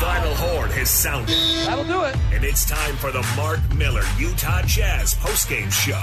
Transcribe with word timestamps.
Final 0.00 0.34
horn 0.34 0.70
has 0.72 0.90
sounded. 0.90 1.36
That'll 1.66 1.84
do 1.84 2.02
it. 2.02 2.16
And 2.32 2.42
it's 2.42 2.68
time 2.68 2.96
for 2.96 3.12
the 3.12 3.24
Mark 3.36 3.60
Miller 3.76 4.02
Utah 4.18 4.62
Jazz 4.62 5.14
postgame 5.14 5.70
show 5.70 6.02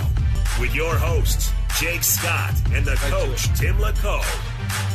with 0.62 0.74
your 0.74 0.96
hosts, 0.96 1.52
Jake 1.78 2.02
Scott 2.02 2.54
and 2.72 2.86
the 2.86 2.96
coach, 2.96 3.48
Tim 3.60 3.76
LaComb. 3.76 4.24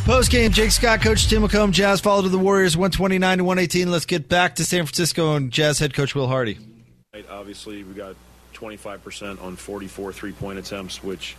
Post 0.06 0.30
game, 0.30 0.50
Jake 0.50 0.70
Scott, 0.70 1.02
Coach 1.02 1.28
Tim 1.28 1.42
LaComb, 1.42 1.72
Jazz 1.72 2.00
follow 2.00 2.22
to 2.22 2.30
the 2.30 2.38
Warriors 2.38 2.74
129 2.74 3.38
to 3.38 3.44
118. 3.44 3.90
Let's 3.90 4.06
get 4.06 4.30
back 4.30 4.54
to 4.56 4.64
San 4.64 4.86
Francisco 4.86 5.36
and 5.36 5.52
Jazz 5.52 5.78
head 5.78 5.92
coach 5.92 6.14
Will 6.14 6.28
Hardy. 6.28 6.58
Obviously, 7.28 7.84
we 7.84 7.92
got 7.92 8.16
25% 8.54 9.42
on 9.42 9.56
44 9.56 10.12
three 10.14 10.32
point 10.32 10.58
attempts, 10.58 11.02
which 11.04 11.36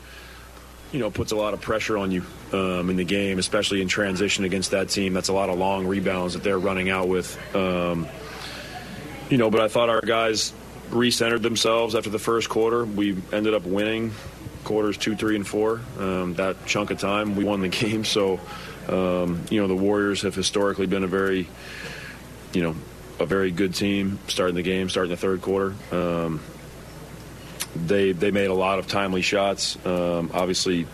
you 0.91 0.99
know 0.99 1.11
puts 1.11 1.31
a 1.31 1.35
lot 1.35 1.53
of 1.53 1.61
pressure 1.61 1.97
on 1.97 2.11
you 2.11 2.23
um, 2.53 2.89
in 2.89 2.95
the 2.95 3.03
game, 3.03 3.39
especially 3.39 3.81
in 3.81 3.87
transition 3.87 4.45
against 4.45 4.71
that 4.71 4.89
team. 4.89 5.13
That's 5.13 5.29
a 5.29 5.33
lot 5.33 5.49
of 5.49 5.57
long 5.57 5.87
rebounds 5.87 6.33
that 6.33 6.43
they're 6.43 6.59
running 6.59 6.89
out 6.89 7.07
with. 7.07 7.37
Um, 7.55 8.07
you 9.29 9.37
know, 9.37 9.49
but 9.49 9.61
I 9.61 9.67
thought 9.67 9.89
our 9.89 10.01
guys 10.01 10.53
recentered 10.89 11.41
themselves 11.41 11.95
after 11.95 12.09
the 12.09 12.19
first 12.19 12.49
quarter. 12.49 12.85
We 12.85 13.17
ended 13.33 13.53
up 13.53 13.65
winning 13.65 14.13
quarters 14.63 14.97
two, 14.97 15.15
three, 15.15 15.35
and 15.35 15.47
four. 15.47 15.81
Um, 15.97 16.35
that 16.35 16.65
chunk 16.65 16.91
of 16.91 16.99
time, 16.99 17.35
we 17.35 17.43
won 17.43 17.61
the 17.61 17.67
game. 17.69 18.05
So, 18.05 18.39
um, 18.87 19.41
you 19.49 19.61
know, 19.61 19.67
the 19.67 19.75
Warriors 19.75 20.21
have 20.21 20.35
historically 20.35 20.87
been 20.87 21.03
a 21.03 21.07
very, 21.07 21.47
you 22.53 22.61
know, 22.61 22.75
a 23.19 23.25
very 23.25 23.51
good 23.51 23.73
team 23.73 24.19
starting 24.27 24.55
the 24.55 24.61
game, 24.61 24.89
starting 24.89 25.09
the 25.09 25.17
third 25.17 25.41
quarter. 25.41 25.73
They 27.75 28.11
they 28.11 28.31
made 28.31 28.47
a 28.47 28.53
lot 28.53 28.79
of 28.79 28.87
timely 28.87 29.21
shots. 29.21 29.77
Um, 29.85 30.31
obviously, 30.33 30.87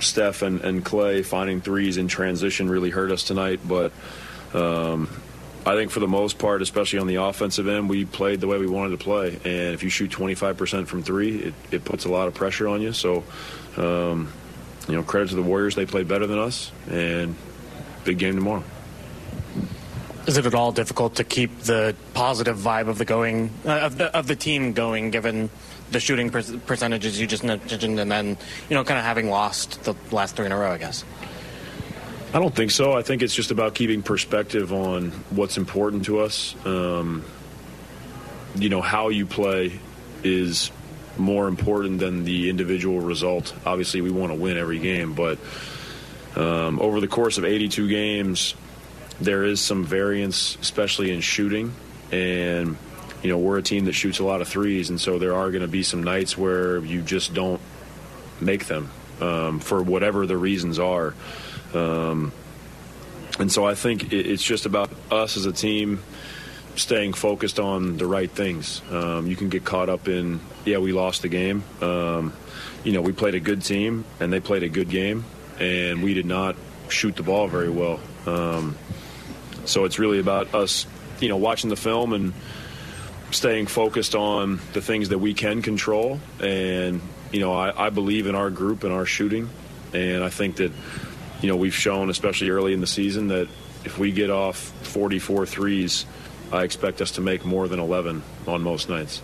Steph 0.00 0.42
and, 0.42 0.60
and 0.60 0.84
Klay 0.84 1.24
finding 1.24 1.60
threes 1.60 1.96
in 1.96 2.08
transition 2.08 2.68
really 2.68 2.90
hurt 2.90 3.10
us 3.10 3.24
tonight, 3.24 3.60
but. 3.66 3.92
Um, 4.54 5.08
I 5.66 5.74
think 5.74 5.90
for 5.90 6.00
the 6.00 6.08
most 6.08 6.38
part, 6.38 6.62
especially 6.62 6.98
on 6.98 7.06
the 7.06 7.16
offensive 7.16 7.68
end, 7.68 7.90
we 7.90 8.06
played 8.06 8.40
the 8.40 8.46
way 8.46 8.56
we 8.56 8.66
wanted 8.66 8.98
to 8.98 9.04
play. 9.04 9.34
And 9.44 9.74
if 9.74 9.82
you 9.82 9.90
shoot 9.90 10.10
25% 10.10 10.86
from 10.86 11.02
three, 11.02 11.40
it, 11.40 11.54
it 11.70 11.84
puts 11.84 12.06
a 12.06 12.08
lot 12.08 12.26
of 12.26 12.32
pressure 12.32 12.68
on 12.68 12.80
you. 12.80 12.94
So, 12.94 13.22
um, 13.76 14.32
you 14.88 14.94
know, 14.94 15.02
credit 15.02 15.28
to 15.30 15.34
the 15.34 15.42
Warriors. 15.42 15.74
They 15.74 15.84
played 15.84 16.08
better 16.08 16.26
than 16.26 16.38
us. 16.38 16.72
And 16.88 17.34
big 18.04 18.16
game 18.16 18.36
tomorrow. 18.36 18.64
Is 20.28 20.36
it 20.36 20.44
at 20.44 20.54
all 20.54 20.72
difficult 20.72 21.14
to 21.14 21.24
keep 21.24 21.60
the 21.60 21.96
positive 22.12 22.58
vibe 22.58 22.88
of 22.88 22.98
the 22.98 23.06
going 23.06 23.50
uh, 23.64 23.78
of 23.78 23.96
the 23.96 24.14
of 24.14 24.26
the 24.26 24.36
team 24.36 24.74
going, 24.74 25.10
given 25.10 25.48
the 25.90 26.00
shooting 26.00 26.28
per- 26.28 26.58
percentages 26.66 27.18
you 27.18 27.26
just 27.26 27.42
mentioned, 27.42 27.98
and 27.98 28.12
then 28.12 28.36
you 28.68 28.76
know, 28.76 28.84
kind 28.84 28.98
of 28.98 29.06
having 29.06 29.30
lost 29.30 29.82
the 29.84 29.94
last 30.10 30.36
three 30.36 30.44
in 30.44 30.52
a 30.52 30.58
row, 30.58 30.70
I 30.70 30.76
guess. 30.76 31.02
I 32.34 32.40
don't 32.40 32.54
think 32.54 32.72
so. 32.72 32.92
I 32.92 33.00
think 33.00 33.22
it's 33.22 33.34
just 33.34 33.50
about 33.50 33.74
keeping 33.74 34.02
perspective 34.02 34.70
on 34.70 35.12
what's 35.30 35.56
important 35.56 36.04
to 36.04 36.20
us. 36.20 36.54
Um, 36.66 37.24
you 38.54 38.68
know, 38.68 38.82
how 38.82 39.08
you 39.08 39.24
play 39.24 39.80
is 40.22 40.70
more 41.16 41.48
important 41.48 42.00
than 42.00 42.24
the 42.24 42.50
individual 42.50 43.00
result. 43.00 43.54
Obviously, 43.64 44.02
we 44.02 44.10
want 44.10 44.30
to 44.30 44.38
win 44.38 44.58
every 44.58 44.78
game, 44.78 45.14
but 45.14 45.38
um, 46.36 46.78
over 46.80 47.00
the 47.00 47.08
course 47.08 47.38
of 47.38 47.46
82 47.46 47.88
games, 47.88 48.54
there 49.20 49.44
is 49.44 49.60
some 49.60 49.84
variance, 49.84 50.56
especially 50.60 51.12
in 51.12 51.20
shooting. 51.20 51.72
And, 52.12 52.76
you 53.22 53.30
know, 53.30 53.38
we're 53.38 53.58
a 53.58 53.62
team 53.62 53.84
that 53.86 53.92
shoots 53.92 54.18
a 54.18 54.24
lot 54.24 54.40
of 54.40 54.48
threes, 54.48 54.90
and 54.90 55.00
so 55.00 55.18
there 55.18 55.34
are 55.34 55.50
going 55.50 55.62
to 55.62 55.68
be 55.68 55.82
some 55.82 56.02
nights 56.02 56.38
where 56.38 56.78
you 56.78 57.02
just 57.02 57.34
don't 57.34 57.60
make 58.40 58.66
them 58.66 58.90
um, 59.20 59.60
for 59.60 59.82
whatever 59.82 60.26
the 60.26 60.36
reasons 60.36 60.78
are. 60.78 61.14
Um, 61.74 62.32
and 63.38 63.52
so 63.52 63.66
I 63.66 63.74
think 63.74 64.12
it's 64.12 64.42
just 64.42 64.66
about 64.66 64.90
us 65.10 65.36
as 65.36 65.46
a 65.46 65.52
team 65.52 66.02
staying 66.76 67.12
focused 67.12 67.58
on 67.58 67.96
the 67.96 68.06
right 68.06 68.30
things. 68.30 68.80
Um, 68.90 69.26
you 69.26 69.36
can 69.36 69.48
get 69.48 69.64
caught 69.64 69.88
up 69.88 70.08
in, 70.08 70.40
yeah, 70.64 70.78
we 70.78 70.92
lost 70.92 71.22
the 71.22 71.28
game. 71.28 71.64
Um, 71.80 72.32
you 72.84 72.92
know, 72.92 73.00
we 73.00 73.12
played 73.12 73.34
a 73.34 73.40
good 73.40 73.62
team 73.62 74.04
and 74.20 74.32
they 74.32 74.40
played 74.40 74.62
a 74.62 74.68
good 74.68 74.88
game, 74.88 75.24
and 75.58 76.02
we 76.02 76.14
did 76.14 76.26
not 76.26 76.56
shoot 76.88 77.16
the 77.16 77.22
ball 77.22 77.48
very 77.48 77.68
well. 77.68 78.00
Um, 78.26 78.76
so 79.68 79.84
it's 79.84 79.98
really 79.98 80.18
about 80.18 80.54
us, 80.54 80.86
you 81.20 81.28
know, 81.28 81.36
watching 81.36 81.70
the 81.70 81.76
film 81.76 82.12
and 82.12 82.32
staying 83.30 83.66
focused 83.66 84.14
on 84.14 84.60
the 84.72 84.80
things 84.80 85.10
that 85.10 85.18
we 85.18 85.34
can 85.34 85.62
control. 85.62 86.18
And, 86.40 87.00
you 87.32 87.40
know, 87.40 87.52
I, 87.52 87.86
I 87.86 87.90
believe 87.90 88.26
in 88.26 88.34
our 88.34 88.50
group 88.50 88.84
and 88.84 88.92
our 88.92 89.04
shooting. 89.04 89.50
And 89.92 90.22
I 90.24 90.30
think 90.30 90.56
that 90.56 90.72
you 91.40 91.48
know, 91.48 91.56
we've 91.56 91.74
shown, 91.74 92.10
especially 92.10 92.50
early 92.50 92.72
in 92.72 92.80
the 92.80 92.86
season, 92.86 93.28
that 93.28 93.48
if 93.84 93.98
we 93.98 94.10
get 94.10 94.30
off 94.30 94.56
44 94.56 95.46
threes, 95.46 96.04
I 96.52 96.64
expect 96.64 97.00
us 97.00 97.12
to 97.12 97.20
make 97.20 97.44
more 97.44 97.68
than 97.68 97.78
11 97.78 98.22
on 98.46 98.62
most 98.62 98.88
nights. 98.88 99.22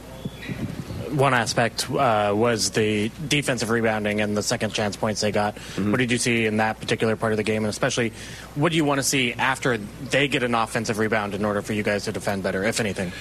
One 1.17 1.35
aspect 1.35 1.91
uh, 1.91 2.33
was 2.35 2.71
the 2.71 3.11
defensive 3.29 3.71
rebounding 3.71 4.21
and 4.21 4.37
the 4.37 4.43
second 4.43 4.73
chance 4.73 4.97
points 4.97 5.21
they 5.21 5.33
got. 5.33 5.57
Mm-hmm. 5.57 5.91
What 5.91 5.99
did 5.99 6.11
you 6.11 6.19
see 6.19 6.47
in 6.47 6.57
that 6.59 6.81
particular 6.81 7.17
part 7.17 7.33
of 7.33 7.37
the 7.37 7.43
game? 7.43 7.65
And 7.65 7.71
especially, 7.71 8.13
what 8.55 8.71
do 8.71 8.77
you 8.77 8.85
want 8.85 8.99
to 8.99 9.03
see 9.03 9.33
after 9.33 9.77
they 9.77 10.29
get 10.29 10.43
an 10.43 10.55
offensive 10.55 10.99
rebound 10.99 11.35
in 11.35 11.45
order 11.45 11.63
for 11.63 11.73
you 11.73 11.83
guys 11.83 12.05
to 12.05 12.13
defend 12.13 12.43
better, 12.43 12.65
if 12.65 12.81
anything? 12.81 13.13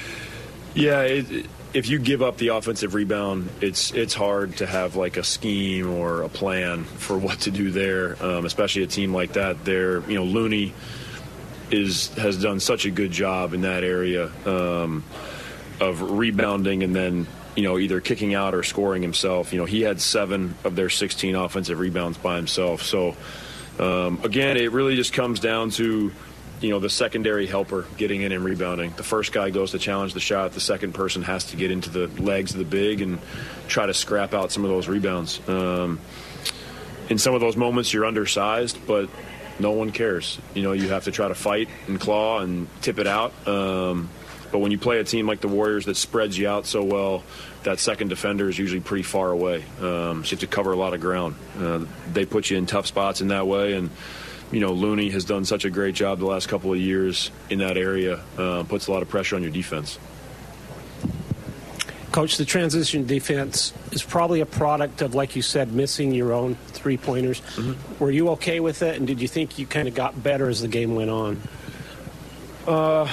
Yeah, 0.75 1.01
it, 1.01 1.45
if 1.73 1.87
you 1.87 1.99
give 1.99 2.21
up 2.21 2.37
the 2.37 2.49
offensive 2.49 2.93
rebound, 2.93 3.49
it's 3.61 3.91
it's 3.91 4.13
hard 4.13 4.57
to 4.57 4.65
have 4.65 4.95
like 4.95 5.17
a 5.17 5.23
scheme 5.23 5.91
or 5.91 6.23
a 6.23 6.29
plan 6.29 6.83
for 6.83 7.17
what 7.17 7.41
to 7.41 7.51
do 7.51 7.71
there, 7.71 8.15
um, 8.23 8.45
especially 8.45 8.83
a 8.83 8.87
team 8.87 9.13
like 9.13 9.33
that. 9.33 9.65
There, 9.65 10.01
you 10.09 10.15
know, 10.15 10.23
Looney 10.23 10.73
is 11.71 12.09
has 12.15 12.41
done 12.41 12.59
such 12.59 12.85
a 12.85 12.91
good 12.91 13.11
job 13.11 13.53
in 13.53 13.61
that 13.61 13.83
area 13.83 14.31
um, 14.45 15.03
of 15.79 16.01
rebounding 16.11 16.83
and 16.83 16.95
then 16.95 17.27
you 17.55 17.63
know 17.63 17.77
either 17.77 17.99
kicking 18.01 18.33
out 18.33 18.53
or 18.53 18.63
scoring 18.63 19.01
himself. 19.01 19.53
You 19.53 19.59
know, 19.59 19.65
he 19.65 19.81
had 19.81 20.01
seven 20.01 20.55
of 20.63 20.75
their 20.75 20.89
16 20.89 21.35
offensive 21.35 21.79
rebounds 21.79 22.17
by 22.17 22.35
himself. 22.35 22.81
So 22.83 23.15
um, 23.79 24.19
again, 24.23 24.57
it 24.57 24.71
really 24.71 24.95
just 24.95 25.13
comes 25.13 25.39
down 25.39 25.71
to 25.71 26.11
you 26.63 26.69
know, 26.69 26.79
the 26.79 26.89
secondary 26.89 27.45
helper 27.45 27.85
getting 27.97 28.21
in 28.21 28.31
and 28.31 28.43
rebounding. 28.43 28.93
The 28.95 29.03
first 29.03 29.33
guy 29.33 29.49
goes 29.49 29.71
to 29.71 29.79
challenge 29.79 30.13
the 30.13 30.21
shot. 30.21 30.53
The 30.53 30.61
second 30.61 30.93
person 30.93 31.21
has 31.23 31.43
to 31.45 31.57
get 31.57 31.71
into 31.71 31.89
the 31.89 32.07
legs 32.21 32.53
of 32.53 32.57
the 32.57 32.65
big 32.65 33.01
and 33.01 33.19
try 33.67 33.85
to 33.85 33.93
scrap 33.93 34.33
out 34.33 34.51
some 34.51 34.63
of 34.63 34.69
those 34.69 34.87
rebounds. 34.87 35.41
Um, 35.49 35.99
in 37.09 37.17
some 37.17 37.35
of 37.35 37.41
those 37.41 37.57
moments, 37.57 37.91
you're 37.91 38.05
undersized, 38.05 38.79
but 38.87 39.09
no 39.59 39.71
one 39.71 39.91
cares. 39.91 40.39
You 40.53 40.63
know, 40.63 40.71
you 40.71 40.87
have 40.87 41.03
to 41.03 41.11
try 41.11 41.27
to 41.27 41.35
fight 41.35 41.67
and 41.87 41.99
claw 41.99 42.39
and 42.39 42.67
tip 42.81 42.97
it 42.97 43.07
out. 43.07 43.33
Um, 43.45 44.09
but 44.53 44.59
when 44.59 44.71
you 44.71 44.77
play 44.77 44.99
a 44.99 45.03
team 45.03 45.25
like 45.25 45.41
the 45.41 45.47
Warriors 45.47 45.85
that 45.87 45.97
spreads 45.97 46.37
you 46.37 46.47
out 46.47 46.67
so 46.67 46.83
well, 46.83 47.23
that 47.63 47.79
second 47.79 48.09
defender 48.09 48.47
is 48.47 48.59
usually 48.59 48.81
pretty 48.81 49.01
far 49.01 49.31
away. 49.31 49.65
Um, 49.81 50.23
so 50.23 50.29
you 50.29 50.29
have 50.29 50.39
to 50.41 50.47
cover 50.47 50.71
a 50.71 50.75
lot 50.75 50.93
of 50.93 51.01
ground. 51.01 51.35
Uh, 51.59 51.85
they 52.11 52.23
put 52.23 52.51
you 52.51 52.57
in 52.59 52.67
tough 52.67 52.85
spots 52.85 53.19
in 53.19 53.29
that 53.29 53.47
way, 53.47 53.73
and 53.73 53.89
you 54.51 54.59
know, 54.59 54.71
Looney 54.73 55.09
has 55.09 55.25
done 55.25 55.43
such 55.43 55.65
a 55.65 55.71
great 55.71 55.95
job 55.95 56.19
the 56.19 56.27
last 56.27 56.49
couple 56.49 56.71
of 56.71 56.79
years 56.79 57.31
in 57.49 57.57
that 57.59 57.77
area. 57.77 58.19
Uh, 58.37 58.61
puts 58.61 58.85
a 58.85 58.91
lot 58.91 59.01
of 59.01 59.09
pressure 59.09 59.35
on 59.35 59.41
your 59.41 59.49
defense. 59.49 59.97
Coach, 62.11 62.37
the 62.37 62.45
transition 62.45 63.07
defense 63.07 63.73
is 63.91 64.03
probably 64.03 64.41
a 64.41 64.45
product 64.45 65.01
of, 65.01 65.15
like 65.15 65.35
you 65.35 65.41
said, 65.41 65.73
missing 65.73 66.13
your 66.13 66.31
own 66.31 66.53
three 66.67 66.97
pointers. 66.97 67.41
Mm-hmm. 67.55 67.97
Were 67.97 68.11
you 68.11 68.29
okay 68.29 68.59
with 68.59 68.83
it, 68.83 68.97
and 68.97 69.07
did 69.07 69.19
you 69.19 69.27
think 69.27 69.57
you 69.57 69.65
kind 69.65 69.87
of 69.87 69.95
got 69.95 70.21
better 70.21 70.47
as 70.47 70.61
the 70.61 70.67
game 70.67 70.93
went 70.93 71.09
on? 71.09 71.41
Uh, 72.67 73.11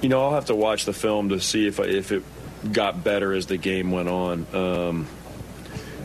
you 0.00 0.08
know, 0.08 0.22
I'll 0.22 0.34
have 0.34 0.46
to 0.46 0.54
watch 0.54 0.84
the 0.84 0.92
film 0.92 1.30
to 1.30 1.40
see 1.40 1.66
if 1.66 1.78
if 1.78 2.12
it 2.12 2.22
got 2.72 3.02
better 3.02 3.32
as 3.32 3.46
the 3.46 3.56
game 3.56 3.90
went 3.90 4.08
on. 4.08 4.46
Um, 4.54 5.06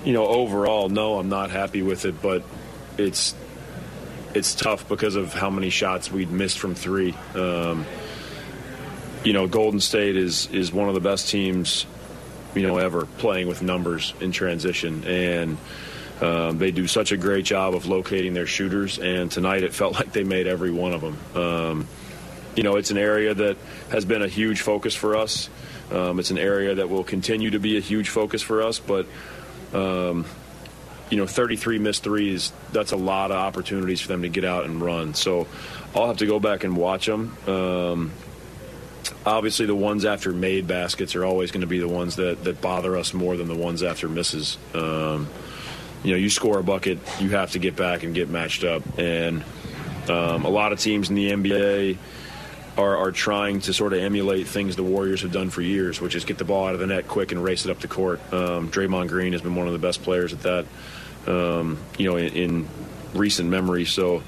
you 0.03 0.13
know, 0.13 0.27
overall, 0.27 0.89
no, 0.89 1.17
I'm 1.17 1.29
not 1.29 1.51
happy 1.51 1.81
with 1.81 2.05
it, 2.05 2.21
but 2.21 2.43
it's 2.97 3.35
it's 4.33 4.53
tough 4.53 4.87
because 4.87 5.15
of 5.15 5.33
how 5.33 5.49
many 5.49 5.69
shots 5.69 6.11
we'd 6.11 6.29
missed 6.29 6.59
from 6.59 6.75
three. 6.75 7.13
Um, 7.33 7.85
you 9.23 9.33
know, 9.33 9.47
Golden 9.47 9.79
State 9.79 10.15
is 10.15 10.47
is 10.51 10.71
one 10.71 10.89
of 10.89 10.93
the 10.93 11.01
best 11.01 11.29
teams, 11.29 11.85
you 12.53 12.63
know, 12.63 12.77
ever 12.77 13.05
playing 13.05 13.47
with 13.47 13.61
numbers 13.61 14.13
in 14.19 14.31
transition, 14.31 15.03
and 15.05 15.57
um, 16.21 16.57
they 16.57 16.71
do 16.71 16.85
such 16.87 17.11
a 17.11 17.17
great 17.17 17.45
job 17.45 17.73
of 17.73 17.87
locating 17.87 18.33
their 18.33 18.45
shooters. 18.45 18.99
And 18.99 19.31
tonight, 19.31 19.63
it 19.63 19.73
felt 19.73 19.93
like 19.99 20.11
they 20.11 20.23
made 20.23 20.47
every 20.47 20.71
one 20.71 20.93
of 20.93 21.01
them. 21.01 21.17
Um, 21.35 21.87
you 22.55 22.63
know, 22.63 22.75
it's 22.75 22.91
an 22.91 22.97
area 22.97 23.33
that 23.33 23.57
has 23.91 24.05
been 24.05 24.21
a 24.21 24.27
huge 24.27 24.61
focus 24.61 24.95
for 24.95 25.15
us. 25.15 25.49
Um, 25.91 26.19
it's 26.19 26.31
an 26.31 26.37
area 26.37 26.75
that 26.75 26.89
will 26.89 27.03
continue 27.03 27.51
to 27.51 27.59
be 27.59 27.77
a 27.77 27.81
huge 27.81 28.09
focus 28.09 28.41
for 28.41 28.61
us, 28.61 28.79
but. 28.79 29.05
Um, 29.73 30.25
you 31.09 31.17
know, 31.17 31.27
33 31.27 31.77
missed 31.79 32.03
threes, 32.03 32.51
that's 32.71 32.91
a 32.91 32.97
lot 32.97 33.29
of 33.29 33.37
opportunities 33.37 34.01
for 34.01 34.07
them 34.07 34.23
to 34.23 34.29
get 34.29 34.43
out 34.43 34.65
and 34.65 34.81
run. 34.81 35.13
So 35.13 35.47
I'll 35.93 36.07
have 36.07 36.17
to 36.17 36.25
go 36.25 36.39
back 36.39 36.63
and 36.63 36.75
watch 36.75 37.05
them. 37.05 37.37
Um, 37.47 38.11
obviously 39.25 39.65
the 39.65 39.75
ones 39.75 40.05
after 40.05 40.31
made 40.31 40.67
baskets 40.67 41.15
are 41.15 41.25
always 41.25 41.51
going 41.51 41.61
to 41.61 41.67
be 41.67 41.79
the 41.79 41.87
ones 41.87 42.15
that, 42.15 42.43
that 42.43 42.61
bother 42.61 42.97
us 42.97 43.13
more 43.13 43.37
than 43.37 43.47
the 43.47 43.55
ones 43.55 43.83
after 43.83 44.09
misses. 44.09 44.57
Um, 44.73 45.27
you 46.03 46.11
know, 46.11 46.17
you 46.17 46.29
score 46.29 46.59
a 46.59 46.63
bucket, 46.63 46.99
you 47.19 47.29
have 47.29 47.51
to 47.51 47.59
get 47.59 47.75
back 47.75 48.03
and 48.03 48.13
get 48.13 48.29
matched 48.29 48.63
up. 48.63 48.83
And 48.97 49.43
um, 50.07 50.45
a 50.45 50.49
lot 50.49 50.71
of 50.71 50.79
teams 50.79 51.09
in 51.09 51.15
the 51.15 51.31
NBA 51.31 51.97
are, 52.77 52.97
are 52.97 53.11
trying 53.11 53.61
to 53.61 53.73
sort 53.73 53.93
of 53.93 53.99
emulate 53.99 54.47
things 54.47 54.75
the 54.75 54.83
Warriors 54.83 55.21
have 55.21 55.31
done 55.31 55.49
for 55.49 55.61
years, 55.61 56.01
which 56.01 56.15
is 56.15 56.25
get 56.25 56.37
the 56.37 56.45
ball 56.45 56.67
out 56.67 56.73
of 56.73 56.79
the 56.79 56.87
net 56.87 57.07
quick 57.07 57.31
and 57.31 57.43
race 57.43 57.65
it 57.65 57.71
up 57.71 57.79
the 57.79 57.87
court. 57.87 58.19
Um, 58.33 58.69
Draymond 58.69 59.07
Green 59.07 59.33
has 59.33 59.41
been 59.41 59.55
one 59.55 59.67
of 59.67 59.73
the 59.73 59.79
best 59.79 60.03
players 60.03 60.33
at 60.33 60.41
that, 60.41 60.65
um, 61.27 61.77
you 61.97 62.09
know, 62.09 62.17
in, 62.17 62.33
in 62.33 62.67
recent 63.13 63.49
memory. 63.49 63.85
So 63.85 64.23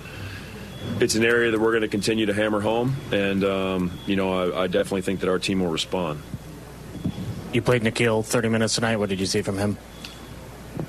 it's 1.00 1.16
an 1.16 1.24
area 1.24 1.52
that 1.52 1.60
we're 1.60 1.72
going 1.72 1.82
to 1.82 1.88
continue 1.88 2.26
to 2.26 2.34
hammer 2.34 2.62
home, 2.62 2.96
and 3.12 3.44
um, 3.44 3.92
you 4.06 4.16
know 4.16 4.54
I, 4.54 4.64
I, 4.64 4.68
definitely 4.68 5.02
think 5.02 5.20
that 5.22 5.30
our 5.30 5.40
team 5.40 5.60
will 5.60 5.70
respond. 5.70 6.22
You 7.54 7.62
played 7.62 7.82
Nickeil 7.84 8.26
30 8.26 8.50
minutes 8.50 8.76
tonight. 8.76 8.98
What 8.98 9.10
did 9.10 9.20
you 9.20 9.26
see 9.26 9.42
from 9.42 9.58
him? 9.58 9.78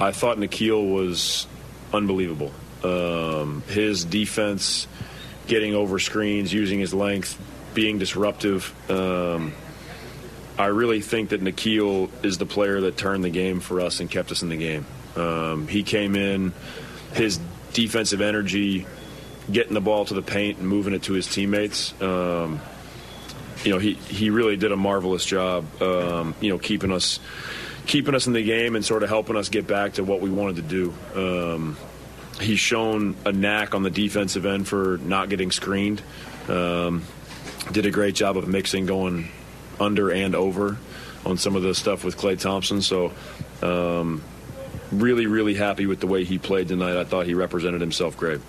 I 0.01 0.13
thought 0.13 0.39
Nickeil 0.39 0.93
was 0.93 1.47
unbelievable. 1.93 2.53
Um, 2.83 3.63
his 3.69 4.05
defense, 4.05 4.87
getting 5.49 5.75
over 5.75 5.99
screens, 5.99 6.53
using 6.53 6.79
his 6.79 6.95
length, 6.95 7.37
being 7.75 7.99
disruptive. 7.99 8.73
Um, 8.89 9.53
I 10.57 10.67
really 10.67 11.01
think 11.01 11.31
that 11.31 11.43
Nickeil 11.43 12.11
is 12.25 12.39
the 12.39 12.47
player 12.47 12.83
that 12.83 12.97
turned 12.97 13.25
the 13.25 13.31
game 13.31 13.61
for 13.61 13.81
us 13.81 14.01
and 14.01 14.11
kept 14.11 14.31
us 14.31 14.43
in 14.43 14.49
the 14.49 14.57
game. 14.57 14.87
Um, 15.17 15.67
he 15.67 15.83
came 15.83 16.15
in, 16.15 16.53
his 17.15 17.41
defensive 17.73 18.21
energy 18.21 18.87
getting 19.51 19.75
the 19.75 19.81
ball 19.81 20.05
to 20.05 20.15
the 20.15 20.23
paint 20.23 20.59
and 20.59 20.69
moving 20.69 20.95
it 20.95 21.03
to 21.05 21.15
his 21.15 21.27
teammates. 21.27 22.01
Um, 22.03 22.61
you 23.65 23.73
know, 23.73 23.79
he, 23.79 23.95
he 23.95 24.31
really 24.31 24.57
did 24.57 24.71
a 24.71 24.77
marvelous 24.77 25.25
job, 25.25 25.65
um, 25.83 26.35
you 26.41 26.51
know, 26.51 26.59
keeping 26.59 26.93
us 26.93 27.19
keeping 27.87 28.15
us 28.15 28.27
in 28.27 28.35
the 28.35 28.43
game 28.43 28.77
and 28.77 28.85
sort 28.85 29.03
of 29.03 29.09
helping 29.09 29.35
us 29.35 29.49
get 29.49 29.67
back 29.67 29.95
to 29.95 30.05
what 30.05 30.21
we 30.21 30.29
wanted 30.29 30.57
to 30.57 30.63
do. 30.63 30.95
Um, 31.15 31.77
he's 32.41 32.59
shown 32.59 33.17
a 33.25 33.33
knack 33.33 33.75
on 33.75 33.83
the 33.83 33.91
defensive 33.91 34.47
end 34.47 34.69
for 34.69 34.99
not 35.03 35.29
getting 35.29 35.51
screened. 35.51 36.03
Um, 36.49 37.05
did 37.73 37.87
a 37.87 37.91
great 37.91 38.15
job 38.15 38.37
of 38.37 38.49
mixing, 38.49 38.87
going 38.87 39.29
under 39.79 40.11
and 40.11 40.35
over 40.35 40.79
on 41.27 41.37
some 41.37 41.57
of 41.57 41.63
the 41.63 41.75
stuff 41.75 42.05
with 42.05 42.17
Klay 42.17 42.39
Thompson. 42.39 42.81
So, 42.81 43.13
um, 43.63 44.23
really, 44.91 45.27
really 45.27 45.55
happy 45.55 45.87
with 45.87 46.01
the 46.01 46.07
way 46.07 46.25
he 46.25 46.39
played 46.39 46.69
tonight. 46.69 46.99
I 46.99 47.05
thought 47.05 47.27
he 47.27 47.35
represented 47.35 47.81
himself 47.81 48.17
great. 48.17 48.41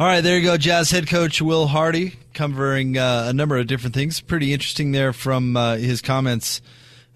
All 0.00 0.06
right, 0.06 0.20
there 0.20 0.38
you 0.38 0.44
go. 0.44 0.56
Jazz 0.56 0.92
head 0.92 1.08
coach 1.08 1.42
Will 1.42 1.66
Hardy 1.66 2.14
covering 2.32 2.96
uh, 2.96 3.26
a 3.28 3.32
number 3.32 3.56
of 3.56 3.66
different 3.66 3.96
things. 3.96 4.20
Pretty 4.20 4.52
interesting 4.52 4.92
there 4.92 5.12
from 5.12 5.56
uh, 5.56 5.76
his 5.76 6.02
comments 6.02 6.60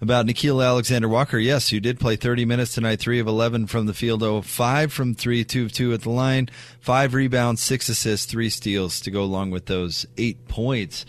about 0.03 0.25
Nickeil 0.25 0.63
Alexander 0.63 1.07
Walker. 1.07 1.37
Yes, 1.37 1.71
you 1.71 1.79
did 1.79 1.99
play 1.99 2.15
30 2.15 2.45
minutes 2.45 2.75
tonight, 2.75 2.99
3 2.99 3.19
of 3.19 3.27
11 3.27 3.67
from 3.67 3.85
the 3.85 3.93
field, 3.93 4.21
oh, 4.21 4.41
5 4.41 4.93
from 4.93 5.15
3, 5.15 5.43
2 5.43 5.65
of 5.65 5.71
2 5.71 5.93
at 5.93 6.01
the 6.01 6.09
line, 6.09 6.49
5 6.81 7.13
rebounds, 7.13 7.61
6 7.61 7.89
assists, 7.89 8.31
3 8.31 8.49
steals 8.49 8.99
to 8.99 9.09
go 9.09 9.23
along 9.23 9.51
with 9.51 9.65
those 9.65 10.05
8 10.17 10.47
points. 10.47 11.05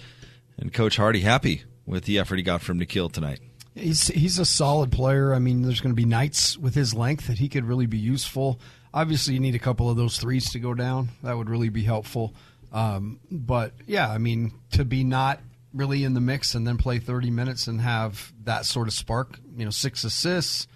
And 0.57 0.73
Coach 0.73 0.97
Hardy 0.97 1.21
happy 1.21 1.65
with 1.85 2.05
the 2.05 2.19
effort 2.19 2.37
he 2.37 2.43
got 2.43 2.63
from 2.63 2.79
Nickeil 2.79 3.13
tonight. 3.13 3.41
He's 3.75 4.07
he's 4.07 4.39
a 4.39 4.45
solid 4.45 4.93
player. 4.93 5.35
I 5.35 5.41
mean, 5.41 5.63
there's 5.63 5.81
going 5.81 5.93
to 5.93 6.01
be 6.01 6.05
nights 6.05 6.57
with 6.57 6.77
his 6.77 6.95
length 6.95 7.27
that 7.27 7.39
he 7.39 7.49
could 7.49 7.65
really 7.65 7.87
be 7.87 7.99
useful. 7.99 8.61
Obviously, 8.95 9.35
you 9.35 9.41
need 9.41 9.57
a 9.57 9.59
couple 9.59 9.91
of 9.91 9.97
those 9.97 10.17
threes 10.17 10.53
to 10.53 10.61
go 10.61 10.75
down. 10.75 11.09
That 11.25 11.37
would 11.37 11.51
really 11.51 11.71
be 11.71 11.83
helpful. 11.83 12.33
Um, 12.73 13.19
but 13.33 13.73
yeah, 13.87 14.09
I 14.09 14.19
mean, 14.19 14.53
to 14.73 14.85
be 14.85 15.03
not 15.03 15.41
really 15.75 16.05
in 16.05 16.15
the 16.15 16.21
mix 16.21 16.55
and 16.55 16.67
then 16.67 16.79
play 16.79 16.99
30 16.99 17.31
minutes 17.31 17.67
and 17.67 17.81
have 17.81 18.33
that 18.45 18.65
sort 18.65 18.89
of 18.89 18.95
spark, 18.95 19.39
you 19.57 19.65
know, 19.65 19.71
six 19.71 20.05
assists, 20.05 20.67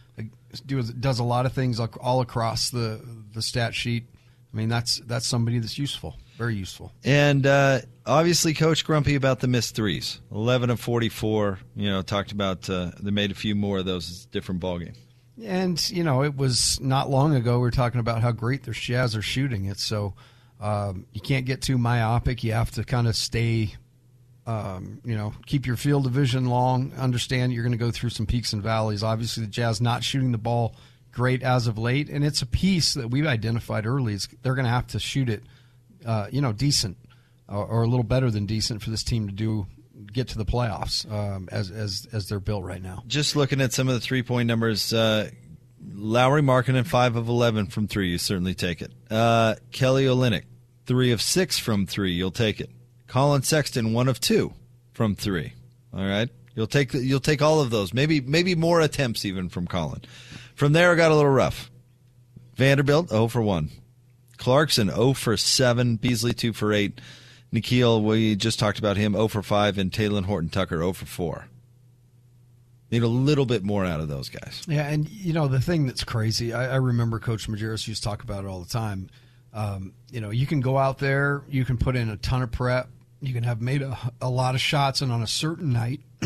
does 0.66 1.18
a 1.18 1.24
lot 1.24 1.46
of 1.46 1.52
things 1.52 1.78
all 1.80 2.20
across 2.20 2.70
the 2.70 3.00
the 3.34 3.42
stat 3.42 3.74
sheet. 3.74 4.06
I 4.52 4.56
mean, 4.56 4.68
that's 4.68 5.00
that's 5.00 5.26
somebody 5.26 5.58
that's 5.58 5.78
useful, 5.78 6.16
very 6.36 6.56
useful. 6.56 6.92
And 7.04 7.46
uh, 7.46 7.80
obviously, 8.06 8.54
Coach 8.54 8.84
Grumpy 8.84 9.14
about 9.14 9.40
the 9.40 9.48
missed 9.48 9.74
threes, 9.74 10.20
11 10.32 10.70
of 10.70 10.80
44. 10.80 11.58
You 11.76 11.90
know, 11.90 12.02
talked 12.02 12.32
about 12.32 12.68
uh, 12.68 12.92
they 12.98 13.10
made 13.10 13.30
a 13.30 13.34
few 13.34 13.54
more 13.54 13.78
of 13.78 13.84
those. 13.84 14.10
It's 14.10 14.24
a 14.24 14.28
different 14.28 14.60
ballgame. 14.60 14.96
And 15.44 15.90
you 15.90 16.02
know, 16.02 16.22
it 16.22 16.34
was 16.34 16.80
not 16.80 17.10
long 17.10 17.34
ago 17.34 17.56
we 17.56 17.60
were 17.60 17.70
talking 17.70 18.00
about 18.00 18.22
how 18.22 18.32
great 18.32 18.64
their 18.64 18.74
Jazz 18.74 19.14
are 19.14 19.22
shooting 19.22 19.66
it. 19.66 19.78
So 19.78 20.14
um, 20.60 21.06
you 21.12 21.20
can't 21.20 21.46
get 21.46 21.62
too 21.62 21.78
myopic. 21.78 22.42
You 22.42 22.52
have 22.52 22.70
to 22.72 22.84
kind 22.84 23.06
of 23.06 23.14
stay, 23.14 23.74
um, 24.48 25.00
you 25.04 25.14
know, 25.14 25.34
keep 25.44 25.66
your 25.66 25.76
field 25.76 26.06
of 26.06 26.12
vision 26.12 26.46
long. 26.46 26.94
Understand 26.94 27.52
you're 27.52 27.62
going 27.62 27.72
to 27.72 27.78
go 27.78 27.90
through 27.90 28.08
some 28.10 28.24
peaks 28.24 28.54
and 28.54 28.62
valleys. 28.62 29.02
Obviously, 29.02 29.44
the 29.44 29.50
Jazz 29.50 29.78
not 29.78 30.02
shooting 30.02 30.32
the 30.32 30.38
ball 30.38 30.74
great 31.12 31.42
as 31.42 31.66
of 31.66 31.76
late, 31.76 32.08
and 32.08 32.24
it's 32.24 32.40
a 32.40 32.46
piece 32.46 32.94
that 32.94 33.10
we've 33.10 33.26
identified 33.26 33.84
early. 33.84 34.14
Is 34.14 34.26
they're 34.42 34.54
going 34.54 34.64
to 34.64 34.70
have 34.70 34.86
to 34.88 34.98
shoot 34.98 35.28
it, 35.28 35.42
uh, 36.06 36.28
you 36.30 36.40
know, 36.40 36.52
decent 36.52 36.96
or, 37.46 37.66
or, 37.66 37.82
a 37.82 37.86
little 37.86 38.04
better 38.04 38.30
than 38.30 38.46
decent 38.46 38.82
for 38.82 38.88
this 38.88 39.02
team 39.02 39.26
to 39.26 39.34
do 39.34 39.66
get 40.12 40.28
to 40.28 40.38
the 40.38 40.46
playoffs 40.46 41.10
um, 41.12 41.50
as 41.52 41.70
as 41.70 42.08
as 42.14 42.30
they're 42.30 42.40
built 42.40 42.64
right 42.64 42.82
now. 42.82 43.02
Just 43.06 43.36
looking 43.36 43.60
at 43.60 43.74
some 43.74 43.86
of 43.86 43.94
the 43.94 44.00
three 44.00 44.22
point 44.22 44.46
numbers, 44.46 44.94
uh, 44.94 45.30
Lauri 45.92 46.40
Markkanen 46.40 46.86
five 46.86 47.16
of 47.16 47.28
eleven 47.28 47.66
from 47.66 47.86
three. 47.86 48.08
You 48.08 48.16
certainly 48.16 48.54
take 48.54 48.80
it. 48.80 48.92
Uh, 49.10 49.56
Kelly 49.72 50.06
Olynyk 50.06 50.44
three 50.86 51.12
of 51.12 51.20
six 51.20 51.58
from 51.58 51.84
three. 51.84 52.12
You'll 52.12 52.30
take 52.30 52.62
it. 52.62 52.70
Collin 53.08 53.42
Sexton 53.42 53.92
one 53.92 54.06
of 54.08 54.20
two 54.20 54.52
from 54.92 55.16
three. 55.16 55.54
All 55.92 56.04
right, 56.04 56.28
you'll 56.54 56.66
take 56.66 56.94
you'll 56.94 57.20
take 57.20 57.42
all 57.42 57.60
of 57.60 57.70
those. 57.70 57.92
Maybe 57.92 58.20
maybe 58.20 58.54
more 58.54 58.80
attempts 58.80 59.24
even 59.24 59.48
from 59.48 59.66
Collin. 59.66 60.02
From 60.54 60.72
there, 60.72 60.92
it 60.92 60.96
got 60.96 61.10
a 61.10 61.16
little 61.16 61.30
rough. 61.30 61.70
Vanderbilt 62.56 63.08
0 63.08 63.28
for 63.28 63.40
1. 63.40 63.70
Clarkson 64.36 64.90
0 64.90 65.12
for 65.14 65.36
7. 65.36 65.96
Beasley 65.96 66.32
2 66.32 66.52
for 66.52 66.72
8. 66.72 67.00
Nickeil, 67.52 68.02
we 68.02 68.34
just 68.34 68.58
talked 68.58 68.78
about 68.78 68.96
him 68.96 69.12
0 69.12 69.28
for 69.28 69.42
5, 69.42 69.78
and 69.78 69.90
Talen 69.90 70.24
Horton 70.24 70.50
Tucker 70.50 70.78
0 70.78 70.92
for 70.92 71.06
4. 71.06 71.46
Need 72.90 73.02
a 73.02 73.08
little 73.08 73.46
bit 73.46 73.62
more 73.62 73.84
out 73.84 74.00
of 74.00 74.08
those 74.08 74.28
guys. 74.28 74.64
Yeah, 74.66 74.88
and 74.88 75.08
you 75.08 75.32
know 75.32 75.46
the 75.46 75.60
thing 75.60 75.86
that's 75.86 76.04
crazy. 76.04 76.52
I, 76.52 76.72
I 76.72 76.76
remember 76.76 77.18
Coach 77.18 77.48
Majerus 77.48 77.86
used 77.86 78.02
to 78.02 78.08
talk 78.08 78.22
about 78.22 78.44
it 78.44 78.48
all 78.48 78.60
the 78.60 78.68
time. 78.68 79.08
Um, 79.54 79.92
you 80.10 80.20
know, 80.20 80.30
you 80.30 80.46
can 80.46 80.60
go 80.60 80.76
out 80.76 80.98
there, 80.98 81.42
you 81.48 81.64
can 81.64 81.78
put 81.78 81.96
in 81.96 82.10
a 82.10 82.16
ton 82.16 82.42
of 82.42 82.50
prep, 82.50 82.88
you 83.20 83.34
can 83.34 83.44
have 83.44 83.60
made 83.60 83.82
a, 83.82 83.98
a 84.20 84.30
lot 84.30 84.54
of 84.54 84.60
shots, 84.60 85.00
and 85.02 85.10
on 85.12 85.22
a 85.22 85.26
certain 85.26 85.72
night, 85.72 86.00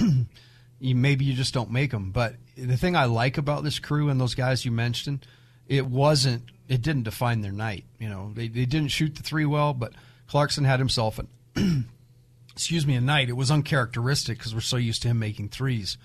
you 0.80 0.94
maybe 0.94 1.25
you 1.25 1.34
just 1.34 1.54
don't 1.54 1.70
make 1.70 1.90
them. 1.90 2.11
But 2.11 2.34
the 2.56 2.76
thing 2.76 2.96
I 2.96 3.06
like 3.06 3.38
about 3.38 3.64
this 3.64 3.78
crew 3.78 4.08
and 4.08 4.20
those 4.20 4.34
guys 4.34 4.64
you 4.64 4.72
mentioned, 4.72 5.26
it 5.66 5.87
wasn't, 5.87 6.44
it 6.68 6.82
didn't 6.82 7.04
define 7.04 7.40
their 7.40 7.52
night. 7.52 7.84
You 7.99 8.08
know, 8.08 8.32
they 8.34 8.49
they 8.49 8.66
didn't 8.66 8.88
shoot 8.88 9.14
the 9.14 9.22
three 9.22 9.46
well, 9.46 9.72
but 9.75 9.92
Clarkson 10.26 10.64
had 10.64 10.78
himself 10.78 11.18
an, 11.18 11.28
excuse 12.52 12.87
me, 12.87 12.94
a 12.94 13.00
night. 13.00 13.28
It 13.28 13.37
was 13.37 13.50
uncharacteristic 13.50 14.38
because 14.38 14.54
we're 14.54 14.61
so 14.61 14.76
used 14.76 15.02
to 15.02 15.08
him 15.08 15.18
making 15.18 15.49
threes. 15.49 15.99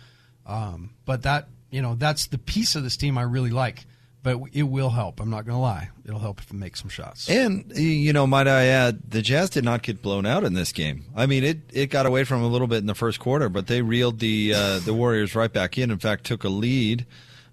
Um, 0.46 0.92
but 1.06 1.24
that, 1.24 1.50
you 1.70 1.82
know, 1.82 1.96
that's 1.96 2.28
the 2.28 2.38
piece 2.38 2.76
of 2.76 2.84
this 2.84 2.98
team 2.98 3.18
I 3.18 3.24
really 3.24 3.50
like. 3.50 3.86
But 4.24 4.40
it 4.54 4.64
will 4.64 4.90
help. 4.90 5.20
I'm 5.20 5.30
not 5.30 5.46
going 5.46 5.56
to 5.56 5.62
lie; 5.62 5.90
it'll 6.06 6.20
help 6.20 6.40
if 6.40 6.50
it 6.50 6.56
makes 6.56 6.82
some 6.82 6.90
shots. 6.90 7.30
And 7.30 7.72
you 7.76 8.14
know, 8.14 8.28
might 8.28 8.48
I 8.48 8.66
add, 8.66 9.10
the 9.10 9.22
Jazz 9.22 9.50
did 9.50 9.64
not 9.64 9.84
get 9.84 10.02
blown 10.02 10.26
out 10.26 10.44
in 10.44 10.54
this 10.54 10.72
game. 10.72 11.06
I 11.16 11.26
mean, 11.26 11.44
it, 11.44 11.60
it 11.72 11.88
got 11.88 12.06
away 12.06 12.24
from 12.24 12.42
them 12.42 12.50
a 12.50 12.52
little 12.52 12.68
bit 12.68 12.80
in 12.80 12.88
the 12.88 12.96
first 12.96 13.20
quarter, 13.20 13.50
but 13.50 13.68
they 13.68 13.82
reeled 13.82 14.20
the 14.20 14.54
uh, 14.54 14.80
the 14.80 14.94
Warriors 14.94 15.36
right 15.36 15.52
back 15.52 15.78
in. 15.78 15.92
In 15.92 16.00
fact, 16.00 16.26
took 16.26 16.44
a 16.44 16.50
lead 16.50 17.06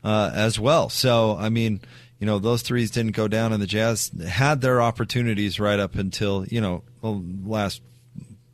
uh, 0.02 0.30
as 0.34 0.58
well. 0.58 0.88
So, 0.88 1.36
I 1.38 1.48
mean, 1.48 1.80
you 2.18 2.26
know, 2.26 2.38
those 2.38 2.62
threes 2.62 2.90
didn't 2.90 3.12
go 3.12 3.28
down, 3.28 3.52
and 3.52 3.62
the 3.62 3.66
Jazz 3.66 4.10
had 4.26 4.60
their 4.60 4.80
opportunities 4.80 5.60
right 5.60 5.78
up 5.78 5.94
until 5.94 6.46
you 6.46 6.60
know 6.60 6.82
the 7.02 7.22
last 7.44 7.82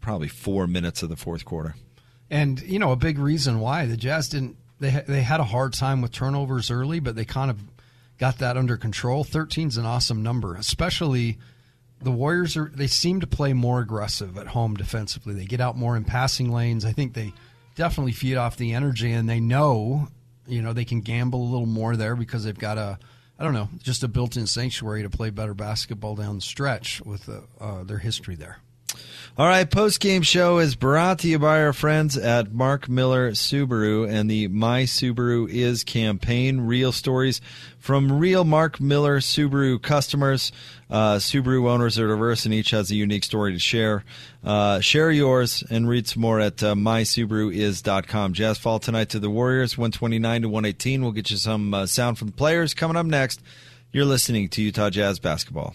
probably 0.00 0.28
four 0.28 0.66
minutes 0.66 1.02
of 1.02 1.08
the 1.08 1.16
fourth 1.16 1.44
quarter. 1.44 1.74
And 2.30 2.60
you 2.60 2.78
know, 2.78 2.92
a 2.92 2.96
big 2.96 3.18
reason 3.18 3.60
why 3.60 3.86
the 3.86 3.96
Jazz 3.96 4.28
didn't 4.28 4.56
they 4.80 5.04
they 5.06 5.22
had 5.22 5.40
a 5.40 5.44
hard 5.44 5.74
time 5.74 6.00
with 6.00 6.10
turnovers 6.10 6.70
early, 6.70 7.00
but 7.00 7.14
they 7.14 7.24
kind 7.24 7.50
of 7.50 7.69
got 8.20 8.38
that 8.38 8.58
under 8.58 8.76
control. 8.76 9.24
13 9.24 9.68
is 9.68 9.76
an 9.78 9.86
awesome 9.86 10.22
number, 10.22 10.54
especially 10.54 11.38
the 12.02 12.10
Warriors 12.10 12.56
are 12.56 12.70
they 12.72 12.86
seem 12.86 13.20
to 13.20 13.26
play 13.26 13.54
more 13.54 13.80
aggressive 13.80 14.36
at 14.36 14.48
home 14.48 14.76
defensively. 14.76 15.34
They 15.34 15.46
get 15.46 15.60
out 15.60 15.76
more 15.76 15.96
in 15.96 16.04
passing 16.04 16.52
lanes. 16.52 16.84
I 16.84 16.92
think 16.92 17.14
they 17.14 17.32
definitely 17.74 18.12
feed 18.12 18.36
off 18.36 18.56
the 18.56 18.74
energy 18.74 19.10
and 19.10 19.28
they 19.28 19.40
know, 19.40 20.08
you 20.46 20.60
know, 20.60 20.74
they 20.74 20.84
can 20.84 21.00
gamble 21.00 21.42
a 21.42 21.50
little 21.50 21.66
more 21.66 21.96
there 21.96 22.14
because 22.14 22.44
they've 22.44 22.56
got 22.56 22.78
a 22.78 22.98
I 23.38 23.42
don't 23.42 23.54
know, 23.54 23.70
just 23.82 24.04
a 24.04 24.08
built-in 24.08 24.46
sanctuary 24.46 25.02
to 25.02 25.08
play 25.08 25.30
better 25.30 25.54
basketball 25.54 26.14
down 26.14 26.36
the 26.36 26.42
stretch 26.42 27.00
with 27.06 27.26
uh, 27.26 27.40
uh, 27.58 27.84
their 27.84 27.96
history 27.96 28.34
there. 28.34 28.58
All 29.38 29.46
right, 29.46 29.70
post 29.70 30.00
game 30.00 30.22
show 30.22 30.58
is 30.58 30.74
brought 30.74 31.20
to 31.20 31.28
you 31.28 31.38
by 31.38 31.62
our 31.62 31.72
friends 31.72 32.18
at 32.18 32.52
Mark 32.52 32.88
Miller 32.88 33.30
Subaru 33.30 34.10
and 34.10 34.28
the 34.28 34.48
My 34.48 34.82
Subaru 34.82 35.48
Is 35.48 35.84
campaign. 35.84 36.62
Real 36.62 36.90
stories 36.90 37.40
from 37.78 38.18
real 38.18 38.42
Mark 38.44 38.80
Miller 38.80 39.20
Subaru 39.20 39.80
customers. 39.80 40.50
Uh, 40.90 41.14
Subaru 41.14 41.68
owners 41.70 41.96
are 41.96 42.08
diverse 42.08 42.44
and 42.44 42.52
each 42.52 42.72
has 42.72 42.90
a 42.90 42.96
unique 42.96 43.22
story 43.22 43.52
to 43.52 43.58
share. 43.60 44.04
Uh, 44.42 44.80
share 44.80 45.12
yours 45.12 45.62
and 45.70 45.88
read 45.88 46.08
some 46.08 46.22
more 46.22 46.40
at 46.40 46.60
uh, 46.64 46.74
mysubaruis.com. 46.74 48.32
Jazz 48.32 48.58
fall 48.58 48.80
tonight 48.80 49.10
to 49.10 49.20
the 49.20 49.30
Warriors, 49.30 49.78
129 49.78 50.42
to 50.42 50.48
118. 50.48 51.02
We'll 51.02 51.12
get 51.12 51.30
you 51.30 51.36
some 51.36 51.72
uh, 51.72 51.86
sound 51.86 52.18
from 52.18 52.26
the 52.26 52.34
players 52.34 52.74
coming 52.74 52.96
up 52.96 53.06
next. 53.06 53.40
You're 53.92 54.04
listening 54.04 54.48
to 54.50 54.60
Utah 54.62 54.90
Jazz 54.90 55.20
basketball. 55.20 55.74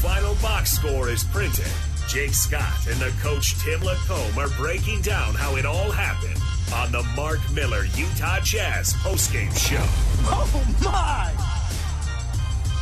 Final 0.00 0.34
box 0.36 0.72
score 0.72 1.08
is 1.08 1.24
printed. 1.24 1.66
Jake 2.08 2.34
Scott 2.34 2.86
and 2.88 3.00
the 3.00 3.12
coach 3.22 3.58
Tim 3.62 3.80
LaComb 3.80 4.36
are 4.36 4.48
breaking 4.56 5.00
down 5.00 5.34
how 5.34 5.56
it 5.56 5.66
all 5.66 5.90
happened 5.90 6.40
on 6.72 6.92
the 6.92 7.02
Mark 7.16 7.40
Miller 7.52 7.84
Utah 7.96 8.40
Jazz 8.40 8.92
postgame 8.94 9.56
show. 9.56 9.82
Oh 10.28 10.76
my! 10.82 11.55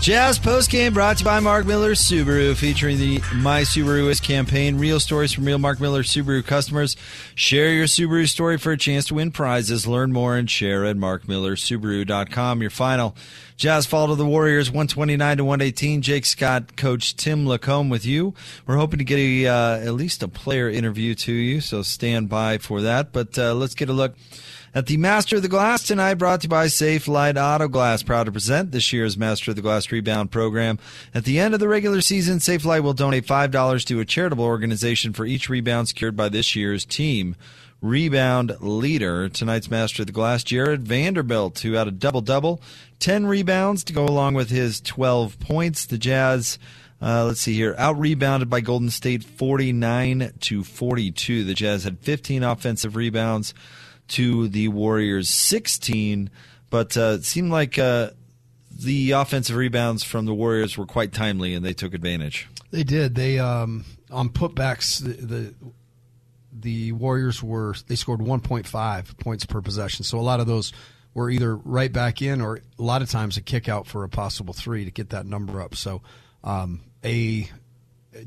Jazz 0.04 0.38
postgame 0.38 0.92
brought 0.92 1.16
to 1.16 1.22
you 1.22 1.24
by 1.24 1.40
Mark 1.40 1.64
Miller 1.64 1.92
Subaru, 1.92 2.54
featuring 2.54 2.98
the 2.98 3.22
My 3.36 3.62
Subaru 3.62 4.10
is 4.10 4.20
campaign. 4.20 4.76
Real 4.76 5.00
stories 5.00 5.32
from 5.32 5.46
real 5.46 5.56
Mark 5.56 5.80
Miller 5.80 6.02
Subaru 6.02 6.44
customers. 6.44 6.94
Share 7.34 7.72
your 7.72 7.86
Subaru 7.86 8.28
story 8.28 8.58
for 8.58 8.70
a 8.70 8.76
chance 8.76 9.06
to 9.06 9.14
win 9.14 9.30
prizes. 9.30 9.86
Learn 9.86 10.12
more 10.12 10.36
and 10.36 10.50
share 10.50 10.84
at 10.84 10.96
markmillersubaru.com. 10.96 12.60
Your 12.60 12.68
final 12.68 13.16
Jazz 13.56 13.86
fall 13.86 14.08
to 14.08 14.14
the 14.14 14.26
Warriors 14.26 14.70
129 14.70 15.38
to 15.38 15.44
118. 15.46 16.02
Jake 16.02 16.26
Scott, 16.26 16.76
coach 16.76 17.16
Tim 17.16 17.46
LaComb 17.46 17.88
with 17.88 18.04
you. 18.04 18.34
We're 18.66 18.76
hoping 18.76 18.98
to 18.98 19.04
get 19.06 19.18
a, 19.18 19.46
uh, 19.46 19.78
at 19.78 19.94
least 19.94 20.22
a 20.22 20.28
player 20.28 20.68
interview 20.68 21.14
to 21.14 21.32
you, 21.32 21.62
so 21.62 21.80
stand 21.80 22.28
by 22.28 22.58
for 22.58 22.82
that. 22.82 23.10
But 23.10 23.38
uh, 23.38 23.54
let's 23.54 23.74
get 23.74 23.88
a 23.88 23.94
look 23.94 24.14
at 24.74 24.86
the 24.86 24.96
Master 24.96 25.36
of 25.36 25.42
the 25.42 25.48
Glass 25.48 25.84
tonight, 25.84 26.14
brought 26.14 26.40
to 26.40 26.46
you 26.46 26.48
by 26.48 26.66
Safelite 26.66 27.40
Auto 27.40 27.68
Glass. 27.68 28.02
Proud 28.02 28.24
to 28.24 28.32
present 28.32 28.72
this 28.72 28.92
year's 28.92 29.16
Master 29.16 29.52
of 29.52 29.56
the 29.56 29.62
Glass 29.62 29.92
Rebound 29.92 30.32
Program. 30.32 30.80
At 31.14 31.24
the 31.24 31.38
end 31.38 31.54
of 31.54 31.60
the 31.60 31.68
regular 31.68 32.00
season, 32.00 32.38
Safelite 32.38 32.82
will 32.82 32.92
donate 32.92 33.24
$5 33.24 33.84
to 33.86 34.00
a 34.00 34.04
charitable 34.04 34.44
organization 34.44 35.12
for 35.12 35.26
each 35.26 35.48
rebound 35.48 35.88
secured 35.88 36.16
by 36.16 36.28
this 36.28 36.56
year's 36.56 36.84
team 36.84 37.36
rebound 37.80 38.56
leader. 38.60 39.28
Tonight's 39.28 39.70
Master 39.70 40.02
of 40.02 40.06
the 40.06 40.12
Glass, 40.12 40.42
Jarred 40.42 40.88
Vanderbilt, 40.88 41.60
who 41.60 41.74
had 41.74 41.86
a 41.86 41.92
double 41.92 42.22
double, 42.22 42.60
10 42.98 43.26
rebounds 43.26 43.84
to 43.84 43.92
go 43.92 44.04
along 44.04 44.34
with 44.34 44.50
his 44.50 44.80
12 44.80 45.38
points. 45.38 45.86
The 45.86 45.98
Jazz. 45.98 46.58
Uh, 47.02 47.26
let's 47.26 47.40
see 47.40 47.54
here. 47.54 47.74
Out 47.76 47.98
rebounded 47.98 48.48
by 48.48 48.60
Golden 48.60 48.88
State 48.88 49.22
49 49.22 50.32
to 50.40 50.64
42. 50.64 51.44
The 51.44 51.52
Jazz 51.52 51.84
had 51.84 51.98
15 51.98 52.42
offensive 52.42 52.96
rebounds 52.96 53.52
to 54.08 54.48
the 54.48 54.68
Warriors 54.68 55.30
16, 55.30 56.30
but 56.70 56.96
uh, 56.96 57.16
it 57.18 57.24
seemed 57.24 57.50
like 57.50 57.78
uh, 57.78 58.10
the 58.70 59.12
offensive 59.12 59.56
rebounds 59.56 60.02
from 60.04 60.26
the 60.26 60.34
Warriors 60.34 60.76
were 60.76 60.86
quite 60.86 61.12
timely 61.12 61.54
and 61.54 61.64
they 61.64 61.72
took 61.72 61.94
advantage. 61.94 62.48
They 62.70 62.84
did. 62.84 63.14
They 63.14 63.38
um, 63.38 63.84
on 64.10 64.30
putbacks 64.30 65.02
the, 65.02 65.12
the 65.12 65.54
the 66.52 66.92
Warriors 66.92 67.42
were 67.42 67.74
they 67.88 67.96
scored 67.96 68.20
1.5 68.20 69.18
points 69.18 69.44
per 69.44 69.60
possession. 69.60 70.04
So 70.04 70.18
a 70.18 70.22
lot 70.22 70.40
of 70.40 70.46
those 70.46 70.72
were 71.12 71.30
either 71.30 71.56
right 71.56 71.92
back 71.92 72.20
in 72.22 72.40
or 72.40 72.56
a 72.56 72.82
lot 72.82 73.02
of 73.02 73.10
times 73.10 73.36
a 73.36 73.42
kick 73.42 73.68
out 73.68 73.86
for 73.86 74.02
a 74.04 74.08
possible 74.08 74.54
three 74.54 74.84
to 74.84 74.90
get 74.90 75.10
that 75.10 75.26
number 75.26 75.60
up. 75.60 75.76
So 75.76 76.02
um, 76.42 76.80
a 77.04 77.48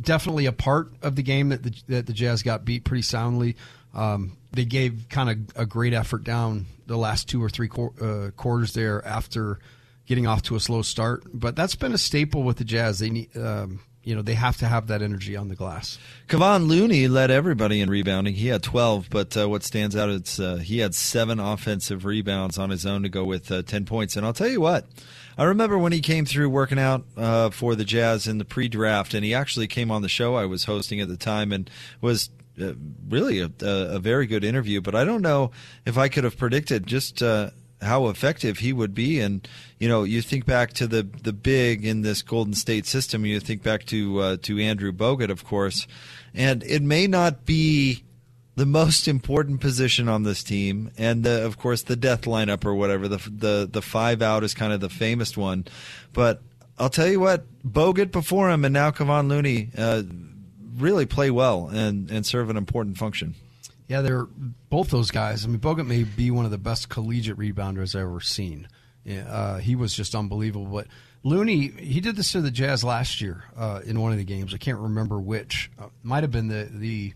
definitely 0.01 0.45
a 0.45 0.51
part 0.51 0.91
of 1.01 1.15
the 1.15 1.23
game 1.23 1.49
that 1.49 1.63
the, 1.63 1.73
that 1.87 2.05
the 2.07 2.13
Jazz 2.13 2.43
got 2.43 2.65
beat 2.65 2.83
pretty 2.83 3.01
soundly. 3.01 3.55
Um, 3.93 4.37
they 4.51 4.65
gave 4.65 5.07
kind 5.09 5.29
of 5.29 5.61
a 5.61 5.65
great 5.65 5.93
effort 5.93 6.23
down 6.23 6.65
the 6.87 6.97
last 6.97 7.29
two 7.29 7.43
or 7.43 7.49
three 7.49 7.67
qu- 7.67 7.93
uh, 8.01 8.31
quarters 8.31 8.73
there 8.73 9.05
after 9.05 9.59
getting 10.05 10.25
off 10.25 10.41
to 10.43 10.55
a 10.55 10.59
slow 10.59 10.81
start. 10.81 11.23
But 11.33 11.55
that's 11.55 11.75
been 11.75 11.93
a 11.93 11.97
staple 11.97 12.43
with 12.43 12.57
the 12.57 12.63
Jazz. 12.63 12.99
They 12.99 13.09
need, 13.09 13.35
um, 13.37 13.81
you 14.03 14.15
know, 14.15 14.21
they 14.21 14.35
have 14.35 14.57
to 14.57 14.65
have 14.65 14.87
that 14.87 15.01
energy 15.01 15.35
on 15.35 15.49
the 15.49 15.55
glass. 15.55 15.99
Kevon 16.27 16.67
Looney 16.67 17.09
led 17.09 17.29
everybody 17.29 17.81
in 17.81 17.89
rebounding. 17.89 18.35
He 18.35 18.47
had 18.47 18.63
12, 18.63 19.09
but 19.09 19.35
uh, 19.35 19.49
what 19.49 19.63
stands 19.63 19.95
out 19.95 20.09
is 20.09 20.39
uh, 20.39 20.55
he 20.57 20.79
had 20.79 20.95
seven 20.95 21.39
offensive 21.39 22.05
rebounds 22.05 22.57
on 22.57 22.69
his 22.69 22.85
own 22.85 23.03
to 23.03 23.09
go 23.09 23.25
with 23.25 23.51
uh, 23.51 23.63
10 23.63 23.85
points. 23.85 24.15
And 24.15 24.25
I'll 24.25 24.33
tell 24.33 24.47
you 24.47 24.61
what, 24.61 24.85
I 25.37 25.43
remember 25.43 25.77
when 25.77 25.91
he 25.91 25.99
came 25.99 26.25
through 26.25 26.49
working 26.49 26.79
out 26.79 27.03
uh, 27.17 27.49
for 27.49 27.75
the 27.75 27.83
Jazz 27.83 28.27
in 28.27 28.37
the 28.37 28.45
pre-draft, 28.45 29.13
and 29.13 29.25
he 29.25 29.33
actually 29.33 29.67
came 29.67 29.91
on 29.91 30.01
the 30.01 30.09
show 30.09 30.35
I 30.35 30.45
was 30.45 30.63
hosting 30.63 31.01
at 31.01 31.09
the 31.09 31.17
time 31.17 31.51
and 31.51 31.69
was 31.99 32.29
uh, 32.59 32.73
really 33.07 33.39
a, 33.39 33.51
a, 33.61 33.99
very 33.99 34.25
good 34.25 34.43
interview. 34.43 34.81
But 34.81 34.95
I 34.95 35.03
don't 35.03 35.21
know 35.21 35.51
if 35.85 35.97
I 35.97 36.09
could 36.09 36.23
have 36.23 36.37
predicted 36.37 36.87
just 36.87 37.21
uh, 37.21 37.51
how 37.81 38.07
effective 38.07 38.59
he 38.59 38.73
would 38.73 38.93
be. 38.93 39.19
And 39.19 39.47
you 39.79 39.87
know, 39.87 40.03
you 40.03 40.21
think 40.21 40.45
back 40.45 40.73
to 40.73 40.87
the 40.87 41.03
the 41.03 41.33
big 41.33 41.85
in 41.85 42.01
this 42.01 42.21
Golden 42.21 42.53
State 42.53 42.85
system. 42.85 43.25
You 43.25 43.39
think 43.39 43.63
back 43.63 43.85
to 43.85 44.19
uh, 44.19 44.37
to 44.43 44.59
Andrew 44.59 44.91
Bogut, 44.91 45.29
of 45.29 45.43
course, 45.43 45.87
and 46.33 46.63
it 46.63 46.81
may 46.81 47.07
not 47.07 47.45
be 47.45 48.03
the 48.55 48.65
most 48.65 49.07
important 49.07 49.61
position 49.61 50.09
on 50.09 50.23
this 50.23 50.43
team, 50.43 50.91
and 50.97 51.23
the, 51.23 51.45
of 51.45 51.59
course 51.59 51.83
the 51.83 51.95
death 51.95 52.23
lineup 52.23 52.65
or 52.65 52.73
whatever. 52.73 53.07
The 53.07 53.17
the 53.17 53.69
the 53.71 53.81
five 53.81 54.21
out 54.21 54.43
is 54.43 54.53
kind 54.53 54.73
of 54.73 54.79
the 54.79 54.89
famous 54.89 55.37
one, 55.37 55.65
but 56.13 56.41
I'll 56.79 56.89
tell 56.89 57.07
you 57.07 57.19
what, 57.19 57.45
Bogut 57.63 58.11
before 58.11 58.49
him, 58.49 58.65
and 58.65 58.73
now 58.73 58.91
Kevon 58.91 59.27
Looney. 59.29 59.69
Uh, 59.77 60.03
really 60.75 61.05
play 61.05 61.31
well 61.31 61.67
and, 61.67 62.09
and 62.09 62.25
serve 62.25 62.49
an 62.49 62.57
important 62.57 62.97
function. 62.97 63.35
Yeah, 63.87 64.01
they're 64.01 64.27
both 64.69 64.89
those 64.89 65.11
guys. 65.11 65.45
I 65.45 65.47
mean, 65.47 65.59
Bogut 65.59 65.87
may 65.87 66.03
be 66.03 66.29
one 66.29 66.45
of 66.45 66.51
the 66.51 66.57
best 66.57 66.89
collegiate 66.89 67.37
rebounders 67.37 67.95
I've 67.95 68.01
ever 68.01 68.19
seen. 68.19 68.67
Uh, 69.09 69.59
he 69.59 69.75
was 69.75 69.93
just 69.93 70.13
unbelievable. 70.13 70.65
But 70.65 70.87
Looney, 71.23 71.69
he 71.69 72.01
did 72.01 72.17
this 72.17 72.33
to 72.33 72.41
the 72.41 72.51
Jazz 72.51 72.83
last 72.83 73.21
year 73.21 73.45
uh, 73.55 73.81
in 73.85 74.01
one 74.01 74.11
of 74.11 74.17
the 74.17 74.25
games. 74.25 74.53
I 74.53 74.57
can't 74.57 74.79
remember 74.79 75.19
which. 75.19 75.71
Uh, 75.79 75.87
might 76.03 76.23
have 76.23 76.31
been 76.31 76.49
the 76.49 76.67
the 76.69 77.13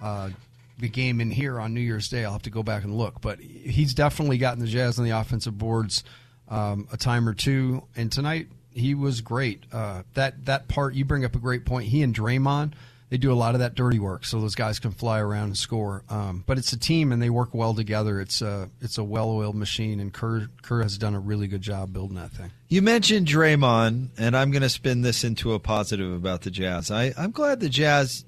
uh, 0.00 0.30
the 0.78 0.88
game 0.88 1.20
in 1.20 1.32
here 1.32 1.58
on 1.58 1.74
New 1.74 1.80
Year's 1.80 2.08
Day. 2.08 2.24
I'll 2.24 2.32
have 2.32 2.42
to 2.42 2.50
go 2.50 2.62
back 2.62 2.84
and 2.84 2.96
look. 2.96 3.20
But 3.20 3.40
he's 3.40 3.94
definitely 3.94 4.38
gotten 4.38 4.60
the 4.60 4.68
Jazz 4.68 5.00
on 5.00 5.04
the 5.04 5.10
offensive 5.10 5.58
boards 5.58 6.04
um, 6.48 6.86
a 6.92 6.96
time 6.96 7.28
or 7.28 7.34
two. 7.34 7.82
And 7.96 8.12
tonight 8.12 8.48
he 8.78 8.94
was 8.94 9.20
great. 9.20 9.64
Uh, 9.72 10.02
that 10.14 10.46
that 10.46 10.68
part 10.68 10.94
you 10.94 11.04
bring 11.04 11.24
up 11.24 11.34
a 11.34 11.38
great 11.38 11.64
point. 11.64 11.88
He 11.88 12.02
and 12.02 12.14
Draymond, 12.14 12.74
they 13.10 13.16
do 13.16 13.32
a 13.32 13.34
lot 13.34 13.54
of 13.54 13.60
that 13.60 13.74
dirty 13.74 13.98
work, 13.98 14.24
so 14.24 14.40
those 14.40 14.54
guys 14.54 14.78
can 14.78 14.90
fly 14.90 15.18
around 15.18 15.44
and 15.44 15.56
score. 15.56 16.02
Um, 16.08 16.44
but 16.46 16.58
it's 16.58 16.72
a 16.72 16.78
team, 16.78 17.12
and 17.12 17.22
they 17.22 17.30
work 17.30 17.54
well 17.54 17.74
together. 17.74 18.20
It's 18.20 18.42
a 18.42 18.68
it's 18.80 18.98
a 18.98 19.04
well-oiled 19.04 19.56
machine, 19.56 20.00
and 20.00 20.12
Kerr 20.12 20.48
Kerr 20.62 20.82
has 20.82 20.98
done 20.98 21.14
a 21.14 21.20
really 21.20 21.46
good 21.46 21.62
job 21.62 21.92
building 21.92 22.16
that 22.16 22.32
thing. 22.32 22.50
You 22.68 22.82
mentioned 22.82 23.26
Draymond, 23.26 24.08
and 24.18 24.36
I'm 24.36 24.50
going 24.50 24.62
to 24.62 24.68
spin 24.68 25.02
this 25.02 25.24
into 25.24 25.54
a 25.54 25.58
positive 25.58 26.12
about 26.12 26.42
the 26.42 26.50
Jazz. 26.50 26.90
I, 26.90 27.14
I'm 27.16 27.30
glad 27.30 27.60
the 27.60 27.70
Jazz 27.70 28.24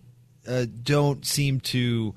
uh, 0.48 0.66
don't 0.82 1.26
seem 1.26 1.60
to 1.60 2.14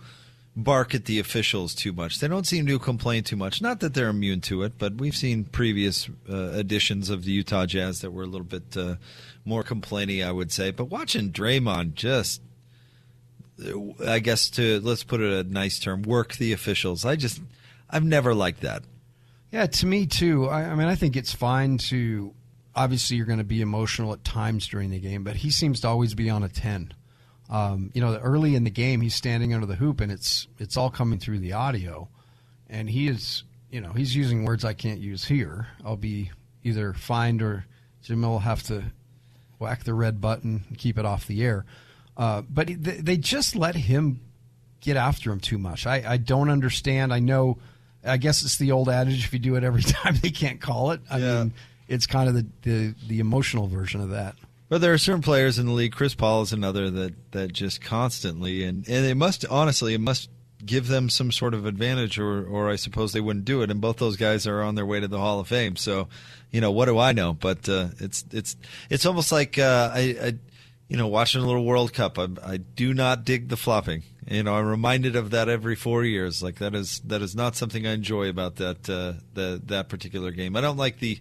bark 0.56 0.94
at 0.94 1.06
the 1.06 1.20
officials 1.20 1.74
too 1.74 1.92
much. 1.94 2.20
They 2.20 2.28
don't 2.28 2.46
seem 2.46 2.68
to 2.68 2.78
complain 2.78 3.24
too 3.24 3.36
much. 3.36 3.62
Not 3.62 3.80
that 3.80 3.94
they're 3.94 4.10
immune 4.10 4.42
to 4.42 4.64
it, 4.64 4.74
but 4.78 4.96
we've 4.96 5.16
seen 5.16 5.46
previous 5.46 6.08
uh, 6.30 6.52
editions 6.52 7.10
of 7.10 7.24
the 7.24 7.32
Utah 7.32 7.66
Jazz 7.66 8.02
that 8.02 8.12
were 8.12 8.24
a 8.24 8.28
little 8.28 8.46
bit 8.46 8.78
uh, 8.78 8.96
more 9.46 9.64
complainy, 9.64 10.26
I 10.26 10.32
would 10.32 10.52
say. 10.52 10.72
But 10.72 10.86
watching 10.86 11.32
Draymond 11.32 11.96
just, 11.96 12.42
I 14.06 14.20
guess 14.20 14.50
to 14.52 14.80
let's 14.82 15.04
put 15.04 15.22
it 15.22 15.46
a 15.46 15.50
nice 15.50 15.80
term, 15.80 16.04
work 16.04 16.36
the 16.36 16.54
officials. 16.54 17.04
I 17.04 17.16
just, 17.16 17.42
I've 17.90 18.06
never 18.06 18.36
liked 18.36 18.62
that. 18.62 18.84
Yeah, 19.52 19.66
to 19.68 19.86
me 19.86 20.06
too. 20.06 20.50
I, 20.50 20.66
I 20.66 20.76
mean, 20.76 20.88
I 20.88 20.96
think 20.96 21.16
it's 21.16 21.34
fine 21.34 21.78
to. 21.90 22.34
Obviously, 22.76 23.18
you're 23.18 23.28
going 23.28 23.38
to 23.38 23.44
be 23.44 23.62
emotional 23.62 24.14
at 24.14 24.24
times 24.24 24.68
during 24.68 24.90
the 24.90 25.00
game, 25.00 25.24
but 25.24 25.36
he 25.36 25.52
seems 25.52 25.82
to 25.82 25.88
always 25.88 26.16
be 26.16 26.28
on 26.28 26.42
a 26.42 26.50
ten. 26.50 26.92
Um, 27.54 27.92
you 27.94 28.02
know, 28.02 28.18
early 28.18 28.56
in 28.56 28.64
the 28.64 28.72
game, 28.72 29.02
he's 29.02 29.14
standing 29.16 29.54
under 29.54 29.68
the 29.68 29.76
hoop, 29.76 30.02
and 30.02 30.12
it's 30.12 30.48
it's 30.58 30.76
all 30.76 30.90
coming 30.90 31.20
through 31.20 31.38
the 31.40 31.54
audio, 31.54 32.10
and 32.70 32.90
he 32.90 33.08
is, 33.08 33.44
you 33.70 33.80
know, 33.80 33.92
he's 33.94 34.16
using 34.16 34.44
words 34.44 34.66
I 34.66 34.74
can't 34.74 35.00
use 35.00 35.24
here. 35.26 35.68
I'll 35.86 35.96
be 35.96 36.32
either 36.64 36.94
fined 36.94 37.42
or 37.44 37.66
Jim 38.02 38.24
will 38.24 38.40
have 38.40 38.64
to 38.64 38.86
whack 39.60 39.84
the 39.84 39.94
red 39.94 40.20
button 40.20 40.64
and 40.68 40.78
keep 40.78 40.98
it 40.98 41.06
off 41.06 41.28
the 41.28 41.44
air. 41.44 41.64
Uh, 42.18 42.42
but 42.50 42.68
they, 42.68 42.74
they 42.76 43.18
just 43.18 43.56
let 43.56 43.76
him 43.76 44.20
get 44.82 44.98
after 44.98 45.32
him 45.32 45.40
too 45.40 45.58
much. 45.60 45.86
I, 45.86 46.04
I 46.14 46.18
don't 46.18 46.50
understand. 46.50 47.14
I 47.14 47.20
know. 47.20 47.60
I 48.04 48.18
guess 48.18 48.42
it's 48.44 48.58
the 48.58 48.72
old 48.72 48.90
adage: 48.90 49.26
if 49.26 49.32
you 49.34 49.40
do 49.40 49.56
it 49.58 49.64
every 49.64 49.82
time, 49.84 50.16
they 50.24 50.32
can't 50.32 50.60
call 50.60 50.90
it. 50.92 51.02
I 51.10 51.18
Yeah. 51.20 51.44
mean, 51.44 51.54
it's 51.88 52.08
kind 52.08 52.30
of 52.30 52.34
the, 52.36 52.46
the 52.64 52.96
the 53.08 53.20
emotional 53.20 53.68
version 53.68 54.02
of 54.02 54.10
that. 54.10 54.36
But 54.74 54.82
there 54.82 54.92
are 54.92 54.98
certain 54.98 55.22
players 55.22 55.60
in 55.60 55.68
the 55.68 55.72
league. 55.72 55.92
Chris 55.92 56.16
Paul 56.16 56.42
is 56.42 56.52
another 56.52 56.90
that 56.90 57.32
that 57.34 57.54
just 57.54 57.80
constantly 57.80 58.64
and 58.64 58.90
and 58.90 59.06
it 59.06 59.14
must 59.14 59.46
honestly 59.46 59.94
it 59.94 60.02
must 60.02 60.32
give 60.66 60.88
them 60.88 61.12
some 61.12 61.32
sort 61.32 61.54
of 61.54 61.68
advantage, 61.68 62.18
or 62.18 62.44
or 62.44 62.72
I 62.72 62.76
suppose 62.76 63.14
they 63.14 63.22
wouldn't 63.22 63.46
do 63.46 63.62
it. 63.62 63.70
And 63.70 63.80
both 63.80 63.98
those 63.98 64.18
guys 64.18 64.48
are 64.48 64.64
on 64.64 64.74
their 64.74 64.84
way 64.88 65.00
to 65.00 65.08
the 65.08 65.20
Hall 65.20 65.40
of 65.40 65.48
Fame. 65.48 65.76
So, 65.76 66.08
you 66.50 66.60
know, 66.60 66.72
what 66.72 66.86
do 66.86 66.98
I 66.98 67.12
know? 67.12 67.34
But 67.34 67.70
uh, 67.70 67.90
it's 68.00 68.26
it's 68.32 68.56
it's 68.90 69.06
almost 69.06 69.32
like 69.32 69.60
uh, 69.60 69.92
I, 69.94 70.00
I 70.20 70.34
you 70.88 70.98
know 70.98 71.06
watching 71.08 71.44
a 71.44 71.46
little 71.46 71.66
World 71.66 71.94
Cup. 71.94 72.18
I, 72.18 72.30
I 72.44 72.58
do 72.58 72.96
not 72.96 73.26
dig 73.26 73.50
the 73.50 73.58
flopping. 73.58 74.02
You 74.28 74.42
know, 74.42 74.56
I'm 74.56 74.66
reminded 74.66 75.16
of 75.16 75.30
that 75.30 75.50
every 75.50 75.76
four 75.76 76.04
years. 76.04 76.42
Like 76.42 76.56
that 76.56 76.74
is 76.74 77.00
that 77.02 77.22
is 77.22 77.36
not 77.36 77.56
something 77.56 77.86
I 77.86 77.92
enjoy 77.92 78.28
about 78.28 78.56
that 78.56 78.90
uh, 78.90 79.22
the, 79.36 79.62
that 79.66 79.88
particular 79.88 80.32
game. 80.32 80.56
I 80.56 80.62
don't 80.62 80.78
like 80.78 80.98
the 80.98 81.20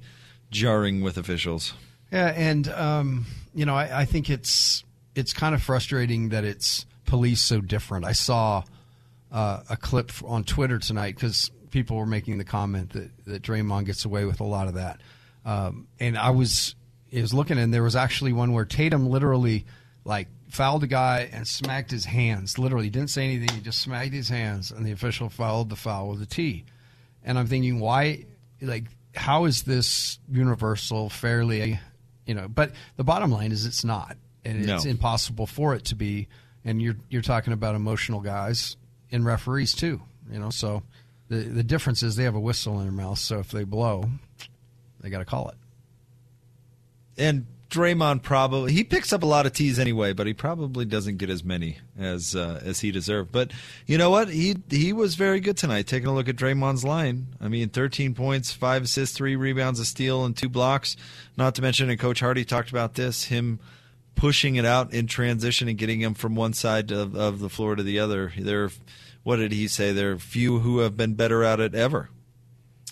jarring 0.51 1.03
with 1.03 1.19
officials. 1.19 1.75
Yeah, 2.13 2.27
and 2.37 2.69
um, 2.69 3.27
you 3.55 3.65
know, 3.65 3.75
I, 3.75 4.03
I 4.03 4.05
think 4.05 4.29
it's 4.29 4.85
it's 5.15 5.33
kind 5.33 5.55
of 5.55 5.63
frustrating 5.63 6.29
that 6.29 6.45
it's 6.45 6.85
police 7.07 7.43
so 7.43 7.61
different. 7.63 8.05
I 8.05 8.13
saw 8.13 8.65
uh, 9.33 9.63
a 9.71 9.77
clip 9.79 10.13
on 10.23 10.45
Twitter 10.45 10.79
tonight 10.79 11.15
because 11.15 11.51
people 11.71 11.97
were 11.97 12.07
making 12.07 12.37
the 12.37 12.45
comment 12.45 12.91
that 12.91 13.11
that 13.25 13.43
Draymond 13.43 13.87
gets 13.87 14.05
away 14.05 14.27
with 14.27 14.41
a 14.41 14.45
lot 14.45 14.69
of 14.69 14.75
that, 14.75 15.01
um, 15.47 15.89
and 15.99 16.19
I 16.19 16.31
was 16.31 16.75
I 17.17 17.23
was 17.23 17.33
looking 17.33 17.59
and 17.59 17.73
there 17.73 17.83
was 17.83 17.97
actually 17.97 18.35
one 18.35 18.53
where 18.53 18.67
Tatum 18.67 19.09
literally 19.09 19.65
like 20.05 20.29
fouled 20.51 20.85
a 20.85 20.87
guy 20.87 21.31
and 21.33 21.49
smacked 21.49 21.91
his 21.91 22.05
hands. 22.05 22.59
Literally 22.59 22.91
didn't 22.91 23.09
say 23.09 23.25
anything. 23.25 23.57
He 23.57 23.63
just 23.63 23.81
smacked 23.81 24.13
his 24.13 24.29
hands, 24.29 24.71
and 24.71 24.85
the 24.85 24.93
official 24.93 25.31
fouled 25.31 25.71
the 25.71 25.77
foul 25.77 26.11
with 26.11 26.21
a 26.21 26.27
T. 26.27 26.67
And 27.25 27.39
I'm 27.39 27.47
thinking, 27.47 27.81
why? 27.81 28.27
Like, 28.61 28.85
how 29.15 29.47
is 29.47 29.63
this 29.63 30.19
universal, 30.31 31.09
fairly, 31.09 31.81
you 32.27 32.35
know? 32.35 32.49
But 32.49 32.73
the 32.97 33.05
bottom 33.05 33.31
line 33.31 33.53
is, 33.53 33.67
it's 33.67 33.85
not, 33.85 34.17
and 34.45 34.69
it's 34.77 34.85
impossible 34.85 35.47
for 35.47 35.75
it 35.75 35.85
to 35.87 35.95
be. 35.95 36.29
And 36.65 36.81
you're 36.81 36.97
you're 37.11 37.23
talking 37.23 37.53
about 37.53 37.75
emotional 37.75 38.21
guys 38.21 38.77
and 39.11 39.25
referees 39.25 39.75
too, 39.75 40.01
you 40.31 40.39
know. 40.39 40.51
So 40.51 40.83
the 41.29 41.37
the 41.39 41.63
difference 41.65 42.03
is 42.03 42.15
they 42.17 42.25
have 42.25 42.35
a 42.37 42.41
whistle 42.41 42.79
in 42.79 42.85
their 42.85 42.93
mouth, 42.93 43.19
so 43.19 43.41
if 43.41 43.51
they 43.51 43.65
blow, 43.65 44.09
they 45.01 45.11
got 45.11 45.19
to 45.19 45.25
call 45.25 45.49
it. 45.49 45.57
and 47.19 47.47
Draymond 47.73 48.23
probably 48.23 48.73
he 48.73 48.85
picks 48.85 49.13
up 49.13 49.23
a 49.23 49.27
lot 49.27 49.47
of 49.47 49.55
tees 49.55 49.79
anyway, 49.79 50.13
but 50.13 50.27
he 50.27 50.35
probably 50.35 50.85
doesn't 50.85 51.17
get 51.17 51.31
as 51.31 51.43
many 51.43 51.79
as 51.99 52.37
uh, 52.37 52.61
as 52.63 52.81
he 52.81 52.93
deserved. 52.93 53.33
But 53.33 53.51
you 53.87 53.97
know 53.97 54.11
what? 54.11 54.29
He 54.29 54.57
he 54.71 54.93
was 54.93 55.15
very 55.15 55.41
good 55.41 55.57
tonight. 55.57 55.87
Taking 55.87 56.09
a 56.09 56.15
look 56.15 56.29
at 56.29 56.37
Draymond's 56.37 56.85
line, 56.85 57.29
I 57.41 57.49
mean, 57.49 57.71
13 57.71 58.15
points, 58.15 58.53
five 58.53 58.83
assists, 58.83 59.17
three 59.17 59.37
rebounds, 59.37 59.81
a 59.81 59.87
steal, 59.87 60.25
and 60.25 60.37
two 60.37 60.51
blocks. 60.51 60.97
Not 61.37 61.55
to 61.55 61.63
mention, 61.63 61.89
and 61.89 61.99
Coach 61.99 62.21
Hardy 62.21 62.45
talked 62.45 62.71
about 62.71 62.95
this, 62.95 63.25
him 63.25 63.59
pushing 64.15 64.57
it 64.57 64.67
out 64.67 64.93
in 64.93 65.07
transition 65.07 65.69
and 65.69 65.79
getting 65.79 66.01
him 66.01 66.13
from 66.13 66.35
one 66.35 66.53
side 66.53 66.91
of, 66.91 67.17
of 67.17 67.39
the 67.39 67.49
floor 67.49 67.75
to 67.75 67.83
the 67.83 67.99
other. 67.99 68.33
There, 68.37 68.71
what 69.23 69.37
did 69.37 69.53
he 69.53 69.67
say? 69.67 69.93
There 69.93 70.13
are 70.13 70.19
few 70.19 70.59
who 70.59 70.81
have 70.81 70.97
been 70.97 71.15
better 71.15 71.43
at 71.43 71.59
it 71.59 71.75
ever. 71.75 72.11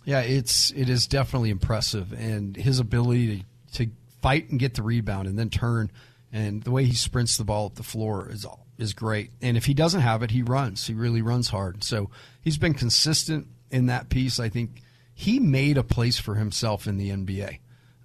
Yeah, 0.07 0.21
it's 0.21 0.71
it 0.71 0.89
is 0.89 1.07
definitely 1.07 1.51
impressive, 1.51 2.13
and 2.15 2.57
his 2.57 2.79
ability 2.79 3.45
to, 3.73 3.85
to 3.85 3.91
fight 4.23 4.51
and 4.51 4.59
get 4.59 4.75
the 4.75 4.83
rebound 4.83 5.29
and 5.29 5.39
then 5.39 5.51
turn, 5.51 5.91
and 6.33 6.63
the 6.63 6.71
way 6.71 6.85
he 6.85 6.95
sprints 6.95 7.37
the 7.37 7.45
ball 7.45 7.67
up 7.67 7.75
the 7.75 7.83
floor 7.83 8.29
is 8.31 8.47
is 8.79 8.95
great. 8.95 9.31
And 9.43 9.57
if 9.57 9.67
he 9.67 9.75
doesn't 9.75 10.01
have 10.01 10.23
it, 10.23 10.31
he 10.31 10.43
runs. 10.43 10.87
He 10.87 10.95
really 10.95 11.23
runs 11.23 11.49
hard. 11.49 11.85
So 11.85 12.11
he's 12.41 12.59
been 12.59 12.75
consistent 12.75 13.49
in 13.71 13.87
that 13.87 14.09
piece. 14.09 14.41
I 14.41 14.49
think 14.49 14.83
he 15.15 15.39
made 15.39 15.77
a 15.77 15.83
place 15.83 16.19
for 16.19 16.35
himself 16.35 16.87
in 16.87 16.97
the 16.97 17.11
NBA. 17.11 17.59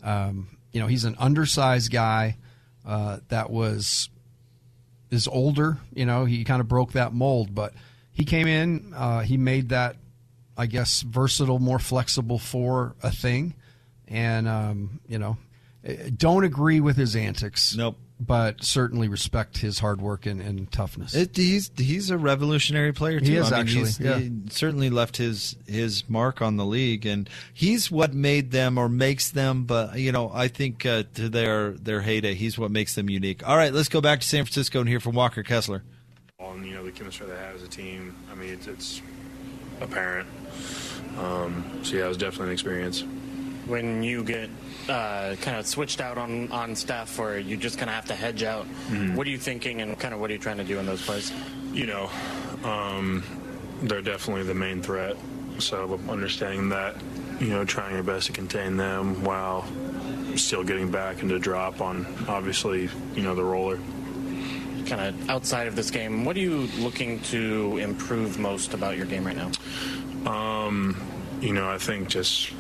Um, 0.04 0.58
you 0.72 0.82
know, 0.82 0.88
he's 0.88 1.06
an 1.06 1.16
undersized 1.18 1.92
guy 1.92 2.38
uh, 2.86 3.20
that 3.30 3.50
was 3.50 4.10
is 5.10 5.28
older. 5.28 5.78
You 5.94 6.06
know, 6.06 6.26
he 6.26 6.44
kind 6.44 6.60
of 6.60 6.68
broke 6.68 6.92
that 6.92 7.14
mold, 7.14 7.56
but 7.56 7.74
he 8.12 8.26
came 8.26 8.48
in. 8.48 8.94
Uh, 8.94 9.22
he 9.22 9.38
made 9.38 9.70
that, 9.70 9.96
I 10.58 10.66
guess, 10.66 11.02
versatile, 11.02 11.60
more 11.60 11.80
flexible 11.80 12.40
for 12.40 12.96
a 13.02 13.12
thing, 13.12 13.56
and 14.08 14.48
um, 14.48 15.00
you 15.08 15.18
know, 15.18 15.38
don't 16.16 16.44
agree 16.44 16.80
with 16.80 16.98
his 16.98 17.16
antics. 17.16 17.76
Nope. 17.76 17.98
But 18.18 18.64
certainly 18.64 19.10
respect 19.10 19.58
his 19.58 19.80
hard 19.80 20.02
work 20.02 20.26
and, 20.26 20.40
and 20.40 20.72
toughness. 20.72 21.14
It, 21.14 21.36
he's 21.36 21.70
he's 21.76 22.10
a 22.10 22.18
revolutionary 22.18 22.94
player 22.94 23.20
too. 23.20 23.26
He 23.26 23.36
is 23.36 23.52
I 23.52 23.64
mean, 23.64 23.86
actually, 23.86 24.06
yeah. 24.06 24.20
He 24.20 24.32
certainly 24.50 24.90
left 24.90 25.18
his 25.18 25.58
his 25.68 26.10
mark 26.10 26.42
on 26.42 26.56
the 26.56 26.66
league, 26.66 27.06
and 27.06 27.30
he's 27.54 27.92
what 27.92 28.14
made 28.14 28.52
them 28.52 28.78
or 28.78 28.88
makes 28.88 29.32
them. 29.32 29.66
But 29.66 30.00
you 30.00 30.14
know, 30.14 30.32
I 30.34 30.48
think 30.48 30.86
uh, 30.86 31.04
to 31.16 31.28
their 31.28 31.72
their 31.72 32.00
heyday, 32.02 32.36
he's 32.36 32.58
what 32.58 32.72
makes 32.72 32.96
them 32.96 33.10
unique. 33.10 33.46
All 33.46 33.58
right, 33.58 33.74
let's 33.74 33.90
go 33.90 34.00
back 34.00 34.22
to 34.22 34.28
San 34.28 34.46
Francisco 34.46 34.80
and 34.80 34.88
hear 34.88 35.02
from 35.02 35.14
Walker 35.14 35.44
Kessler. 35.44 35.84
And 36.40 36.66
you 36.66 36.74
know 36.74 36.86
the 36.86 36.94
chemistry 36.94 37.28
they 37.28 37.36
have 37.36 37.56
as 37.56 37.64
a 37.64 37.68
team. 37.68 38.16
I 38.32 38.36
mean, 38.36 38.50
it's, 38.50 38.68
it's 38.68 39.02
apparent. 39.82 40.30
Um, 41.20 41.82
so 41.84 41.98
yeah, 41.98 42.06
it 42.06 42.08
was 42.08 42.18
definitely 42.18 42.48
an 42.48 42.54
experience. 42.54 43.04
When 43.68 44.04
you 44.04 44.24
get 44.24 44.50
uh, 44.90 45.36
kind 45.42 45.58
of 45.58 45.66
switched 45.66 46.00
out 46.02 46.18
on, 46.18 46.52
on 46.52 46.76
stuff 46.76 47.18
or 47.20 47.38
you 47.40 47.58
just 47.58 47.78
kind 47.78 47.90
of 47.90 47.96
have 47.96 48.06
to 48.06 48.16
hedge 48.16 48.44
out, 48.44 48.66
Mhm. 48.90 49.16
what 49.16 49.26
are 49.28 49.30
you 49.30 49.38
thinking 49.38 49.82
and 49.82 49.98
kind 50.00 50.14
of 50.14 50.20
what 50.20 50.30
are 50.30 50.34
you 50.34 50.40
trying 50.40 50.58
to 50.58 50.64
do 50.64 50.78
in 50.80 50.86
those 50.86 51.02
plays? 51.02 51.32
You 51.74 51.88
know, 51.88 52.10
um, 52.64 53.24
they're 53.82 54.02
definitely 54.02 54.44
the 54.44 54.54
main 54.54 54.82
threat. 54.82 55.16
So 55.60 56.00
understanding 56.10 56.70
that, 56.70 56.96
you 57.40 57.48
know, 57.48 57.66
trying 57.66 57.94
your 57.96 58.04
best 58.04 58.28
to 58.28 58.34
contain 58.34 58.78
them 58.78 59.24
while 59.24 59.66
still 60.36 60.64
getting 60.64 60.92
back 60.92 61.22
into 61.24 61.40
drop 61.40 61.82
on 61.82 62.06
obviously, 62.28 62.90
you 63.16 63.24
know, 63.24 63.34
the 63.36 63.44
roller. 63.44 63.80
Kind 64.86 65.02
of 65.02 65.30
outside 65.30 65.68
of 65.68 65.76
this 65.76 65.90
game, 65.90 66.26
what 66.26 66.36
are 66.36 66.42
you 66.42 66.68
looking 66.78 67.20
to 67.32 67.78
improve 67.82 68.38
most 68.38 68.74
about 68.74 68.98
your 68.98 69.06
game 69.08 69.26
right 69.26 69.36
now? 69.36 69.52
Um, 70.32 70.96
you 71.42 71.54
know, 71.54 71.70
I 71.70 71.78
think 71.78 72.08
just 72.10 72.52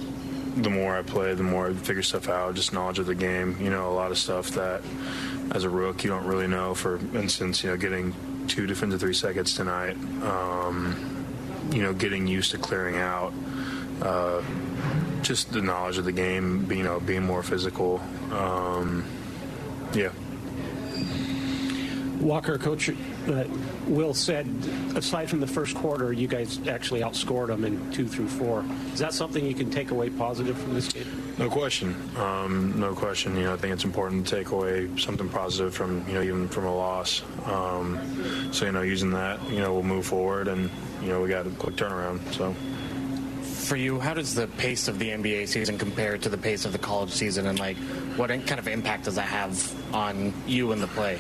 the 0.55 0.69
more 0.69 0.97
I 0.97 1.01
play, 1.01 1.33
the 1.33 1.43
more 1.43 1.67
I 1.67 1.73
figure 1.73 2.03
stuff 2.03 2.29
out. 2.29 2.55
Just 2.55 2.73
knowledge 2.73 2.99
of 2.99 3.05
the 3.05 3.15
game. 3.15 3.57
You 3.59 3.69
know, 3.69 3.89
a 3.89 3.93
lot 3.93 4.11
of 4.11 4.17
stuff 4.17 4.51
that 4.51 4.81
as 5.51 5.63
a 5.63 5.69
rook 5.69 6.03
you 6.03 6.09
don't 6.09 6.25
really 6.25 6.47
know. 6.47 6.73
For 6.73 6.97
instance, 7.15 7.63
you 7.63 7.69
know, 7.69 7.77
getting 7.77 8.13
two 8.47 8.65
defensive 8.67 8.99
three 8.99 9.13
seconds 9.13 9.55
tonight. 9.55 9.97
Um, 10.23 11.25
you 11.71 11.81
know, 11.83 11.93
getting 11.93 12.27
used 12.27 12.51
to 12.51 12.57
clearing 12.57 12.97
out. 12.97 13.33
Uh, 14.01 14.41
just 15.21 15.51
the 15.51 15.61
knowledge 15.61 15.97
of 15.97 16.05
the 16.05 16.11
game. 16.11 16.71
You 16.71 16.83
know, 16.83 16.99
being 16.99 17.23
more 17.23 17.43
physical. 17.43 18.01
Um, 18.31 19.05
yeah. 19.93 20.09
Walker, 22.25 22.57
Coach 22.57 22.89
uh, 22.89 23.43
Will 23.85 24.15
said, 24.15 24.47
aside 24.95 25.29
from 25.29 25.39
the 25.39 25.47
first 25.47 25.75
quarter, 25.75 26.11
you 26.11 26.27
guys 26.27 26.59
actually 26.67 27.01
outscored 27.01 27.47
them 27.47 27.63
in 27.63 27.91
two 27.91 28.07
through 28.07 28.27
four. 28.27 28.65
Is 28.93 28.99
that 28.99 29.13
something 29.13 29.45
you 29.45 29.53
can 29.53 29.69
take 29.69 29.91
away 29.91 30.09
positive 30.09 30.57
from 30.57 30.73
this 30.73 30.91
game? 30.91 31.05
No 31.37 31.49
question. 31.49 31.95
Um, 32.17 32.79
no 32.79 32.95
question. 32.95 33.35
You 33.37 33.43
know, 33.43 33.53
I 33.53 33.57
think 33.57 33.73
it's 33.73 33.83
important 33.83 34.25
to 34.25 34.37
take 34.37 34.49
away 34.49 34.89
something 34.97 35.29
positive 35.29 35.75
from, 35.75 36.03
you 36.07 36.15
know, 36.15 36.23
even 36.23 36.47
from 36.47 36.65
a 36.65 36.75
loss. 36.75 37.21
Um, 37.45 37.99
so, 38.51 38.65
you 38.65 38.71
know, 38.71 38.81
using 38.81 39.11
that, 39.11 39.39
you 39.51 39.59
know, 39.59 39.73
we'll 39.73 39.83
move 39.83 40.07
forward 40.07 40.47
and, 40.47 40.71
you 41.03 41.09
know, 41.09 41.21
we 41.21 41.29
got 41.29 41.45
a 41.45 41.51
quick 41.51 41.75
turnaround. 41.75 42.21
So. 42.33 42.55
For 43.43 43.75
you, 43.75 43.99
how 43.99 44.15
does 44.15 44.33
the 44.33 44.47
pace 44.47 44.87
of 44.87 44.97
the 44.97 45.09
NBA 45.09 45.47
season 45.47 45.77
compare 45.77 46.17
to 46.17 46.29
the 46.29 46.37
pace 46.37 46.65
of 46.65 46.71
the 46.71 46.77
college 46.77 47.09
season, 47.09 47.47
and 47.47 47.57
like, 47.57 47.77
what 48.15 48.29
kind 48.29 48.59
of 48.59 48.67
impact 48.67 49.05
does 49.05 49.15
that 49.15 49.27
have 49.27 49.73
on 49.93 50.33
you 50.45 50.71
and 50.71 50.81
the 50.81 50.87
play? 50.87 51.17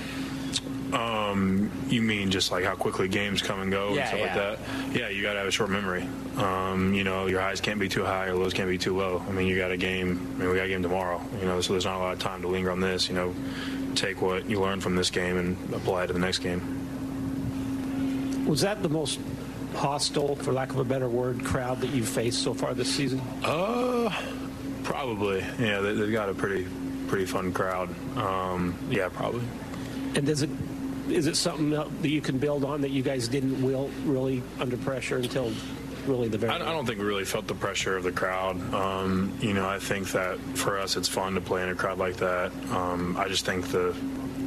Um, 1.31 1.71
you 1.87 2.01
mean 2.01 2.31
just 2.31 2.51
like 2.51 2.63
how 2.63 2.75
quickly 2.75 3.07
games 3.07 3.41
come 3.41 3.61
and 3.61 3.71
go 3.71 3.93
Yeah, 3.93 4.01
and 4.01 4.07
stuff 4.07 4.19
yeah. 4.19 4.25
like 4.25 4.59
that? 4.93 4.95
Yeah, 4.99 5.09
you 5.09 5.21
got 5.21 5.33
to 5.33 5.39
have 5.39 5.47
a 5.47 5.51
short 5.51 5.69
memory. 5.69 6.07
Um, 6.37 6.93
you 6.93 7.03
know, 7.03 7.27
your 7.27 7.41
highs 7.41 7.61
can't 7.61 7.79
be 7.79 7.89
too 7.89 8.03
high, 8.03 8.27
your 8.27 8.35
lows 8.35 8.53
can't 8.53 8.69
be 8.69 8.77
too 8.77 8.95
low. 8.95 9.23
I 9.27 9.31
mean, 9.31 9.47
you 9.47 9.57
got 9.57 9.71
a 9.71 9.77
game. 9.77 10.33
I 10.35 10.39
mean, 10.39 10.49
we 10.49 10.55
got 10.55 10.65
a 10.65 10.69
game 10.69 10.83
tomorrow. 10.83 11.21
You 11.39 11.45
know, 11.45 11.61
so 11.61 11.73
there's 11.73 11.85
not 11.85 11.95
a 11.97 11.99
lot 11.99 12.13
of 12.13 12.19
time 12.19 12.41
to 12.41 12.47
linger 12.47 12.71
on 12.71 12.79
this. 12.79 13.07
You 13.09 13.15
know, 13.15 13.33
take 13.95 14.21
what 14.21 14.49
you 14.49 14.59
learn 14.59 14.81
from 14.81 14.95
this 14.95 15.09
game 15.09 15.37
and 15.37 15.57
apply 15.73 16.03
it 16.03 16.07
to 16.07 16.13
the 16.13 16.19
next 16.19 16.39
game. 16.39 16.61
Was 18.45 18.61
that 18.61 18.83
the 18.83 18.89
most 18.89 19.19
hostile, 19.75 20.35
for 20.35 20.51
lack 20.53 20.69
of 20.71 20.77
a 20.79 20.83
better 20.83 21.09
word, 21.09 21.43
crowd 21.43 21.81
that 21.81 21.89
you've 21.91 22.07
faced 22.07 22.43
so 22.43 22.53
far 22.53 22.73
this 22.73 22.93
season? 22.93 23.21
Uh, 23.43 24.13
probably. 24.83 25.39
Yeah, 25.59 25.81
they, 25.81 25.93
they've 25.93 26.11
got 26.11 26.29
a 26.29 26.33
pretty 26.33 26.67
pretty 27.07 27.25
fun 27.25 27.53
crowd. 27.53 27.89
Um, 28.17 28.75
yeah, 28.89 29.09
probably. 29.09 29.43
And 30.15 30.25
does 30.25 30.41
it 30.41 30.49
is 31.09 31.27
it 31.27 31.35
something 31.35 31.69
that 31.71 31.89
you 32.03 32.21
can 32.21 32.37
build 32.37 32.65
on 32.65 32.81
that 32.81 32.91
you 32.91 33.03
guys 33.03 33.27
didn't 33.27 33.61
will 33.61 33.89
really 34.05 34.41
under 34.59 34.77
pressure 34.77 35.17
until 35.17 35.51
really 36.07 36.27
the 36.27 36.37
very 36.37 36.51
I, 36.51 36.55
I 36.55 36.73
don't 36.73 36.85
think 36.85 36.99
we 36.99 37.05
really 37.05 37.25
felt 37.25 37.47
the 37.47 37.55
pressure 37.55 37.97
of 37.97 38.03
the 38.03 38.11
crowd. 38.11 38.73
Um, 38.73 39.35
you 39.41 39.53
know, 39.53 39.67
I 39.67 39.79
think 39.79 40.11
that 40.11 40.39
for 40.55 40.79
us, 40.79 40.97
it's 40.97 41.07
fun 41.07 41.33
to 41.35 41.41
play 41.41 41.63
in 41.63 41.69
a 41.69 41.75
crowd 41.75 41.97
like 41.97 42.17
that. 42.17 42.51
Um, 42.71 43.17
I 43.17 43.27
just 43.27 43.45
think 43.45 43.67
the, 43.69 43.95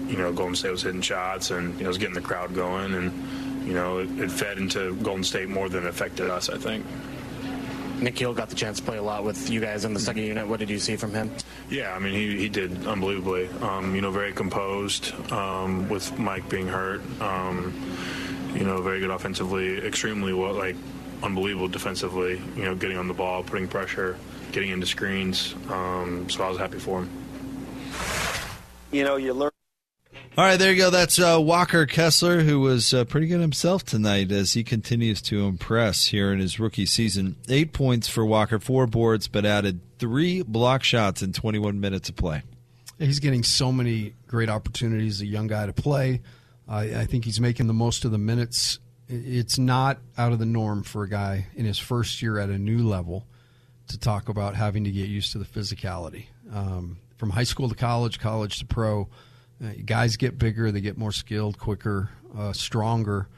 you 0.06 0.16
know, 0.16 0.32
Golden 0.32 0.54
State 0.54 0.70
was 0.70 0.82
hitting 0.82 1.00
shots 1.00 1.50
and 1.50 1.74
you 1.74 1.80
know, 1.80 1.84
it 1.84 1.88
was 1.88 1.98
getting 1.98 2.14
the 2.14 2.20
crowd 2.20 2.54
going, 2.54 2.94
and 2.94 3.66
you 3.66 3.74
know, 3.74 3.98
it, 3.98 4.10
it 4.18 4.30
fed 4.30 4.58
into 4.58 4.94
Golden 4.96 5.24
State 5.24 5.48
more 5.48 5.68
than 5.68 5.84
it 5.84 5.88
affected 5.88 6.30
us. 6.30 6.48
I 6.48 6.58
think. 6.58 6.84
Nickeil 7.98 8.34
got 8.34 8.48
the 8.48 8.54
chance 8.54 8.78
to 8.78 8.84
play 8.84 8.96
a 8.96 9.02
lot 9.02 9.24
with 9.24 9.50
you 9.50 9.60
guys 9.60 9.84
in 9.84 9.92
the 9.92 10.00
second 10.00 10.22
unit. 10.22 10.46
What 10.46 10.60
did 10.60 10.70
you 10.70 10.78
see 10.78 10.96
from 10.96 11.12
him? 11.12 11.30
Yeah, 11.68 11.94
I 11.94 11.98
mean, 11.98 12.14
he, 12.14 12.38
he 12.38 12.48
did 12.48 12.86
unbelievably. 12.86 13.48
Um, 13.60 13.94
you 13.94 14.00
know, 14.00 14.10
very 14.10 14.32
composed 14.32 15.12
um, 15.32 15.88
with 15.88 16.16
Mike 16.18 16.48
being 16.48 16.68
hurt. 16.68 17.00
Um, 17.20 17.74
you 18.54 18.64
know, 18.64 18.80
very 18.82 19.00
good 19.00 19.10
offensively, 19.10 19.78
extremely 19.78 20.32
well, 20.32 20.54
like 20.54 20.76
unbelievable 21.22 21.68
defensively. 21.68 22.40
You 22.56 22.64
know, 22.64 22.74
getting 22.74 22.98
on 22.98 23.08
the 23.08 23.14
ball, 23.14 23.42
putting 23.42 23.66
pressure, 23.66 24.16
getting 24.52 24.70
into 24.70 24.86
screens. 24.86 25.54
Um, 25.68 26.28
so 26.30 26.44
I 26.44 26.48
was 26.48 26.58
happy 26.58 26.78
for 26.78 27.02
him. 27.02 27.10
You 28.92 29.04
know, 29.04 29.16
you 29.16 29.34
learn. 29.34 29.47
All 30.38 30.44
right, 30.44 30.56
there 30.56 30.70
you 30.70 30.78
go. 30.78 30.90
That's 30.90 31.18
uh, 31.18 31.40
Walker 31.40 31.84
Kessler, 31.84 32.42
who 32.42 32.60
was 32.60 32.94
uh, 32.94 33.04
pretty 33.06 33.26
good 33.26 33.40
himself 33.40 33.84
tonight 33.84 34.30
as 34.30 34.52
he 34.52 34.62
continues 34.62 35.20
to 35.22 35.48
impress 35.48 36.06
here 36.06 36.32
in 36.32 36.38
his 36.38 36.60
rookie 36.60 36.86
season. 36.86 37.34
Eight 37.48 37.72
points 37.72 38.06
for 38.06 38.24
Walker, 38.24 38.60
four 38.60 38.86
boards, 38.86 39.26
but 39.26 39.44
added 39.44 39.80
three 39.98 40.42
block 40.42 40.84
shots 40.84 41.22
in 41.22 41.32
21 41.32 41.80
minutes 41.80 42.08
of 42.08 42.14
play. 42.14 42.44
He's 43.00 43.18
getting 43.18 43.42
so 43.42 43.72
many 43.72 44.14
great 44.28 44.48
opportunities, 44.48 45.20
a 45.20 45.26
young 45.26 45.48
guy 45.48 45.66
to 45.66 45.72
play. 45.72 46.20
I 46.68 47.00
I 47.00 47.06
think 47.06 47.24
he's 47.24 47.40
making 47.40 47.66
the 47.66 47.74
most 47.74 48.04
of 48.04 48.12
the 48.12 48.18
minutes. 48.18 48.78
It's 49.08 49.58
not 49.58 49.98
out 50.16 50.30
of 50.30 50.38
the 50.38 50.46
norm 50.46 50.84
for 50.84 51.02
a 51.02 51.08
guy 51.08 51.48
in 51.56 51.64
his 51.64 51.80
first 51.80 52.22
year 52.22 52.38
at 52.38 52.48
a 52.48 52.58
new 52.58 52.86
level 52.86 53.26
to 53.88 53.98
talk 53.98 54.28
about 54.28 54.54
having 54.54 54.84
to 54.84 54.92
get 54.92 55.08
used 55.08 55.32
to 55.32 55.38
the 55.38 55.44
physicality. 55.44 56.26
Um, 56.54 56.98
from 57.16 57.30
high 57.30 57.42
school 57.42 57.68
to 57.68 57.74
college, 57.74 58.20
college 58.20 58.60
to 58.60 58.66
pro, 58.66 59.08
uh, 59.62 59.70
guys 59.84 60.16
get 60.16 60.38
bigger, 60.38 60.70
they 60.70 60.80
get 60.80 60.96
more 60.96 61.12
skilled, 61.12 61.58
quicker, 61.58 62.10
uh, 62.36 62.52
stronger. 62.52 63.28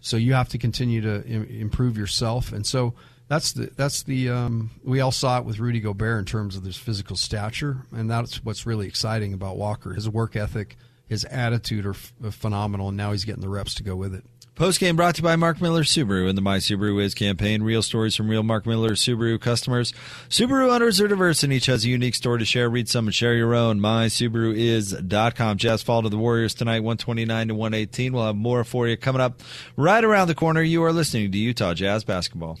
So 0.00 0.16
you 0.16 0.34
have 0.34 0.48
to 0.50 0.58
continue 0.58 1.00
to 1.00 1.24
Im- 1.26 1.44
improve 1.44 1.98
yourself, 1.98 2.52
and 2.52 2.66
so 2.66 2.94
that's 3.28 3.52
the 3.52 3.70
that's 3.76 4.02
the 4.04 4.28
um, 4.30 4.70
we 4.84 5.00
all 5.00 5.10
saw 5.12 5.38
it 5.38 5.44
with 5.44 5.58
Rudy 5.58 5.80
Gobert 5.80 6.20
in 6.20 6.24
terms 6.24 6.56
of 6.56 6.64
his 6.64 6.76
physical 6.76 7.16
stature, 7.16 7.78
and 7.92 8.08
that's 8.10 8.44
what's 8.44 8.66
really 8.66 8.86
exciting 8.86 9.32
about 9.32 9.56
Walker. 9.56 9.94
His 9.94 10.08
work 10.08 10.36
ethic, 10.36 10.76
his 11.08 11.24
attitude 11.24 11.86
are, 11.86 11.90
f- 11.90 12.12
are 12.22 12.30
phenomenal, 12.30 12.88
and 12.88 12.96
now 12.96 13.12
he's 13.12 13.24
getting 13.24 13.42
the 13.42 13.48
reps 13.48 13.74
to 13.74 13.82
go 13.82 13.96
with 13.96 14.14
it. 14.14 14.24
Post 14.56 14.80
game 14.80 14.96
brought 14.96 15.14
to 15.16 15.18
you 15.20 15.22
by 15.22 15.36
Mark 15.36 15.60
Miller 15.60 15.82
Subaru 15.82 16.30
and 16.30 16.36
the 16.36 16.40
My 16.40 16.56
Subaru 16.56 17.02
Is 17.02 17.12
campaign. 17.12 17.62
Real 17.62 17.82
stories 17.82 18.16
from 18.16 18.30
real 18.30 18.42
Mark 18.42 18.64
Miller 18.64 18.92
Subaru 18.92 19.38
customers. 19.38 19.92
Subaru 20.30 20.72
owners 20.72 20.98
are 20.98 21.06
diverse 21.06 21.42
and 21.42 21.52
each 21.52 21.66
has 21.66 21.84
a 21.84 21.90
unique 21.90 22.14
story 22.14 22.38
to 22.38 22.46
share. 22.46 22.70
Read 22.70 22.88
some 22.88 23.06
and 23.06 23.14
share 23.14 23.34
your 23.34 23.54
own. 23.54 23.80
MySubaruIs.com. 23.80 25.58
Jazz 25.58 25.82
fall 25.82 26.00
to 26.00 26.08
the 26.08 26.16
Warriors 26.16 26.54
tonight, 26.54 26.80
129 26.80 27.48
to 27.48 27.54
118. 27.54 28.14
We'll 28.14 28.24
have 28.24 28.34
more 28.34 28.64
for 28.64 28.88
you 28.88 28.96
coming 28.96 29.20
up 29.20 29.42
right 29.76 30.02
around 30.02 30.28
the 30.28 30.34
corner. 30.34 30.62
You 30.62 30.82
are 30.84 30.92
listening 30.92 31.30
to 31.32 31.38
Utah 31.38 31.74
Jazz 31.74 32.02
Basketball. 32.04 32.58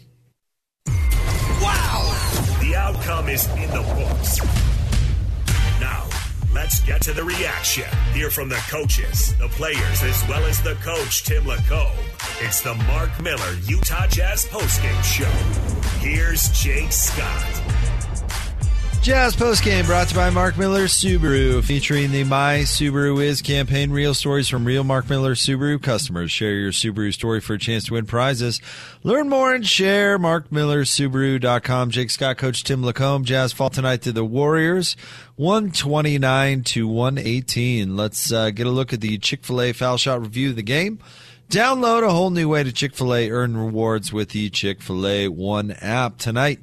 Wow! 0.86 2.58
The 2.60 2.76
outcome 2.76 3.30
is 3.30 3.46
in 3.48 3.70
the 3.70 3.80
books. 3.96 4.65
Let's 6.66 6.80
get 6.80 7.00
to 7.02 7.12
the 7.12 7.22
reaction. 7.22 7.84
Hear 8.12 8.28
from 8.28 8.48
the 8.48 8.56
coaches, 8.68 9.36
the 9.36 9.46
players, 9.46 10.02
as 10.02 10.28
well 10.28 10.44
as 10.46 10.60
the 10.60 10.74
coach, 10.82 11.22
Tim 11.22 11.44
LaComb. 11.44 11.94
It's 12.40 12.60
the 12.60 12.74
Mark 12.74 13.22
Miller 13.22 13.52
Utah 13.66 14.08
Jazz 14.08 14.46
postgame 14.46 15.04
show. 15.04 15.30
Here's 16.00 16.48
Jake 16.60 16.90
Scott. 16.90 17.85
Jazz 19.06 19.36
postgame 19.36 19.86
brought 19.86 20.08
to 20.08 20.14
you 20.14 20.20
by 20.20 20.30
Mark 20.30 20.58
Miller 20.58 20.86
Subaru, 20.86 21.62
featuring 21.62 22.10
the 22.10 22.24
My 22.24 22.62
Subaru 22.62 23.22
Is 23.22 23.40
campaign. 23.40 23.92
Real 23.92 24.14
stories 24.14 24.48
from 24.48 24.64
real 24.64 24.82
Mark 24.82 25.08
Miller 25.08 25.36
Subaru 25.36 25.80
customers. 25.80 26.32
Share 26.32 26.54
your 26.54 26.72
Subaru 26.72 27.14
story 27.14 27.40
for 27.40 27.54
a 27.54 27.58
chance 27.58 27.84
to 27.84 27.92
win 27.92 28.06
prizes. 28.06 28.60
Learn 29.04 29.28
more 29.28 29.54
and 29.54 29.64
share. 29.64 30.18
MarkMillerSubaru.com. 30.18 31.90
Jake 31.90 32.10
Scott, 32.10 32.36
Coach 32.36 32.64
Tim 32.64 32.82
LaComb. 32.82 33.22
Jazz 33.22 33.52
fall 33.52 33.70
tonight 33.70 34.02
to 34.02 34.10
the 34.10 34.24
Warriors, 34.24 34.96
129 35.36 36.64
to 36.64 36.88
118. 36.88 37.96
Let's 37.96 38.32
uh, 38.32 38.50
get 38.50 38.66
a 38.66 38.70
look 38.70 38.92
at 38.92 39.02
the 39.02 39.18
Chick 39.18 39.44
fil 39.44 39.62
A 39.62 39.72
foul 39.72 39.98
shot 39.98 40.20
review 40.20 40.50
of 40.50 40.56
the 40.56 40.64
game. 40.64 40.98
Download 41.48 42.02
a 42.02 42.10
whole 42.10 42.30
new 42.30 42.48
way 42.48 42.64
to 42.64 42.72
Chick 42.72 42.96
fil 42.96 43.14
A 43.14 43.30
earn 43.30 43.56
rewards 43.56 44.12
with 44.12 44.30
the 44.30 44.50
Chick 44.50 44.82
fil 44.82 45.06
A 45.06 45.28
One 45.28 45.70
app 45.80 46.18
tonight. 46.18 46.58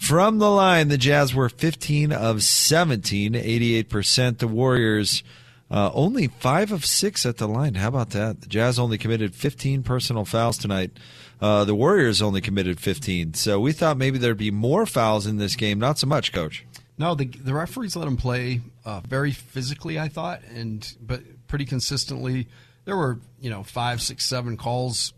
From 0.00 0.38
the 0.38 0.50
line, 0.50 0.88
the 0.88 0.96
Jazz 0.96 1.34
were 1.34 1.50
15 1.50 2.10
of 2.10 2.42
17, 2.42 3.34
88%. 3.34 4.38
The 4.38 4.48
Warriors 4.48 5.22
uh, 5.70 5.90
only 5.92 6.28
5 6.28 6.72
of 6.72 6.86
6 6.86 7.26
at 7.26 7.36
the 7.36 7.46
line. 7.46 7.74
How 7.74 7.88
about 7.88 8.10
that? 8.10 8.40
The 8.40 8.48
Jazz 8.48 8.78
only 8.78 8.96
committed 8.96 9.34
15 9.34 9.82
personal 9.82 10.24
fouls 10.24 10.56
tonight. 10.56 10.90
Uh, 11.38 11.64
the 11.64 11.74
Warriors 11.74 12.22
only 12.22 12.40
committed 12.40 12.80
15. 12.80 13.34
So 13.34 13.60
we 13.60 13.72
thought 13.72 13.98
maybe 13.98 14.16
there'd 14.16 14.38
be 14.38 14.50
more 14.50 14.86
fouls 14.86 15.26
in 15.26 15.36
this 15.36 15.54
game. 15.54 15.78
Not 15.78 15.98
so 15.98 16.06
much, 16.06 16.32
Coach. 16.32 16.64
No, 16.96 17.14
the 17.14 17.26
the 17.26 17.54
referees 17.54 17.94
let 17.94 18.06
them 18.06 18.16
play 18.16 18.62
uh, 18.86 19.00
very 19.00 19.32
physically, 19.32 19.98
I 19.98 20.08
thought, 20.08 20.40
and 20.54 20.86
but 21.00 21.22
pretty 21.46 21.66
consistently. 21.66 22.48
There 22.84 22.96
were 22.96 23.18
you 23.40 23.48
know 23.48 23.62
five, 23.62 24.02
six, 24.02 24.26
seven 24.26 24.56
calls, 24.56 25.14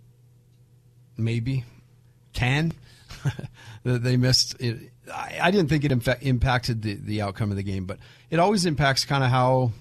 maybe 1.17 1.65
ten 2.33 2.73
that 3.85 4.03
they 4.03 4.17
missed. 4.17 4.61
It, 4.61 4.93
I, 5.13 5.39
I 5.43 5.51
didn't 5.51 5.69
think 5.69 5.85
it 5.85 5.93
infa- 5.93 6.23
impacted 6.23 6.83
the 6.83 6.95
the 6.95 7.23
outcome 7.23 7.51
of 7.51 7.57
the 7.57 7.63
game, 7.63 7.87
but 7.87 7.99
it 8.31 8.39
always 8.39 8.67
impacts 8.67 9.05
kind 9.05 9.25
of 9.25 9.31
how 9.31 9.73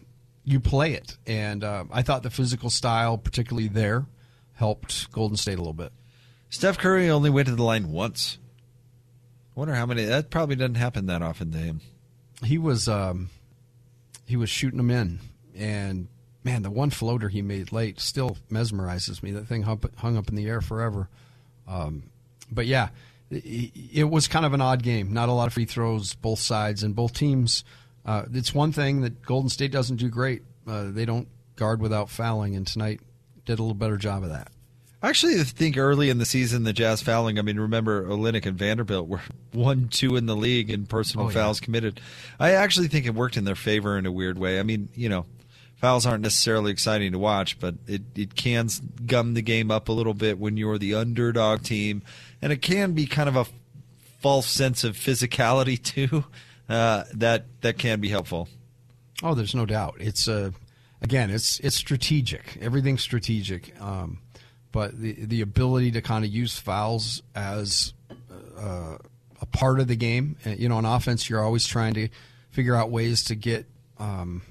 you 0.43 0.59
play 0.59 0.93
it. 0.93 1.17
And 1.27 1.63
uh, 1.63 1.85
I 1.91 2.01
thought 2.01 2.23
the 2.23 2.29
physical 2.29 2.69
style, 2.69 3.17
particularly 3.17 3.67
there, 3.67 4.05
helped 4.53 5.11
Golden 5.11 5.37
State 5.37 5.55
a 5.55 5.61
little 5.61 5.73
bit. 5.73 5.91
Steph 6.49 6.77
Curry 6.77 7.09
only 7.09 7.29
went 7.29 7.47
to 7.47 7.55
the 7.55 7.63
line 7.63 7.91
once. 7.91 8.37
I 9.55 9.59
Wonder 9.59 9.75
how 9.75 9.85
many. 9.85 10.05
That 10.05 10.29
probably 10.29 10.55
doesn't 10.55 10.75
happen 10.75 11.05
that 11.07 11.21
often 11.21 11.51
to 11.51 11.57
him. 11.57 11.81
He 12.43 12.57
was 12.57 12.87
um, 12.87 13.29
he 14.25 14.35
was 14.35 14.49
shooting 14.49 14.77
them 14.77 14.89
in, 14.89 15.19
and 15.55 16.07
man, 16.43 16.63
the 16.63 16.71
one 16.71 16.89
floater 16.89 17.29
he 17.29 17.41
made 17.41 17.71
late 17.71 17.99
still 17.99 18.37
mesmerizes 18.51 19.21
me. 19.21 19.31
That 19.31 19.47
thing 19.47 19.63
hung, 19.63 19.81
hung 19.97 20.17
up 20.17 20.29
in 20.29 20.35
the 20.35 20.47
air 20.47 20.61
forever. 20.61 21.09
Um, 21.67 22.03
but 22.51 22.65
yeah, 22.65 22.89
it, 23.31 24.03
was 24.09 24.27
kind 24.27 24.45
of 24.45 24.53
an 24.53 24.61
odd 24.61 24.83
game. 24.83 25.13
Not 25.13 25.29
a 25.29 25.31
lot 25.33 25.47
of 25.47 25.53
free 25.53 25.65
throws, 25.65 26.13
both 26.15 26.39
sides 26.39 26.83
and 26.83 26.95
both 26.95 27.13
teams. 27.13 27.63
Uh, 28.05 28.23
it's 28.33 28.53
one 28.53 28.71
thing 28.71 29.01
that 29.01 29.21
Golden 29.21 29.49
State 29.49 29.71
doesn't 29.71 29.97
do 29.97 30.09
great. 30.09 30.41
Uh, 30.67 30.85
they 30.91 31.05
don't 31.05 31.27
guard 31.55 31.81
without 31.81 32.09
fouling, 32.09 32.55
and 32.55 32.65
tonight 32.67 32.99
did 33.45 33.59
a 33.59 33.61
little 33.61 33.75
better 33.75 33.97
job 33.97 34.23
of 34.23 34.29
that. 34.29 34.49
I 35.03 35.09
actually 35.09 35.35
think 35.43 35.77
early 35.77 36.09
in 36.11 36.19
the 36.19 36.25
season, 36.25 36.63
the 36.63 36.73
Jazz 36.73 37.01
fouling, 37.01 37.39
I 37.39 37.41
mean, 37.41 37.59
remember 37.59 38.05
Olynyk 38.05 38.45
and 38.45 38.55
Vanderbilt 38.57 39.07
were 39.07 39.21
1 39.53 39.87
2 39.89 40.15
in 40.15 40.27
the 40.27 40.35
league 40.35 40.69
in 40.69 40.85
personal 40.85 41.25
Oh, 41.25 41.29
yeah. 41.29 41.33
fouls 41.35 41.59
committed. 41.59 41.99
I 42.39 42.51
actually 42.51 42.87
think 42.87 43.05
it 43.07 43.15
worked 43.15 43.35
in 43.37 43.43
their 43.43 43.55
favor 43.55 43.97
in 43.97 44.05
a 44.05 44.11
weird 44.11 44.37
way. 44.37 44.59
I 44.59 44.63
mean, 44.63 44.89
you 44.93 45.09
know, 45.09 45.25
fouls 45.81 46.05
aren't 46.05 46.21
necessarily 46.21 46.71
exciting 46.71 47.11
to 47.11 47.17
watch, 47.17 47.59
but 47.59 47.73
it, 47.87 48.03
it 48.15 48.35
can 48.35 48.69
gum 49.07 49.33
the 49.33 49.41
game 49.41 49.71
up 49.71 49.89
a 49.89 49.91
little 49.91 50.13
bit 50.13 50.37
when 50.37 50.55
you're 50.55 50.77
the 50.77 50.93
underdog 50.93 51.63
team, 51.63 52.03
and 52.39 52.53
it 52.53 52.61
can 52.61 52.93
be 52.93 53.07
kind 53.07 53.27
of 53.27 53.35
a 53.35 53.47
false 54.21 54.47
sense 54.47 54.83
of 54.83 54.95
physicality 54.95 55.81
too. 55.83 56.23
Uh, 56.69 57.03
that 57.13 57.47
that 57.61 57.77
can 57.77 57.99
be 57.99 58.07
helpful. 58.07 58.47
Oh, 59.23 59.33
there's 59.33 59.55
no 59.55 59.65
doubt. 59.65 59.95
It's 59.99 60.27
uh, 60.27 60.51
again, 61.01 61.31
it's 61.31 61.59
it's 61.59 61.75
strategic. 61.75 62.57
Everything's 62.61 63.01
strategic. 63.01 63.79
Um, 63.81 64.19
but 64.71 64.97
the 65.01 65.13
the 65.25 65.41
ability 65.41 65.91
to 65.91 66.01
kind 66.01 66.23
of 66.23 66.31
use 66.31 66.57
fouls 66.57 67.23
as 67.35 67.93
uh, 68.57 68.97
a 69.41 69.45
part 69.47 69.79
of 69.79 69.87
the 69.87 69.95
game. 69.95 70.37
Uh, 70.45 70.51
you 70.51 70.69
know, 70.69 70.77
on 70.77 70.85
offense, 70.85 71.27
you're 71.27 71.43
always 71.43 71.65
trying 71.65 71.95
to 71.95 72.07
figure 72.51 72.75
out 72.75 72.91
ways 72.91 73.23
to 73.25 73.35
get 73.35 73.65
um, 73.97 74.43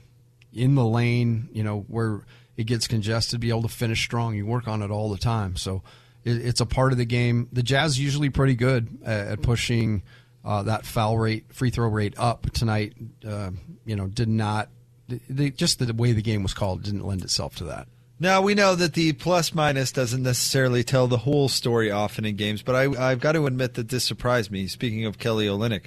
in 0.52 0.74
the 0.74 0.84
lane. 0.84 1.48
You 1.52 1.64
know, 1.64 1.84
where 1.88 2.24
it 2.56 2.64
gets 2.64 2.86
congested, 2.86 3.40
be 3.40 3.50
able 3.50 3.62
to 3.62 3.68
finish 3.68 4.02
strong. 4.02 4.34
You 4.34 4.46
work 4.46 4.68
on 4.68 4.82
it 4.82 4.90
all 4.90 5.10
the 5.10 5.18
time. 5.18 5.56
So 5.56 5.82
it, 6.24 6.36
it's 6.44 6.60
a 6.60 6.66
part 6.66 6.92
of 6.92 6.98
the 6.98 7.04
game. 7.04 7.48
The 7.52 7.62
Jazz 7.62 7.98
usually 7.98 8.30
pretty 8.30 8.54
good 8.54 8.98
at, 9.04 9.26
at 9.28 9.42
pushing 9.42 10.02
uh, 10.44 10.62
that 10.64 10.84
foul 10.84 11.18
rate, 11.18 11.52
free 11.52 11.70
throw 11.70 11.88
rate 11.88 12.14
up 12.16 12.50
tonight. 12.50 12.94
Uh, 13.26 13.50
you 13.84 13.96
know, 13.96 14.06
did 14.06 14.28
not. 14.28 14.68
They, 15.08 15.50
just 15.50 15.78
the 15.78 15.92
way 15.92 16.12
the 16.12 16.22
game 16.22 16.42
was 16.42 16.54
called 16.54 16.82
didn't 16.82 17.04
lend 17.04 17.22
itself 17.22 17.56
to 17.56 17.64
that. 17.64 17.88
Now 18.22 18.42
we 18.42 18.54
know 18.54 18.74
that 18.74 18.92
the 18.92 19.14
plus 19.14 19.54
minus 19.54 19.92
doesn't 19.92 20.22
necessarily 20.22 20.84
tell 20.84 21.06
the 21.06 21.16
whole 21.16 21.48
story 21.48 21.90
often 21.90 22.26
in 22.26 22.36
games, 22.36 22.62
but 22.62 22.76
I, 22.76 23.10
have 23.10 23.20
got 23.20 23.32
to 23.32 23.46
admit 23.46 23.74
that 23.74 23.88
this 23.88 24.04
surprised 24.04 24.50
me. 24.50 24.66
Speaking 24.66 25.06
of 25.06 25.18
Kelly 25.18 25.46
Olynyk, 25.46 25.86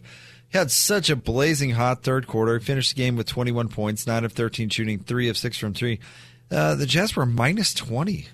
he 0.54 0.60
had 0.60 0.70
such 0.70 1.10
a 1.10 1.16
blazing 1.16 1.72
hot 1.72 2.04
third 2.04 2.28
quarter. 2.28 2.60
He 2.60 2.64
finished 2.64 2.96
the 2.96 3.02
game 3.02 3.16
with 3.16 3.26
21 3.26 3.70
points, 3.70 4.06
nine 4.06 4.24
of 4.24 4.34
13 4.34 4.70
shooting, 4.70 5.00
three 5.00 5.28
of 5.28 5.36
six 5.36 5.58
from 5.58 5.74
three. 5.74 6.00
Uh, 6.52 6.76
the 6.76 6.86
Jazz 6.86 7.16
were 7.16 7.26
minus 7.26 7.74
20 7.74 8.28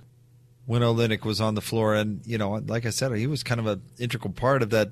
when 0.65 0.82
Olynyk 0.82 1.23
was 1.23 1.39
on 1.39 1.55
the 1.55 1.62
floor, 1.62 1.95
and 1.95 2.19
you 2.25 2.38
know, 2.38 2.62
like 2.67 2.86
I 2.86 2.89
said, 2.89 3.13
he 3.13 3.25
was 3.25 3.41
kind 3.41 3.62
of 3.62 3.67
an 3.67 3.82
integral 3.97 4.34
part 4.34 4.62
of 4.62 4.69
that 4.71 4.89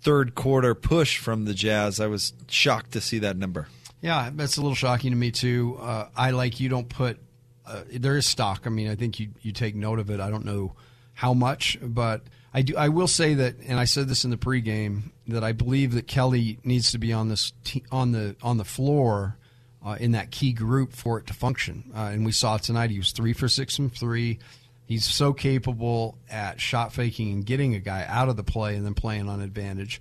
third 0.00 0.34
quarter 0.34 0.74
push 0.74 1.18
from 1.18 1.44
the 1.44 1.54
Jazz. 1.54 2.00
I 2.00 2.08
was 2.08 2.32
shocked 2.48 2.92
to 2.92 3.00
see 3.00 3.20
that 3.20 3.36
number. 3.36 3.68
Yeah, 4.00 4.30
that's 4.34 4.56
a 4.56 4.60
little 4.60 4.74
shocking 4.74 5.12
to 5.12 5.16
me 5.16 5.30
too. 5.30 5.78
Uh, 5.80 6.08
I 6.16 6.32
like 6.32 6.58
you 6.58 6.68
don't 6.68 6.88
put 6.88 7.20
uh, 7.64 7.82
there 7.92 8.16
is 8.16 8.26
stock. 8.26 8.62
I 8.66 8.70
mean, 8.70 8.90
I 8.90 8.96
think 8.96 9.20
you 9.20 9.28
you 9.40 9.52
take 9.52 9.76
note 9.76 10.00
of 10.00 10.10
it. 10.10 10.18
I 10.18 10.30
don't 10.30 10.44
know 10.44 10.74
how 11.14 11.32
much, 11.32 11.78
but 11.80 12.22
I 12.56 12.62
do. 12.62 12.76
I 12.76 12.88
will 12.88 13.06
say 13.06 13.34
that, 13.34 13.56
and 13.66 13.78
I 13.78 13.84
said 13.84 14.08
this 14.08 14.24
in 14.24 14.30
the 14.30 14.38
pregame 14.38 15.10
that 15.28 15.44
I 15.44 15.52
believe 15.52 15.92
that 15.92 16.06
Kelly 16.06 16.58
needs 16.64 16.90
to 16.92 16.98
be 16.98 17.12
on 17.12 17.28
this 17.28 17.52
on 17.92 18.12
the 18.12 18.34
on 18.42 18.56
the 18.56 18.64
floor 18.64 19.36
uh, 19.84 19.96
in 20.00 20.12
that 20.12 20.30
key 20.30 20.52
group 20.52 20.92
for 20.94 21.18
it 21.18 21.26
to 21.26 21.34
function. 21.34 21.92
Uh, 21.94 22.10
and 22.12 22.24
we 22.24 22.32
saw 22.32 22.56
tonight 22.56 22.90
he 22.90 22.98
was 22.98 23.12
three 23.12 23.34
for 23.34 23.46
six 23.46 23.76
from 23.76 23.90
three. 23.90 24.38
He's 24.86 25.04
so 25.04 25.32
capable 25.34 26.16
at 26.30 26.60
shot 26.60 26.92
faking 26.92 27.30
and 27.30 27.44
getting 27.44 27.74
a 27.74 27.80
guy 27.80 28.06
out 28.08 28.28
of 28.28 28.36
the 28.36 28.44
play 28.44 28.76
and 28.76 28.86
then 28.86 28.94
playing 28.94 29.28
on 29.28 29.42
advantage. 29.42 30.00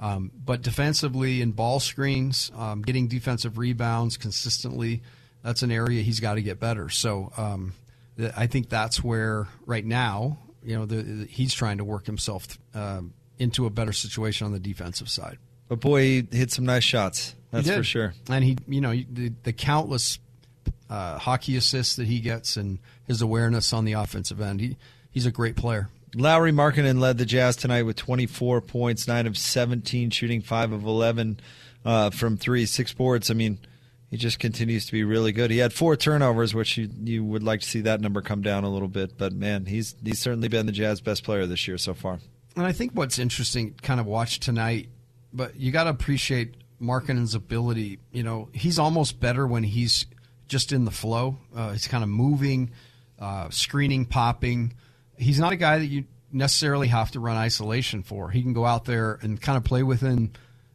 Um, 0.00 0.32
but 0.44 0.62
defensively 0.62 1.40
in 1.40 1.52
ball 1.52 1.78
screens, 1.78 2.50
um, 2.56 2.82
getting 2.82 3.06
defensive 3.06 3.58
rebounds 3.58 4.16
consistently 4.16 5.02
that's 5.42 5.62
an 5.62 5.70
area 5.70 6.02
he's 6.02 6.20
got 6.20 6.34
to 6.34 6.42
get 6.42 6.60
better. 6.60 6.88
So 6.88 7.32
um, 7.36 7.74
I 8.36 8.46
think 8.46 8.68
that's 8.68 9.02
where 9.02 9.48
right 9.66 9.84
now, 9.84 10.38
you 10.64 10.76
know, 10.76 10.86
the, 10.86 11.02
the, 11.02 11.26
he's 11.26 11.54
trying 11.54 11.78
to 11.78 11.84
work 11.84 12.06
himself 12.06 12.58
uh, 12.74 13.00
into 13.38 13.66
a 13.66 13.70
better 13.70 13.92
situation 13.92 14.46
on 14.46 14.52
the 14.52 14.60
defensive 14.60 15.08
side. 15.08 15.38
But 15.68 15.80
boy, 15.80 16.02
he 16.02 16.28
hit 16.30 16.50
some 16.50 16.64
nice 16.64 16.84
shots. 16.84 17.34
That's 17.50 17.70
for 17.70 17.84
sure. 17.84 18.14
And 18.28 18.44
he, 18.44 18.56
you 18.66 18.80
know, 18.80 18.92
the, 18.92 19.32
the 19.42 19.52
countless 19.52 20.18
uh, 20.88 21.18
hockey 21.18 21.56
assists 21.56 21.96
that 21.96 22.06
he 22.06 22.20
gets 22.20 22.56
and 22.56 22.78
his 23.06 23.22
awareness 23.22 23.72
on 23.72 23.84
the 23.84 23.92
offensive 23.92 24.40
end, 24.40 24.60
he, 24.60 24.76
he's 25.10 25.26
a 25.26 25.30
great 25.30 25.56
player. 25.56 25.88
Lauri 26.14 26.52
Markkanen 26.52 26.98
led 26.98 27.18
the 27.18 27.24
Jazz 27.24 27.56
tonight 27.56 27.82
with 27.84 27.96
24 27.96 28.60
points, 28.60 29.08
9 29.08 29.26
of 29.26 29.38
17, 29.38 30.10
shooting 30.10 30.42
5 30.42 30.72
of 30.72 30.84
11 30.84 31.40
uh, 31.84 32.10
from 32.10 32.36
3, 32.36 32.66
6 32.66 32.92
boards. 32.94 33.30
I 33.30 33.34
mean, 33.34 33.58
he 34.12 34.18
just 34.18 34.38
continues 34.38 34.84
to 34.84 34.92
be 34.92 35.04
really 35.04 35.32
good. 35.32 35.50
He 35.50 35.56
had 35.56 35.72
four 35.72 35.96
turnovers, 35.96 36.54
which 36.54 36.76
you, 36.76 36.86
you 37.02 37.24
would 37.24 37.42
like 37.42 37.60
to 37.62 37.66
see 37.66 37.80
that 37.80 37.98
number 38.02 38.20
come 38.20 38.42
down 38.42 38.62
a 38.62 38.68
little 38.68 38.86
bit. 38.86 39.16
But 39.16 39.32
man, 39.32 39.64
he's 39.64 39.96
he's 40.04 40.18
certainly 40.18 40.48
been 40.48 40.66
the 40.66 40.72
Jazz 40.72 41.00
best 41.00 41.24
player 41.24 41.46
this 41.46 41.66
year 41.66 41.78
so 41.78 41.94
far. 41.94 42.18
And 42.54 42.66
I 42.66 42.72
think 42.72 42.92
what's 42.92 43.18
interesting, 43.18 43.72
kind 43.80 43.98
of 44.00 44.04
watch 44.04 44.38
tonight, 44.38 44.90
but 45.32 45.58
you 45.58 45.72
got 45.72 45.84
to 45.84 45.90
appreciate 45.90 46.56
Markkanen's 46.78 47.34
ability. 47.34 48.00
You 48.12 48.22
know, 48.22 48.50
he's 48.52 48.78
almost 48.78 49.18
better 49.18 49.46
when 49.46 49.62
he's 49.62 50.04
just 50.46 50.72
in 50.72 50.84
the 50.84 50.90
flow. 50.90 51.38
Uh, 51.56 51.72
he's 51.72 51.88
kind 51.88 52.04
of 52.04 52.10
moving, 52.10 52.72
uh, 53.18 53.48
screening, 53.48 54.04
popping. 54.04 54.74
He's 55.16 55.40
not 55.40 55.52
a 55.52 55.56
guy 55.56 55.78
that 55.78 55.86
you 55.86 56.04
necessarily 56.30 56.88
have 56.88 57.12
to 57.12 57.20
run 57.20 57.38
isolation 57.38 58.02
for. 58.02 58.28
He 58.28 58.42
can 58.42 58.52
go 58.52 58.66
out 58.66 58.84
there 58.84 59.18
and 59.22 59.40
kind 59.40 59.56
of 59.56 59.64
play 59.64 59.82
within 59.82 60.32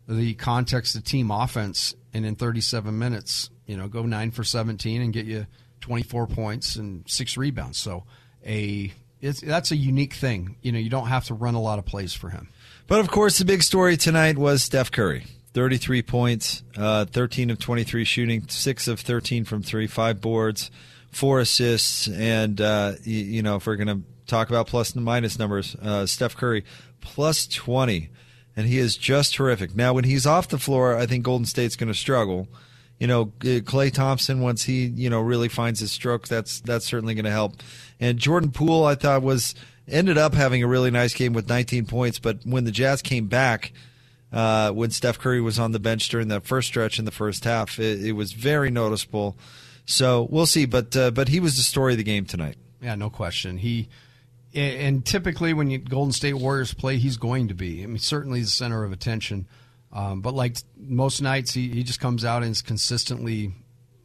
the 0.08 0.34
context 0.34 0.95
of 0.95 1.04
team 1.04 1.30
offense 1.30 1.93
and 2.13 2.26
in 2.26 2.36
37 2.36 2.98
minutes, 2.98 3.50
you 3.65 3.78
know, 3.78 3.88
go 3.88 4.04
nine 4.04 4.32
for 4.32 4.43
17 4.43 5.02
and 5.02 5.13
get 5.13 5.26
you 5.26 5.48
24 5.82 6.28
points 6.28 6.76
and 6.76 7.04
six 7.08 7.38
rebounds. 7.38 7.78
So 7.78 8.04
a 8.46 8.93
that's 9.22 9.72
a 9.72 9.76
unique 9.76 10.13
thing. 10.13 10.58
You 10.62 10.72
know, 10.72 10.80
you 10.80 10.89
don't 10.89 11.08
have 11.08 11.26
to 11.26 11.34
run 11.34 11.56
a 11.56 11.62
lot 11.62 11.80
of 11.80 11.86
plays 11.86 12.13
for 12.13 12.30
him. 12.30 12.50
But 12.88 13.00
of 13.00 13.10
course, 13.10 13.39
the 13.39 13.46
big 13.46 13.63
story 13.63 13.98
tonight 13.98 14.38
was 14.38 14.63
Steph 14.63 14.91
Curry. 14.91 15.26
33 15.54 16.04
points, 16.04 16.62
uh, 16.78 17.06
13 17.06 17.50
of 17.50 17.58
23 17.58 18.06
shooting, 18.06 18.48
6 18.48 18.88
of 18.88 19.00
13 19.00 19.43
from 19.43 19.63
3, 19.63 19.88
5 19.88 20.22
boards, 20.22 20.70
4 21.12 21.39
assists. 21.39 22.08
And, 22.08 22.62
uh, 22.62 22.93
you, 23.04 23.17
you, 23.17 23.41
know, 23.41 23.56
if 23.56 23.65
we're 23.65 23.76
going 23.76 23.88
to 23.88 24.04
talk 24.28 24.50
about 24.50 24.67
plus 24.67 24.93
and 24.93 25.04
minus 25.04 25.39
numbers, 25.39 25.76
uh, 25.82 26.06
Steph 26.06 26.38
Curry 26.38 26.63
plus 27.02 27.48
20 27.48 28.10
and 28.58 28.65
he 28.65 28.80
is 28.80 28.98
just 28.98 29.36
terrific. 29.36 29.76
Now, 29.76 29.93
when 29.93 30.04
he's 30.04 30.26
off 30.26 30.48
the 30.50 30.58
floor, 30.58 30.98
I 30.98 31.06
think 31.06 31.24
Golden 31.24 31.46
State's 31.46 31.76
going 31.76 31.93
to 31.93 31.98
struggle. 31.98 32.48
You 33.00 33.06
know, 33.06 33.28
Klay 33.28 33.93
Thompson 33.93 34.41
once 34.41 34.63
he 34.63 34.88
you 34.88 35.10
know 35.12 35.22
really 35.22 35.48
finds 35.48 35.80
his 35.80 35.91
stroke, 35.91 36.28
that's 36.28 36.60
that's 36.62 36.86
certainly 36.86 37.13
going 37.13 37.26
to 37.26 37.32
help. 37.32 37.54
And 38.00 38.17
Jordan 38.17 38.52
Poole, 38.52 38.84
I 38.84 38.96
thought 38.96 39.22
was 39.22 39.54
ended 39.88 40.17
up 40.17 40.34
having 40.34 40.63
a 40.63 40.67
really 40.67 40.89
nice 40.89 41.13
game 41.13 41.32
with 41.32 41.48
19 41.48 41.86
points, 41.86 42.20
but 42.20 42.39
when 42.43 42.65
the 42.65 42.72
Jazz 42.72 43.02
came 43.02 43.28
back. 43.28 43.72
Uh, 44.30 44.72
when 44.72 44.91
Steph 44.91 45.17
Curry 45.17 45.39
was 45.39 45.58
on 45.58 45.72
the 45.72 45.80
bench 45.80 46.10
during 46.10 46.28
that 46.28 46.46
first 46.46 46.67
stretch 46.67 47.00
in 47.00 47.06
the 47.06 47.12
first 47.12 47.46
half, 47.46 47.80
it, 47.80 48.04
it 48.04 48.12
was 48.12 48.34
very 48.34 48.70
noticeable. 48.70 49.38
So 49.86 50.28
we'll 50.30 50.46
see, 50.46 50.65
but 50.65 50.98
uh, 50.98 51.12
but 51.12 51.30
he 51.30 51.39
was 51.39 51.56
the 51.56 51.63
story 51.63 51.93
of 51.93 51.98
the 51.98 52.04
game 52.04 52.26
tonight. 52.26 52.58
Yeah, 52.82 52.96
no 52.96 53.10
question. 53.10 53.58
He 53.58 53.88
and 54.58 55.06
typically 55.06 55.54
when 55.54 55.70
you, 55.70 55.78
Golden 55.78 56.12
State 56.12 56.34
Warriors 56.34 56.74
play, 56.74 56.98
he's 56.98 57.17
going 57.17 57.50
to 57.50 57.54
be. 57.54 57.84
I 57.84 57.86
mean, 57.86 58.00
certainly 58.00 58.41
the 58.41 58.48
center 58.48 58.84
of 58.84 58.91
attention. 58.91 59.48
Um, 59.91 60.22
but 60.22 60.34
like 60.34 60.58
most 60.78 61.22
nights, 61.22 61.54
he, 61.54 61.70
he 61.70 61.84
just 61.84 62.00
comes 62.00 62.26
out 62.26 62.43
and 62.43 62.52
is 62.52 62.62
consistently 62.62 63.54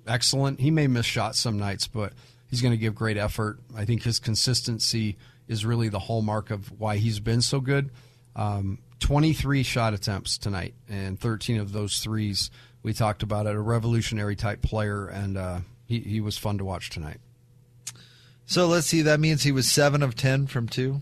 excellent. 0.07 0.61
He 0.61 0.71
may 0.71 0.87
miss 0.87 1.07
shots 1.07 1.39
some 1.39 1.59
nights, 1.59 1.87
but 1.87 2.13
he's 2.49 2.63
going 2.63 2.73
to 2.73 2.79
give 2.79 2.95
great 2.95 3.17
effort. 3.17 3.59
I 3.77 3.85
think 3.85 4.03
his 4.03 4.19
consistency 4.19 5.17
is 5.49 5.67
really 5.67 5.89
the 5.89 5.99
hallmark 5.99 6.51
of 6.51 6.71
why 6.79 6.97
he's 6.97 7.21
been 7.21 7.43
so 7.43 7.61
good. 7.61 7.91
Um, 8.37 8.79
23 9.01 9.63
shot 9.65 9.95
attempts 9.95 10.39
tonight, 10.39 10.75
and 10.89 11.19
13 11.19 11.61
of 11.61 11.73
those 11.73 11.99
threes 11.99 12.51
we 12.83 12.93
talked 12.93 13.23
about 13.23 13.47
it. 13.47 13.55
A 13.55 13.61
revolutionary 13.61 14.37
type 14.37 14.63
player, 14.63 15.07
and 15.07 15.37
uh, 15.37 15.61
he, 15.87 16.01
he 16.01 16.21
was 16.21 16.39
fun 16.39 16.59
to 16.59 16.65
watch 16.65 16.91
tonight. 16.91 17.19
So 18.53 18.67
let's 18.67 18.87
see. 18.87 19.01
That 19.01 19.19
means 19.19 19.43
he 19.43 19.51
was 19.51 19.67
seven 19.67 20.03
of 20.03 20.15
ten 20.15 20.47
from 20.47 20.69
two. 20.69 21.01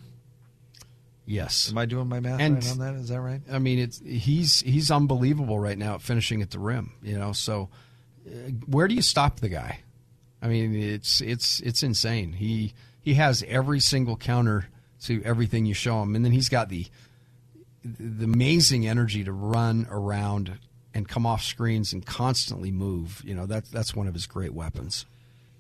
Yes. 1.26 1.68
Am 1.68 1.78
I 1.78 1.84
doing 1.84 2.08
my 2.08 2.20
math 2.20 2.40
and, 2.40 2.54
right 2.54 2.70
on 2.70 2.78
that? 2.78 2.94
Is 2.94 3.08
that 3.08 3.20
right? 3.20 3.40
I 3.50 3.58
mean, 3.58 3.80
it's 3.80 3.98
he's 3.98 4.60
he's 4.60 4.88
unbelievable 4.88 5.58
right 5.58 5.76
now 5.76 5.94
at 5.94 6.00
finishing 6.00 6.42
at 6.42 6.52
the 6.52 6.60
rim. 6.60 6.92
You 7.02 7.18
know, 7.18 7.32
so 7.32 7.68
uh, 8.24 8.50
where 8.66 8.86
do 8.86 8.94
you 8.94 9.02
stop 9.02 9.40
the 9.40 9.48
guy? 9.48 9.80
I 10.40 10.46
mean, 10.46 10.76
it's 10.76 11.20
it's 11.20 11.58
it's 11.58 11.82
insane. 11.82 12.34
He 12.34 12.72
he 13.00 13.14
has 13.14 13.44
every 13.48 13.80
single 13.80 14.16
counter 14.16 14.68
to 15.06 15.20
everything 15.24 15.66
you 15.66 15.74
show 15.74 16.02
him, 16.02 16.14
and 16.14 16.24
then 16.24 16.30
he's 16.30 16.48
got 16.48 16.68
the 16.68 16.86
the 17.84 18.26
amazing 18.26 18.86
energy 18.86 19.24
to 19.24 19.32
run 19.32 19.88
around 19.90 20.56
and 20.94 21.08
come 21.08 21.26
off 21.26 21.42
screens 21.42 21.92
and 21.92 22.06
constantly 22.06 22.70
move. 22.70 23.22
You 23.24 23.34
know, 23.34 23.46
that's 23.46 23.70
that's 23.70 23.92
one 23.92 24.06
of 24.06 24.14
his 24.14 24.26
great 24.26 24.54
weapons. 24.54 25.04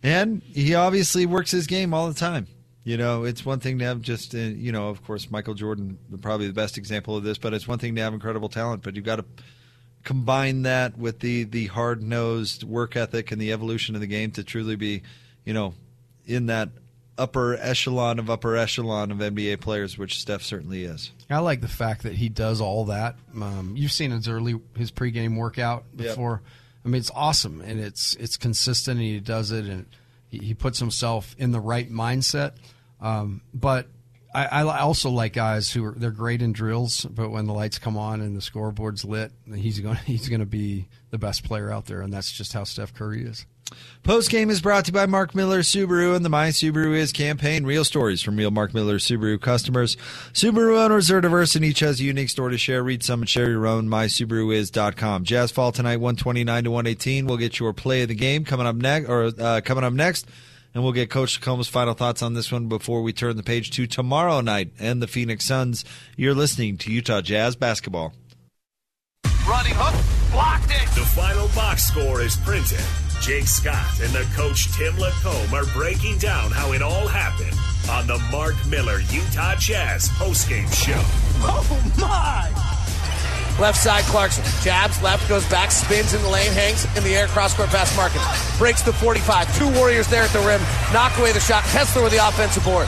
And 0.02 0.42
he 0.42 0.74
obviously 0.74 1.26
works 1.26 1.50
his 1.50 1.66
game 1.66 1.92
all 1.92 2.08
the 2.08 2.14
time. 2.14 2.46
You 2.82 2.96
know, 2.96 3.24
it's 3.24 3.44
one 3.44 3.60
thing 3.60 3.78
to 3.80 3.84
have 3.84 4.00
just, 4.00 4.34
uh, 4.34 4.38
you 4.38 4.72
know, 4.72 4.88
of 4.88 5.04
course, 5.04 5.30
Michael 5.30 5.54
Jordan, 5.54 5.98
probably 6.22 6.46
the 6.46 6.54
best 6.54 6.78
example 6.78 7.16
of 7.16 7.22
this, 7.22 7.36
but 7.36 7.52
it's 7.52 7.68
one 7.68 7.78
thing 7.78 7.94
to 7.96 8.00
have 8.00 8.14
incredible 8.14 8.48
talent, 8.48 8.82
but 8.82 8.96
you've 8.96 9.04
got 9.04 9.16
to 9.16 9.24
combine 10.02 10.62
that 10.62 10.96
with 10.96 11.20
the, 11.20 11.44
the 11.44 11.66
hard 11.66 12.02
nosed 12.02 12.64
work 12.64 12.96
ethic 12.96 13.30
and 13.30 13.40
the 13.40 13.52
evolution 13.52 13.94
of 13.94 14.00
the 14.00 14.06
game 14.06 14.30
to 14.32 14.42
truly 14.42 14.76
be, 14.76 15.02
you 15.44 15.52
know, 15.52 15.74
in 16.26 16.46
that 16.46 16.70
upper 17.18 17.54
echelon 17.56 18.18
of 18.18 18.30
upper 18.30 18.56
echelon 18.56 19.10
of 19.10 19.18
NBA 19.18 19.60
players, 19.60 19.98
which 19.98 20.18
Steph 20.18 20.42
certainly 20.42 20.84
is. 20.84 21.12
I 21.28 21.40
like 21.40 21.60
the 21.60 21.68
fact 21.68 22.04
that 22.04 22.14
he 22.14 22.30
does 22.30 22.62
all 22.62 22.86
that. 22.86 23.16
Um, 23.34 23.74
you've 23.76 23.92
seen 23.92 24.10
his 24.10 24.26
early 24.26 24.58
his 24.74 24.90
pregame 24.90 25.36
workout 25.36 25.84
before. 25.94 26.40
Yep 26.42 26.52
I 26.84 26.88
mean, 26.88 27.00
it's 27.00 27.10
awesome 27.14 27.60
and 27.60 27.80
it's 27.80 28.14
it's 28.16 28.36
consistent 28.36 28.98
and 28.98 29.06
he 29.06 29.20
does 29.20 29.50
it 29.50 29.66
and 29.66 29.86
he, 30.30 30.54
puts 30.54 30.78
himself 30.78 31.34
in 31.38 31.50
the 31.50 31.60
right 31.60 31.90
mindset. 31.90 32.52
Um, 33.00 33.42
but 33.52 33.88
I, 34.32 34.46
I 34.46 34.80
also 34.80 35.10
like 35.10 35.32
guys 35.32 35.70
who 35.70 35.84
are 35.84 35.94
they're 35.96 36.10
great 36.10 36.40
in 36.40 36.52
drills, 36.52 37.04
but 37.04 37.30
when 37.30 37.46
the 37.46 37.52
lights 37.52 37.78
come 37.78 37.96
on 37.96 38.20
and 38.20 38.36
the 38.36 38.40
scoreboard's 38.40 39.04
lit, 39.04 39.32
he's 39.52 39.80
going 39.80 39.96
he's 40.06 40.28
going 40.28 40.40
to 40.40 40.46
be 40.46 40.88
the 41.10 41.18
best 41.18 41.44
player 41.44 41.70
out 41.70 41.86
there, 41.86 42.00
and 42.00 42.12
that's 42.12 42.30
just 42.30 42.52
how 42.52 42.64
Steph 42.64 42.94
Curry 42.94 43.24
is. 43.24 43.44
Post 44.02 44.30
game 44.30 44.50
is 44.50 44.60
brought 44.60 44.86
to 44.86 44.90
you 44.90 44.94
by 44.94 45.06
Mark 45.06 45.34
Miller 45.34 45.60
Subaru 45.60 46.16
and 46.16 46.24
the 46.24 46.28
My 46.28 46.48
Subaru 46.48 46.96
Is 46.96 47.12
campaign. 47.12 47.64
Real 47.64 47.84
stories 47.84 48.22
from 48.22 48.36
real 48.36 48.50
Mark 48.50 48.72
Miller 48.72 48.98
Subaru 48.98 49.40
customers. 49.40 49.96
Subaru 50.32 50.78
owners 50.78 51.10
are 51.10 51.20
diverse 51.20 51.54
and 51.54 51.64
each 51.64 51.80
has 51.80 52.00
a 52.00 52.04
unique 52.04 52.30
story 52.30 52.52
to 52.52 52.58
share. 52.58 52.82
Read 52.82 53.02
some 53.02 53.20
and 53.20 53.28
share 53.28 53.50
your 53.50 53.66
own. 53.66 53.88
MySubaruIs.com. 53.88 55.24
Jazz 55.24 55.50
fall 55.50 55.72
tonight, 55.72 55.98
one 55.98 56.16
twenty 56.16 56.44
nine 56.44 56.64
to 56.64 56.70
one 56.70 56.86
eighteen. 56.86 57.26
We'll 57.26 57.36
get 57.36 57.58
your 57.58 57.72
play 57.72 58.02
of 58.02 58.08
the 58.08 58.14
game 58.14 58.44
coming 58.44 58.66
up 58.66 58.76
next, 58.76 59.08
or 59.08 59.30
uh, 59.38 59.60
coming 59.64 59.84
up 59.84 59.92
next 59.92 60.26
and 60.74 60.82
we'll 60.82 60.92
get 60.92 61.10
Coach 61.10 61.40
Combs' 61.40 61.68
final 61.68 61.94
thoughts 61.94 62.22
on 62.22 62.34
this 62.34 62.52
one 62.52 62.68
before 62.68 63.02
we 63.02 63.12
turn 63.12 63.36
the 63.36 63.42
page 63.42 63.70
to 63.72 63.86
tomorrow 63.86 64.40
night 64.40 64.72
and 64.78 65.02
the 65.02 65.08
Phoenix 65.08 65.44
Suns. 65.44 65.84
You're 66.16 66.34
listening 66.34 66.78
to 66.78 66.92
Utah 66.92 67.20
Jazz 67.20 67.56
basketball. 67.56 68.12
Running 69.48 69.74
hook, 69.74 70.30
blocked 70.30 70.70
it. 70.70 70.88
The 70.94 71.04
final 71.06 71.48
box 71.48 71.84
score 71.84 72.20
is 72.20 72.36
printed. 72.36 72.78
Jake 73.20 73.46
Scott 73.46 74.00
and 74.00 74.12
the 74.12 74.26
coach 74.34 74.72
Tim 74.72 74.94
LaComb 74.94 75.52
are 75.52 75.66
breaking 75.74 76.16
down 76.18 76.50
how 76.50 76.72
it 76.72 76.80
all 76.80 77.06
happened 77.06 77.54
on 77.90 78.06
the 78.06 78.18
Mark 78.32 78.54
Miller 78.66 79.00
Utah 79.10 79.54
Jazz 79.56 80.08
postgame 80.10 80.72
show. 80.72 81.00
Oh 81.44 81.92
my! 81.98 82.48
Left 83.60 83.76
side, 83.76 84.04
Clarkson. 84.04 84.42
Jabs, 84.62 85.02
left, 85.02 85.28
goes 85.28 85.46
back, 85.50 85.70
spins 85.70 86.14
in 86.14 86.22
the 86.22 86.28
lane, 86.28 86.50
hangs 86.52 86.86
in 86.96 87.04
the 87.04 87.14
air, 87.14 87.26
cross 87.26 87.54
court 87.54 87.68
pass, 87.68 87.94
Markkanen. 87.94 88.58
Breaks 88.58 88.80
the 88.80 88.92
45. 88.92 89.58
Two 89.58 89.70
Warriors 89.78 90.08
there 90.08 90.22
at 90.22 90.30
the 90.30 90.40
rim. 90.40 90.60
Knock 90.94 91.16
away 91.18 91.32
the 91.32 91.40
shot. 91.40 91.62
Kessler 91.64 92.02
with 92.02 92.12
the 92.12 92.26
offensive 92.26 92.64
board. 92.64 92.86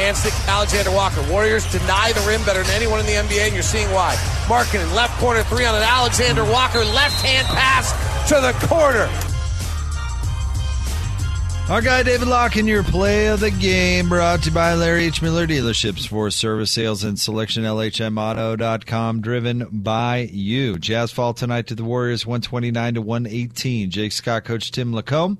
Hand 0.00 0.16
stick 0.16 0.32
Alexander 0.48 0.92
Walker. 0.92 1.22
Warriors 1.30 1.70
deny 1.70 2.12
the 2.12 2.24
rim 2.26 2.42
better 2.44 2.62
than 2.62 2.74
anyone 2.74 3.00
in 3.00 3.06
the 3.06 3.12
NBA, 3.12 3.46
and 3.46 3.54
you're 3.54 3.62
seeing 3.62 3.90
why. 3.90 4.16
Markkanen, 4.46 4.94
left 4.94 5.18
corner 5.20 5.42
three 5.42 5.66
on 5.66 5.74
an 5.74 5.82
Alexander 5.82 6.44
Walker. 6.44 6.82
Left 6.84 7.20
hand 7.20 7.46
pass 7.48 7.92
to 8.28 8.40
the 8.40 8.52
corner. 8.66 9.10
Our 11.70 11.80
guy 11.80 12.02
David 12.02 12.28
Locke 12.28 12.58
in 12.58 12.66
your 12.66 12.82
play 12.82 13.28
of 13.28 13.40
the 13.40 13.50
game 13.50 14.10
brought 14.10 14.42
to 14.42 14.50
you 14.50 14.54
by 14.54 14.74
Larry 14.74 15.06
H. 15.06 15.22
Miller 15.22 15.46
Dealerships 15.46 16.06
for 16.06 16.30
service 16.30 16.70
sales 16.70 17.02
and 17.04 17.18
selection 17.18 17.64
LHMauto.com 17.64 19.22
driven 19.22 19.66
by 19.72 20.28
you. 20.30 20.78
Jazz 20.78 21.10
fall 21.10 21.32
tonight 21.32 21.66
to 21.68 21.74
the 21.74 21.82
Warriors 21.82 22.26
129 22.26 22.92
to 22.94 23.00
118. 23.00 23.88
Jake 23.90 24.12
Scott, 24.12 24.44
Coach 24.44 24.72
Tim 24.72 24.92
LaComb. 24.92 25.38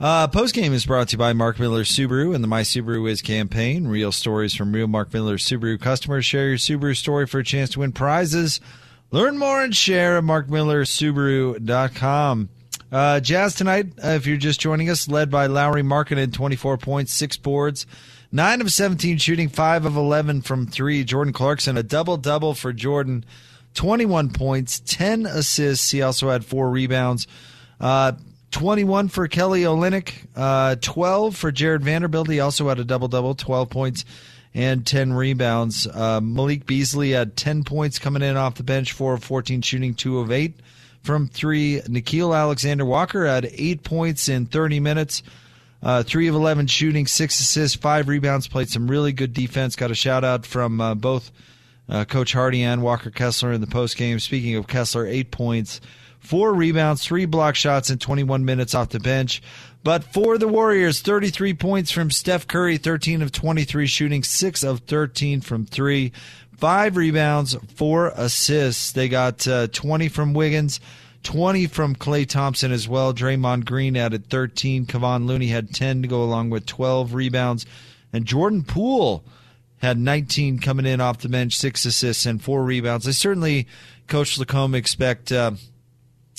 Uh, 0.00 0.26
Post 0.28 0.54
game 0.54 0.72
is 0.72 0.86
brought 0.86 1.08
to 1.08 1.16
you 1.16 1.18
by 1.18 1.34
Mark 1.34 1.60
Miller 1.60 1.84
Subaru 1.84 2.34
and 2.34 2.42
the 2.42 2.48
My 2.48 2.62
Subaru 2.62 3.06
Is 3.08 3.20
campaign. 3.20 3.86
Real 3.86 4.12
stories 4.12 4.54
from 4.54 4.72
real 4.72 4.86
Mark 4.88 5.12
Miller 5.12 5.36
Subaru 5.36 5.78
customers. 5.78 6.24
Share 6.24 6.48
your 6.48 6.56
Subaru 6.56 6.96
story 6.96 7.26
for 7.26 7.40
a 7.40 7.44
chance 7.44 7.68
to 7.70 7.80
win 7.80 7.92
prizes. 7.92 8.62
Learn 9.10 9.36
more 9.36 9.62
and 9.62 9.76
share 9.76 10.16
at 10.16 10.24
markmillersubaru.com. 10.24 12.48
Uh, 12.94 13.18
Jazz 13.18 13.56
tonight, 13.56 13.88
uh, 14.04 14.10
if 14.10 14.24
you're 14.24 14.36
just 14.36 14.60
joining 14.60 14.88
us, 14.88 15.08
led 15.08 15.28
by 15.28 15.46
Lauri 15.46 15.82
Markkanen, 15.82 16.32
24 16.32 16.78
points, 16.78 17.12
six 17.12 17.36
boards, 17.36 17.86
9 18.30 18.60
of 18.60 18.70
17 18.70 19.18
shooting, 19.18 19.48
5 19.48 19.84
of 19.84 19.96
11 19.96 20.42
from 20.42 20.68
3. 20.68 21.02
Jordan 21.02 21.32
Clarkson, 21.32 21.76
a 21.76 21.82
double 21.82 22.16
double 22.16 22.54
for 22.54 22.72
Jordan, 22.72 23.24
21 23.74 24.30
points, 24.30 24.78
10 24.78 25.26
assists. 25.26 25.90
He 25.90 26.02
also 26.02 26.30
had 26.30 26.44
4 26.44 26.70
rebounds. 26.70 27.26
Uh, 27.80 28.12
21 28.52 29.08
for 29.08 29.26
Kelly 29.26 29.62
Olynyk, 29.62 30.12
uh, 30.36 30.76
12 30.80 31.34
for 31.34 31.50
Jarred 31.50 31.82
Vanderbilt. 31.82 32.28
He 32.28 32.38
also 32.38 32.68
had 32.68 32.78
a 32.78 32.84
double 32.84 33.08
double, 33.08 33.34
12 33.34 33.70
points 33.70 34.04
and 34.54 34.86
10 34.86 35.14
rebounds. 35.14 35.88
Uh, 35.88 36.20
Malik 36.20 36.64
Beasley 36.64 37.10
had 37.10 37.36
10 37.36 37.64
points 37.64 37.98
coming 37.98 38.22
in 38.22 38.36
off 38.36 38.54
the 38.54 38.62
bench, 38.62 38.92
4 38.92 39.14
of 39.14 39.24
14 39.24 39.62
shooting, 39.62 39.94
2 39.94 40.20
of 40.20 40.30
8 40.30 40.54
from 41.04 41.28
three. 41.28 41.80
Nickeil 41.82 42.36
Alexander 42.36 42.84
Walker 42.84 43.26
had 43.26 43.48
eight 43.52 43.84
points 43.84 44.28
in 44.28 44.46
30 44.46 44.80
minutes, 44.80 45.22
uh, 45.82 46.02
three 46.02 46.26
of 46.26 46.34
11 46.34 46.66
shooting, 46.66 47.06
six 47.06 47.38
assists, 47.38 47.76
five 47.76 48.08
rebounds, 48.08 48.48
played 48.48 48.70
some 48.70 48.90
really 48.90 49.12
good 49.12 49.32
defense. 49.32 49.76
Got 49.76 49.90
a 49.90 49.94
shout 49.94 50.24
out 50.24 50.46
from 50.46 50.80
uh, 50.80 50.94
both 50.94 51.30
uh, 51.88 52.04
Coach 52.06 52.32
Hardy 52.32 52.62
and 52.62 52.82
Walker 52.82 53.10
Kessler 53.10 53.52
in 53.52 53.60
the 53.60 53.66
post 53.66 53.96
game. 53.96 54.18
Speaking 54.18 54.56
of 54.56 54.66
Kessler, 54.66 55.06
eight 55.06 55.30
points, 55.30 55.80
four 56.18 56.54
rebounds, 56.54 57.04
three 57.04 57.26
block 57.26 57.54
shots 57.54 57.90
in 57.90 57.98
21 57.98 58.44
minutes 58.44 58.74
off 58.74 58.88
the 58.88 58.98
bench. 58.98 59.42
But 59.82 60.02
for 60.02 60.38
the 60.38 60.48
Warriors, 60.48 61.02
33 61.02 61.52
points 61.52 61.90
from 61.90 62.10
Steph 62.10 62.46
Curry, 62.46 62.78
13 62.78 63.20
of 63.20 63.30
23 63.32 63.86
shooting, 63.86 64.22
6 64.22 64.64
of 64.64 64.80
13 64.80 65.42
from 65.42 65.66
3 65.66 66.10
five 66.56 66.96
rebounds, 66.96 67.54
four 67.74 68.12
assists. 68.14 68.92
They 68.92 69.08
got 69.08 69.46
uh, 69.46 69.68
20 69.68 70.08
from 70.08 70.34
Wiggins, 70.34 70.80
20 71.22 71.66
from 71.66 71.96
Klay 71.96 72.28
Thompson 72.28 72.72
as 72.72 72.88
well. 72.88 73.12
Draymond 73.14 73.64
Green 73.64 73.96
added 73.96 74.28
13. 74.28 74.86
Kevon 74.86 75.26
Looney 75.26 75.48
had 75.48 75.74
10 75.74 76.02
to 76.02 76.08
go 76.08 76.22
along 76.22 76.50
with 76.50 76.66
12 76.66 77.14
rebounds. 77.14 77.66
And 78.12 78.24
Jordan 78.24 78.62
Poole 78.62 79.24
had 79.78 79.98
19 79.98 80.60
coming 80.60 80.86
in 80.86 81.00
off 81.00 81.18
the 81.18 81.28
bench, 81.28 81.56
six 81.56 81.84
assists 81.84 82.26
and 82.26 82.42
four 82.42 82.64
rebounds. 82.64 83.08
I 83.08 83.10
certainly, 83.10 83.66
Coach 84.06 84.38
LaComb, 84.38 84.74
expect. 84.74 85.32
Uh, 85.32 85.52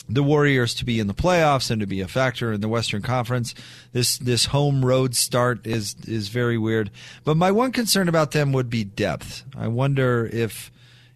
the 0.07 0.23
Warriors 0.23 0.73
to 0.75 0.85
be 0.85 0.99
in 0.99 1.07
the 1.07 1.13
playoffs 1.13 1.71
and 1.71 1.79
to 1.81 1.87
be 1.87 2.01
a 2.01 2.07
factor 2.07 2.53
in 2.53 2.61
the 2.61 2.67
Western 2.67 3.01
Conference. 3.01 3.55
This 3.91 4.17
this 4.17 4.45
home 4.45 4.85
road 4.85 5.15
start 5.15 5.65
is 5.65 5.95
is 6.07 6.29
very 6.29 6.57
weird. 6.57 6.91
But 7.23 7.37
my 7.37 7.51
one 7.51 7.71
concern 7.71 8.07
about 8.07 8.31
them 8.31 8.51
would 8.53 8.69
be 8.69 8.83
depth. 8.83 9.43
I 9.57 9.67
wonder 9.67 10.29
if 10.31 10.71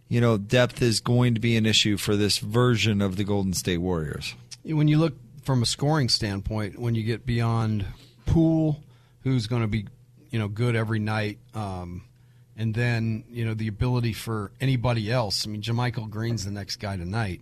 you 0.07 0.19
know 0.19 0.37
depth 0.37 0.81
is 0.81 0.99
going 0.99 1.35
to 1.35 1.39
be 1.39 1.55
an 1.55 1.65
issue 1.65 1.97
for 1.97 2.15
this 2.15 2.39
version 2.39 3.01
of 3.01 3.15
the 3.15 3.23
Golden 3.23 3.53
State 3.53 3.77
Warriors. 3.77 4.35
When 4.63 4.87
you 4.87 4.97
look 4.97 5.15
from 5.43 5.61
a 5.61 5.65
scoring 5.65 6.09
standpoint, 6.09 6.79
when 6.79 6.95
you 6.95 7.03
get 7.03 7.25
beyond 7.25 7.85
Poole, 8.25 8.83
who's 9.23 9.47
going 9.47 9.61
to 9.61 9.67
be 9.67 9.85
you 10.31 10.39
know 10.39 10.47
good 10.47 10.75
every 10.75 10.99
night. 10.99 11.37
Um, 11.53 12.03
and 12.57 12.73
then 12.73 13.23
you 13.29 13.45
know 13.45 13.53
the 13.53 13.67
ability 13.67 14.13
for 14.13 14.51
anybody 14.59 15.11
else. 15.11 15.45
I 15.45 15.49
mean, 15.49 15.61
JaMychal 15.61 16.09
Green's 16.09 16.43
the 16.43 16.51
next 16.51 16.77
guy 16.77 16.97
tonight 16.97 17.41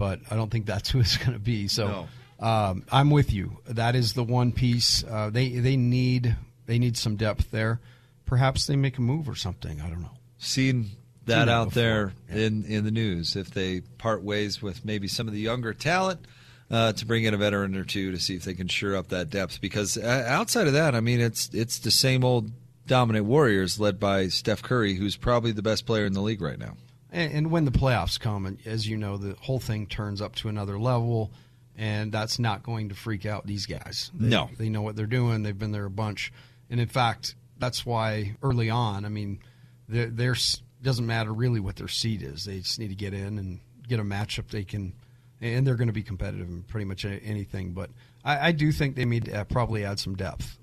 but 0.00 0.18
I 0.30 0.34
don't 0.34 0.50
think 0.50 0.64
that's 0.64 0.90
who 0.90 0.98
it's 0.98 1.18
going 1.18 1.34
to 1.34 1.38
be. 1.38 1.68
So 1.68 2.08
no. 2.40 2.44
um, 2.44 2.84
I'm 2.90 3.10
with 3.10 3.32
you. 3.32 3.58
That 3.68 3.94
is 3.94 4.14
the 4.14 4.24
one 4.24 4.50
piece 4.50 5.04
uh, 5.04 5.30
they 5.30 5.50
they 5.50 5.76
need. 5.76 6.34
They 6.66 6.78
need 6.78 6.96
some 6.96 7.16
depth 7.16 7.50
there. 7.50 7.80
Perhaps 8.26 8.66
they 8.66 8.76
make 8.76 8.96
a 8.96 9.00
move 9.00 9.28
or 9.28 9.34
something. 9.34 9.80
I 9.80 9.88
don't 9.88 10.02
know. 10.02 10.16
Seen 10.38 10.90
that, 11.26 11.46
that 11.46 11.48
out 11.48 11.68
before. 11.68 11.82
there 11.82 12.12
yeah. 12.30 12.46
in 12.46 12.64
in 12.64 12.84
the 12.84 12.90
news. 12.90 13.36
If 13.36 13.50
they 13.50 13.82
part 13.98 14.22
ways 14.22 14.62
with 14.62 14.84
maybe 14.84 15.06
some 15.06 15.28
of 15.28 15.34
the 15.34 15.40
younger 15.40 15.72
talent. 15.72 16.26
Uh, 16.72 16.92
to 16.92 17.04
bring 17.04 17.24
in 17.24 17.34
a 17.34 17.36
veteran 17.36 17.74
or 17.74 17.82
two 17.82 18.12
to 18.12 18.20
see 18.20 18.36
if 18.36 18.44
they 18.44 18.54
can 18.54 18.68
sure 18.68 18.94
up 18.94 19.08
that 19.08 19.28
depth, 19.28 19.60
because 19.60 19.98
uh, 19.98 20.24
outside 20.28 20.68
of 20.68 20.74
that, 20.74 20.94
I 20.94 21.00
mean, 21.00 21.20
it's 21.20 21.50
it's 21.52 21.80
the 21.80 21.90
same 21.90 22.22
old 22.22 22.52
dominant 22.86 23.26
Warriors 23.26 23.80
led 23.80 23.98
by 23.98 24.28
Steph 24.28 24.62
Curry, 24.62 24.94
who's 24.94 25.16
probably 25.16 25.50
the 25.50 25.62
best 25.62 25.84
player 25.84 26.06
in 26.06 26.12
the 26.12 26.20
league 26.20 26.40
right 26.40 26.60
now. 26.60 26.76
And, 27.12 27.32
and 27.32 27.50
when 27.50 27.64
the 27.64 27.70
playoffs 27.70 28.18
come, 28.18 28.46
and 28.46 28.58
as 28.66 28.86
you 28.86 28.96
know, 28.96 29.16
the 29.16 29.34
whole 29.40 29.60
thing 29.60 29.86
turns 29.86 30.20
up 30.20 30.34
to 30.36 30.48
another 30.48 30.78
level, 30.78 31.32
and 31.76 32.12
that's 32.12 32.38
not 32.38 32.62
going 32.62 32.90
to 32.90 32.94
freak 32.94 33.26
out 33.26 33.46
these 33.46 33.66
guys. 33.66 34.10
They, 34.14 34.28
no, 34.28 34.50
they 34.58 34.68
know 34.68 34.82
what 34.82 34.96
they're 34.96 35.06
doing. 35.06 35.42
They've 35.42 35.58
been 35.58 35.72
there 35.72 35.86
a 35.86 35.90
bunch, 35.90 36.32
and 36.68 36.80
in 36.80 36.88
fact, 36.88 37.34
that's 37.58 37.84
why 37.84 38.36
early 38.42 38.70
on, 38.70 39.04
I 39.04 39.08
mean, 39.08 39.40
there 39.88 40.36
doesn't 40.82 41.06
matter 41.06 41.32
really 41.32 41.60
what 41.60 41.76
their 41.76 41.88
seed 41.88 42.22
is. 42.22 42.44
They 42.44 42.58
just 42.58 42.78
need 42.78 42.88
to 42.88 42.94
get 42.94 43.12
in 43.12 43.38
and 43.38 43.60
get 43.86 44.00
a 44.00 44.04
matchup 44.04 44.48
they 44.48 44.64
can, 44.64 44.94
and 45.40 45.66
they're 45.66 45.74
going 45.74 45.88
to 45.88 45.92
be 45.94 46.02
competitive 46.02 46.48
in 46.48 46.62
pretty 46.62 46.84
much 46.84 47.04
anything. 47.04 47.72
But 47.72 47.90
I, 48.24 48.48
I 48.48 48.52
do 48.52 48.72
think 48.72 48.96
they 48.96 49.04
need 49.04 49.26
to 49.26 49.44
probably 49.44 49.84
add 49.84 49.98
some 49.98 50.14
depth. 50.14 50.58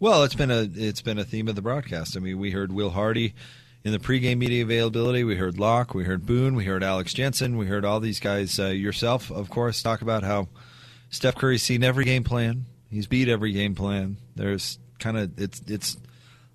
Well, 0.00 0.24
it's 0.24 0.34
been 0.34 0.50
a 0.50 0.68
it's 0.74 1.02
been 1.02 1.18
a 1.18 1.24
theme 1.24 1.48
of 1.48 1.54
the 1.54 1.62
broadcast. 1.62 2.16
I 2.16 2.20
mean, 2.20 2.38
we 2.38 2.50
heard 2.50 2.72
Will 2.72 2.90
Hardy 2.90 3.34
in 3.84 3.92
the 3.92 3.98
pregame 3.98 4.38
media 4.38 4.62
availability. 4.62 5.24
We 5.24 5.36
heard 5.36 5.58
Locke, 5.58 5.94
we 5.94 6.04
heard 6.04 6.26
Boone, 6.26 6.54
we 6.54 6.64
heard 6.64 6.82
Alex 6.82 7.12
Jensen, 7.12 7.56
we 7.58 7.66
heard 7.66 7.84
all 7.84 8.00
these 8.00 8.18
guys. 8.18 8.58
Uh, 8.58 8.68
yourself, 8.68 9.30
of 9.30 9.50
course, 9.50 9.82
talk 9.82 10.00
about 10.00 10.22
how 10.22 10.48
Steph 11.10 11.36
Curry's 11.36 11.62
seen 11.62 11.84
every 11.84 12.04
game 12.04 12.24
plan. 12.24 12.64
He's 12.90 13.06
beat 13.06 13.28
every 13.28 13.52
game 13.52 13.74
plan. 13.74 14.16
There's 14.34 14.78
kind 14.98 15.18
of 15.18 15.38
it's 15.38 15.60
it's 15.66 15.96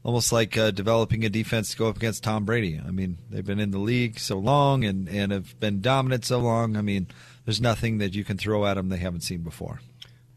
almost 0.03 0.31
like 0.31 0.57
uh, 0.57 0.71
developing 0.71 1.23
a 1.23 1.29
defense 1.29 1.71
to 1.71 1.77
go 1.77 1.87
up 1.87 1.97
against 1.97 2.23
Tom 2.23 2.45
Brady. 2.45 2.81
I 2.83 2.89
mean, 2.89 3.19
they've 3.29 3.45
been 3.45 3.59
in 3.59 3.71
the 3.71 3.77
league 3.77 4.19
so 4.19 4.39
long 4.39 4.83
and 4.83 5.07
and 5.07 5.31
have 5.31 5.59
been 5.59 5.81
dominant 5.81 6.25
so 6.25 6.39
long. 6.39 6.77
I 6.77 6.81
mean, 6.81 7.07
there's 7.45 7.61
nothing 7.61 7.99
that 7.99 8.15
you 8.15 8.23
can 8.23 8.37
throw 8.37 8.65
at 8.65 8.73
them 8.73 8.89
they 8.89 8.97
haven't 8.97 9.21
seen 9.21 9.41
before. 9.41 9.81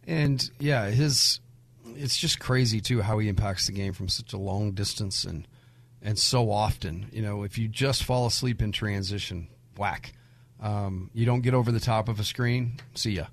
And 0.07 0.51
yeah, 0.59 0.91
his 0.91 1.41
it's 1.95 2.19
just 2.19 2.39
crazy 2.39 2.81
too 2.81 3.01
how 3.01 3.19
he 3.19 3.29
impacts 3.29 3.67
the 3.67 3.73
game 3.73 3.93
from 3.93 4.09
such 4.09 4.33
a 4.33 4.39
long 4.39 4.73
distance 4.73 5.25
and 5.25 5.47
and 6.03 6.19
so 6.19 6.51
often. 6.51 7.07
You 7.13 7.23
know, 7.23 7.43
if 7.45 7.59
you 7.59 7.69
just 7.69 8.05
fall 8.05 8.27
asleep 8.27 8.61
in 8.61 8.73
transition, 8.73 9.49
whack. 9.77 10.13
Um, 10.61 11.11
you 11.13 11.27
don't 11.27 11.41
get 11.41 11.55
over 11.55 11.73
the 11.73 11.81
top 11.81 12.09
of 12.09 12.21
a 12.21 12.25
screen. 12.25 12.75
See 12.95 13.13
ya. 13.13 13.27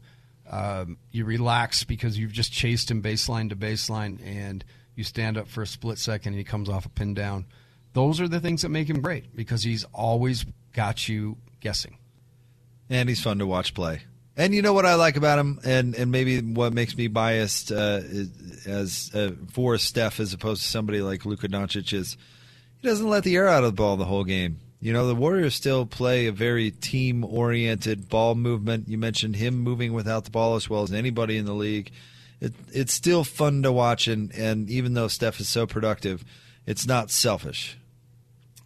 Um, 0.49 0.97
you 1.11 1.25
relax 1.25 1.83
because 1.83 2.17
you've 2.17 2.31
just 2.31 2.51
chased 2.51 2.89
him 2.89 3.03
baseline 3.03 3.49
to 3.49 3.55
baseline, 3.55 4.19
and 4.25 4.65
you 4.95 5.03
stand 5.03 5.37
up 5.37 5.47
for 5.47 5.61
a 5.61 5.67
split 5.67 5.99
second, 5.99 6.33
and 6.33 6.39
he 6.39 6.43
comes 6.43 6.69
off 6.69 6.85
a 6.85 6.89
pin 6.89 7.13
down. 7.13 7.45
Those 7.93 8.19
are 8.19 8.27
the 8.27 8.39
things 8.39 8.63
that 8.63 8.69
make 8.69 8.89
him 8.89 9.01
great 9.01 9.35
because 9.35 9.63
he's 9.63 9.83
always 9.93 10.45
got 10.73 11.07
you 11.07 11.37
guessing. 11.59 11.97
And 12.89 13.07
he's 13.07 13.21
fun 13.21 13.37
to 13.39 13.45
watch 13.45 13.75
play. 13.75 14.01
And 14.35 14.55
you 14.55 14.61
know 14.61 14.73
what 14.73 14.85
I 14.85 14.95
like 14.95 15.17
about 15.17 15.37
him, 15.37 15.59
and, 15.65 15.93
and 15.95 16.11
maybe 16.11 16.39
what 16.41 16.73
makes 16.73 16.95
me 16.95 17.07
biased 17.07 17.71
uh, 17.71 18.01
as 18.65 19.11
uh, 19.13 19.31
for 19.51 19.77
Steph 19.77 20.19
as 20.19 20.33
opposed 20.33 20.61
to 20.63 20.67
somebody 20.67 21.01
like 21.01 21.25
Luka 21.25 21.47
Doncic 21.49 21.93
is 21.93 22.15
he 22.81 22.87
doesn't 22.87 23.09
let 23.09 23.23
the 23.23 23.35
air 23.35 23.47
out 23.47 23.63
of 23.63 23.71
the 23.71 23.75
ball 23.75 23.97
the 23.97 24.05
whole 24.05 24.23
game. 24.23 24.59
You 24.81 24.93
know, 24.93 25.07
the 25.07 25.15
Warriors 25.15 25.55
still 25.55 25.85
play 25.85 26.27
a 26.27 26.31
very 26.31 26.71
team 26.71 27.25
oriented 27.25 28.07
ball 28.07 28.35
movement. 28.35 28.87
You 28.87 28.97
mentioned 28.97 29.35
him 29.35 29.55
moving 29.59 29.91
without 29.91 30.23
the 30.23 30.31
ball 30.31 30.55
as 30.55 30.69
well 30.69 30.83
as 30.83 30.93
anybody 30.93 31.37
in 31.37 31.45
the 31.45 31.53
league. 31.53 31.91
It, 32.39 32.53
it's 32.71 32.93
still 32.93 33.25
fun 33.25 33.63
to 33.63 33.71
watch, 33.73 34.07
and, 34.07 34.33
and 34.33 34.69
even 34.69 34.93
though 34.93 35.09
Steph 35.09 35.41
is 35.41 35.49
so 35.49 35.67
productive, 35.67 36.23
it's 36.65 36.87
not 36.87 37.11
selfish. 37.11 37.77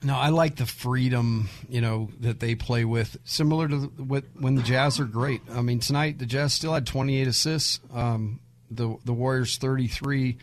No, 0.04 0.16
I 0.16 0.30
like 0.30 0.58
the 0.58 0.66
freedom, 0.66 1.50
you 1.68 1.82
know, 1.82 2.10
that 2.20 2.40
they 2.40 2.56
play 2.56 2.86
with, 2.86 3.18
similar 3.24 3.68
to 3.70 3.78
what 3.98 4.26
when 4.38 4.56
the 4.56 4.62
Jazz 4.62 5.00
are 5.00 5.06
great. 5.06 5.42
I 5.50 5.62
mean, 5.62 5.80
tonight 5.80 6.20
the 6.20 6.26
Jazz 6.26 6.54
still 6.54 6.74
had 6.74 6.86
28 6.86 7.28
assists, 7.28 7.80
um, 7.94 8.42
the 8.70 8.98
the 9.06 9.14
Warriors 9.14 9.58
33, 9.58 10.38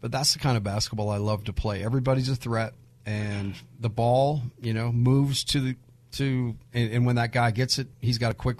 but 0.00 0.10
that's 0.10 0.32
the 0.32 0.40
kind 0.40 0.56
of 0.56 0.64
basketball 0.64 1.10
I 1.10 1.18
love 1.18 1.44
to 1.44 1.52
play. 1.52 1.84
Everybody's 1.84 2.28
a 2.28 2.34
threat, 2.36 2.74
and 3.06 3.54
the 3.78 3.88
ball, 3.88 4.42
you 4.60 4.72
know, 4.72 4.92
moves 4.92 5.44
to 5.44 5.60
the 5.60 5.76
to, 6.12 6.54
and, 6.72 6.92
and 6.92 7.06
when 7.06 7.16
that 7.16 7.32
guy 7.32 7.50
gets 7.50 7.78
it, 7.78 7.88
he's 8.00 8.18
got 8.18 8.30
a 8.30 8.34
quick 8.34 8.58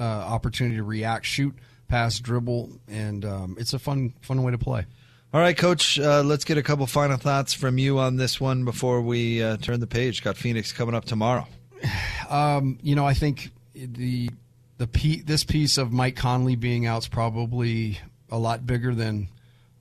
uh, 0.00 0.02
opportunity 0.02 0.76
to 0.76 0.82
react, 0.82 1.26
shoot, 1.26 1.54
pass, 1.88 2.18
dribble, 2.18 2.70
and 2.88 3.24
um, 3.24 3.56
it's 3.58 3.74
a 3.74 3.78
fun 3.78 4.14
fun 4.22 4.42
way 4.42 4.52
to 4.52 4.58
play. 4.58 4.86
All 5.32 5.40
right, 5.40 5.56
Coach, 5.56 5.98
uh, 5.98 6.22
let's 6.22 6.44
get 6.44 6.58
a 6.58 6.62
couple 6.62 6.86
final 6.86 7.16
thoughts 7.16 7.52
from 7.52 7.76
you 7.76 7.98
on 7.98 8.16
this 8.16 8.40
one 8.40 8.64
before 8.64 9.00
we 9.02 9.42
uh, 9.42 9.56
turn 9.56 9.80
the 9.80 9.86
page. 9.86 10.22
Got 10.22 10.36
Phoenix 10.36 10.72
coming 10.72 10.94
up 10.94 11.04
tomorrow. 11.04 11.46
Um, 12.30 12.78
you 12.82 12.96
know, 12.96 13.06
I 13.06 13.12
think 13.12 13.50
the 13.74 14.30
the 14.78 14.86
pe- 14.86 15.20
this 15.20 15.44
piece 15.44 15.76
of 15.76 15.92
Mike 15.92 16.16
Conley 16.16 16.56
being 16.56 16.86
out 16.86 17.02
is 17.02 17.08
probably 17.08 18.00
a 18.30 18.38
lot 18.38 18.66
bigger 18.66 18.94
than 18.94 19.28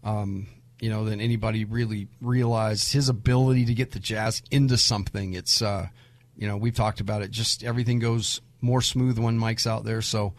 um, 0.03 0.47
you 0.79 0.89
know 0.89 1.05
than 1.05 1.21
anybody 1.21 1.65
really 1.65 2.07
realized. 2.21 2.93
His 2.93 3.09
ability 3.09 3.65
to 3.65 3.73
get 3.73 3.91
the 3.91 3.99
Jazz 3.99 4.41
into 4.51 4.77
something. 4.77 5.33
It's 5.33 5.61
uh, 5.61 5.87
you 6.37 6.47
know 6.47 6.57
we've 6.57 6.75
talked 6.75 6.99
about 6.99 7.21
it. 7.21 7.31
Just 7.31 7.63
everything 7.63 7.99
goes 7.99 8.41
more 8.61 8.81
smooth 8.81 9.19
when 9.19 9.37
Mike's 9.37 9.67
out 9.67 9.83
there. 9.83 10.01
So 10.01 10.33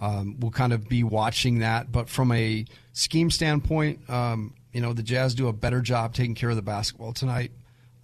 um, 0.00 0.36
we'll 0.38 0.50
kind 0.50 0.72
of 0.72 0.88
be 0.88 1.04
watching 1.04 1.60
that. 1.60 1.90
But 1.90 2.08
from 2.08 2.32
a 2.32 2.64
scheme 2.92 3.30
standpoint, 3.30 4.08
um, 4.10 4.54
you 4.72 4.80
know, 4.80 4.92
the 4.92 5.02
Jazz 5.02 5.34
do 5.34 5.48
a 5.48 5.52
better 5.52 5.80
job 5.80 6.14
taking 6.14 6.34
care 6.34 6.50
of 6.50 6.56
the 6.56 6.62
basketball 6.62 7.12
tonight. 7.12 7.52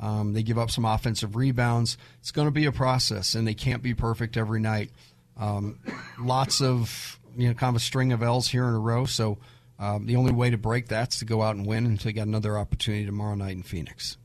Um, 0.00 0.32
they 0.32 0.42
give 0.42 0.58
up 0.58 0.70
some 0.70 0.84
offensive 0.84 1.36
rebounds. 1.36 1.96
It's 2.20 2.30
going 2.30 2.48
to 2.48 2.52
be 2.52 2.66
a 2.66 2.72
process, 2.72 3.34
and 3.34 3.46
they 3.46 3.54
can't 3.54 3.82
be 3.82 3.94
perfect 3.94 4.36
every 4.36 4.60
night. 4.60 4.90
Um, 5.36 5.78
lots 6.20 6.60
of, 6.60 7.18
you 7.36 7.48
know, 7.48 7.54
kind 7.54 7.70
of 7.74 7.76
a 7.76 7.84
string 7.84 8.12
of 8.12 8.22
L's 8.22 8.48
here 8.48 8.66
in 8.66 8.74
a 8.74 8.78
row. 8.78 9.04
So 9.04 9.38
um, 9.78 10.06
the 10.06 10.16
only 10.16 10.32
way 10.32 10.50
to 10.50 10.58
break 10.58 10.88
that's 10.88 11.18
to 11.18 11.24
go 11.24 11.42
out 11.42 11.56
and 11.56 11.66
win 11.66 11.86
until 11.86 12.10
you 12.10 12.14
got 12.14 12.26
another 12.26 12.58
opportunity 12.58 13.04
tomorrow 13.06 13.34
night 13.34 13.56
in 13.56 13.62
Phoenix. 13.62 14.16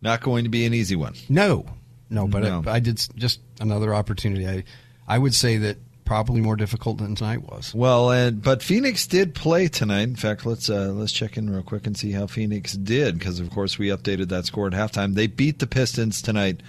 Not 0.00 0.20
going 0.20 0.44
to 0.44 0.50
be 0.50 0.66
an 0.66 0.74
easy 0.74 0.96
one. 0.96 1.14
No, 1.28 1.66
no, 2.10 2.26
but 2.28 2.42
No. 2.42 2.62
I, 2.66 2.74
I 2.76 2.80
did 2.80 3.04
just 3.16 3.40
another 3.60 3.94
opportunity. 3.94 4.46
I, 4.46 4.64
I 5.06 5.18
would 5.18 5.34
say 5.34 5.56
that 5.58 5.78
probably 6.04 6.40
more 6.40 6.56
difficult 6.56 6.98
than 6.98 7.14
tonight 7.14 7.42
was. 7.42 7.74
Well, 7.74 8.10
and 8.10 8.42
but 8.42 8.62
Phoenix 8.62 9.06
did 9.06 9.34
play 9.34 9.68
tonight. 9.68 10.02
In 10.02 10.16
fact, 10.16 10.46
let's 10.46 10.68
uh, 10.68 10.92
let's 10.92 11.12
check 11.12 11.36
in 11.36 11.50
real 11.50 11.62
quick 11.62 11.86
and 11.86 11.96
see 11.96 12.12
how 12.12 12.26
Phoenix 12.26 12.74
did 12.74 13.18
because 13.18 13.40
of 13.40 13.50
course 13.50 13.78
we 13.78 13.88
updated 13.88 14.28
that 14.28 14.46
score 14.46 14.66
at 14.66 14.72
halftime. 14.72 15.14
They 15.14 15.26
beat 15.26 15.58
the 15.58 15.66
Pistons 15.66 16.22
tonight, 16.22 16.60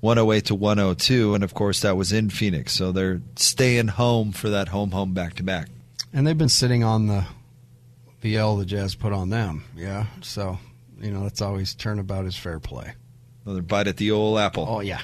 108 0.00 0.46
to 0.46 0.54
102, 0.54 1.34
and 1.34 1.44
of 1.44 1.54
course 1.54 1.80
that 1.80 1.96
was 1.96 2.12
in 2.12 2.30
Phoenix. 2.30 2.72
So 2.72 2.92
they're 2.92 3.20
staying 3.36 3.88
home 3.88 4.32
for 4.32 4.50
that 4.50 4.68
home 4.68 4.90
home 4.90 5.14
back 5.14 5.34
to 5.34 5.42
back. 5.42 5.68
And 6.12 6.26
they've 6.26 6.36
been 6.36 6.48
sitting 6.48 6.82
on 6.82 7.06
the 7.06 7.26
the 8.20 8.36
L 8.36 8.56
the 8.56 8.64
Jazz 8.64 8.94
put 8.94 9.12
on 9.12 9.30
them. 9.30 9.64
Yeah, 9.76 10.06
so 10.22 10.58
you 11.00 11.10
know 11.10 11.22
that's 11.22 11.42
always 11.42 11.74
turnabout 11.74 12.26
is 12.26 12.36
fair 12.36 12.60
play. 12.60 12.94
Another 13.44 13.62
bite 13.62 13.88
at 13.88 13.96
the 13.96 14.10
old 14.10 14.38
apple. 14.38 14.66
Oh 14.68 14.80
yeah. 14.80 15.00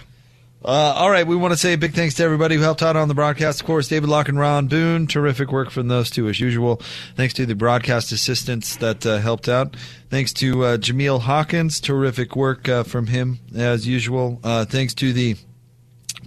Uh, 0.65 0.95
all 0.97 1.11
right, 1.11 1.27
we 1.27 1.37
want 1.37 1.53
to 1.53 1.57
say 1.57 1.75
a 1.75 1.79
big 1.79 1.93
thanks 1.95 2.15
to 2.15 2.25
everybody 2.25 2.57
who 2.57 2.63
helped 2.63 2.83
out 2.83 2.97
on 2.97 3.07
the 3.07 3.15
broadcast. 3.15 3.61
Of 3.61 3.67
course, 3.67 3.87
David 3.87 4.09
Locke 4.09 4.29
and 4.29 4.39
Ron 4.39 4.67
Boone, 4.67 5.07
terrific 5.07 5.53
work 5.53 5.71
from 5.71 5.87
those 5.87 6.11
two 6.11 6.29
as 6.29 6.41
usual. 6.41 6.81
Thanks 7.15 7.35
to 7.35 7.47
the 7.47 7.55
broadcast 7.55 8.11
assistants 8.11 8.75
that 8.77 9.07
uh, 9.07 9.19
helped 9.19 9.49
out. 9.49 9.77
Thanks 10.11 10.33
to 10.35 10.65
uh, 10.65 10.77
Jameel 10.79 11.21
Hawkins, 11.21 11.79
terrific 11.79 12.35
work 12.35 12.69
uh, 12.69 12.83
from 12.83 13.07
him 13.07 13.39
as 13.55 13.87
usual. 13.87 14.41
Uh, 14.43 14.65
thanks 14.65 14.93
to 14.95 15.13
the 15.13 15.37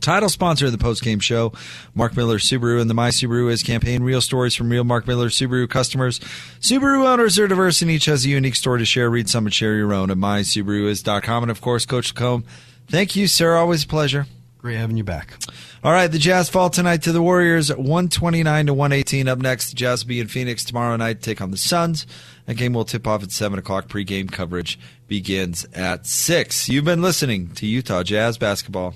title 0.09 0.27
sponsor 0.27 0.65
of 0.65 0.71
the 0.71 0.77
post-game 0.79 1.19
show, 1.19 1.53
Mark 1.93 2.17
Miller 2.17 2.39
Subaru 2.39 2.81
and 2.81 2.89
the 2.89 2.95
My 2.95 3.09
Subaru 3.09 3.51
is 3.51 3.61
campaign. 3.61 4.01
Real 4.01 4.21
stories 4.21 4.55
from 4.55 4.71
real 4.71 4.83
Mark 4.83 5.05
Miller 5.05 5.29
Subaru 5.29 5.69
customers. 5.69 6.19
Subaru 6.59 7.05
owners 7.05 7.37
are 7.37 7.47
diverse 7.47 7.83
and 7.83 7.91
each 7.91 8.05
has 8.05 8.25
a 8.25 8.29
unique 8.29 8.55
story 8.55 8.79
to 8.79 8.85
share. 8.85 9.07
Read 9.07 9.29
some 9.29 9.45
and 9.45 9.53
share 9.53 9.75
your 9.75 9.93
own 9.93 10.09
at 10.09 10.17
mysubaruis.com. 10.17 11.43
And 11.43 11.51
of 11.51 11.61
course, 11.61 11.85
Coach 11.85 12.15
LaComb, 12.15 12.43
thank 12.87 13.15
you, 13.15 13.27
sir. 13.27 13.55
Always 13.55 13.83
a 13.83 13.87
pleasure. 13.87 14.25
Great 14.57 14.77
having 14.77 14.97
you 14.97 15.03
back. 15.03 15.37
All 15.83 15.91
right, 15.91 16.07
the 16.07 16.17
Jazz 16.17 16.49
fall 16.49 16.71
tonight 16.71 17.03
to 17.03 17.11
the 17.11 17.21
Warriors, 17.21 17.69
129 17.69 18.65
to 18.65 18.73
118. 18.73 19.27
Up 19.27 19.37
next, 19.37 19.69
the 19.69 19.75
Jazz 19.75 20.03
will 20.03 20.09
be 20.09 20.19
in 20.19 20.27
Phoenix 20.27 20.63
tomorrow 20.65 20.95
night 20.95 21.21
to 21.21 21.29
take 21.29 21.39
on 21.39 21.51
the 21.51 21.57
Suns. 21.57 22.07
That 22.47 22.55
game 22.55 22.73
will 22.73 22.83
tip 22.83 23.05
off 23.05 23.21
at 23.21 23.31
7 23.31 23.59
o'clock. 23.59 23.87
Pre-game 23.87 24.29
coverage 24.29 24.79
begins 25.07 25.67
at 25.75 26.07
6. 26.07 26.67
You've 26.67 26.83
been 26.83 27.03
listening 27.03 27.51
to 27.51 27.67
Utah 27.67 28.01
Jazz 28.01 28.39
Basketball. 28.39 28.95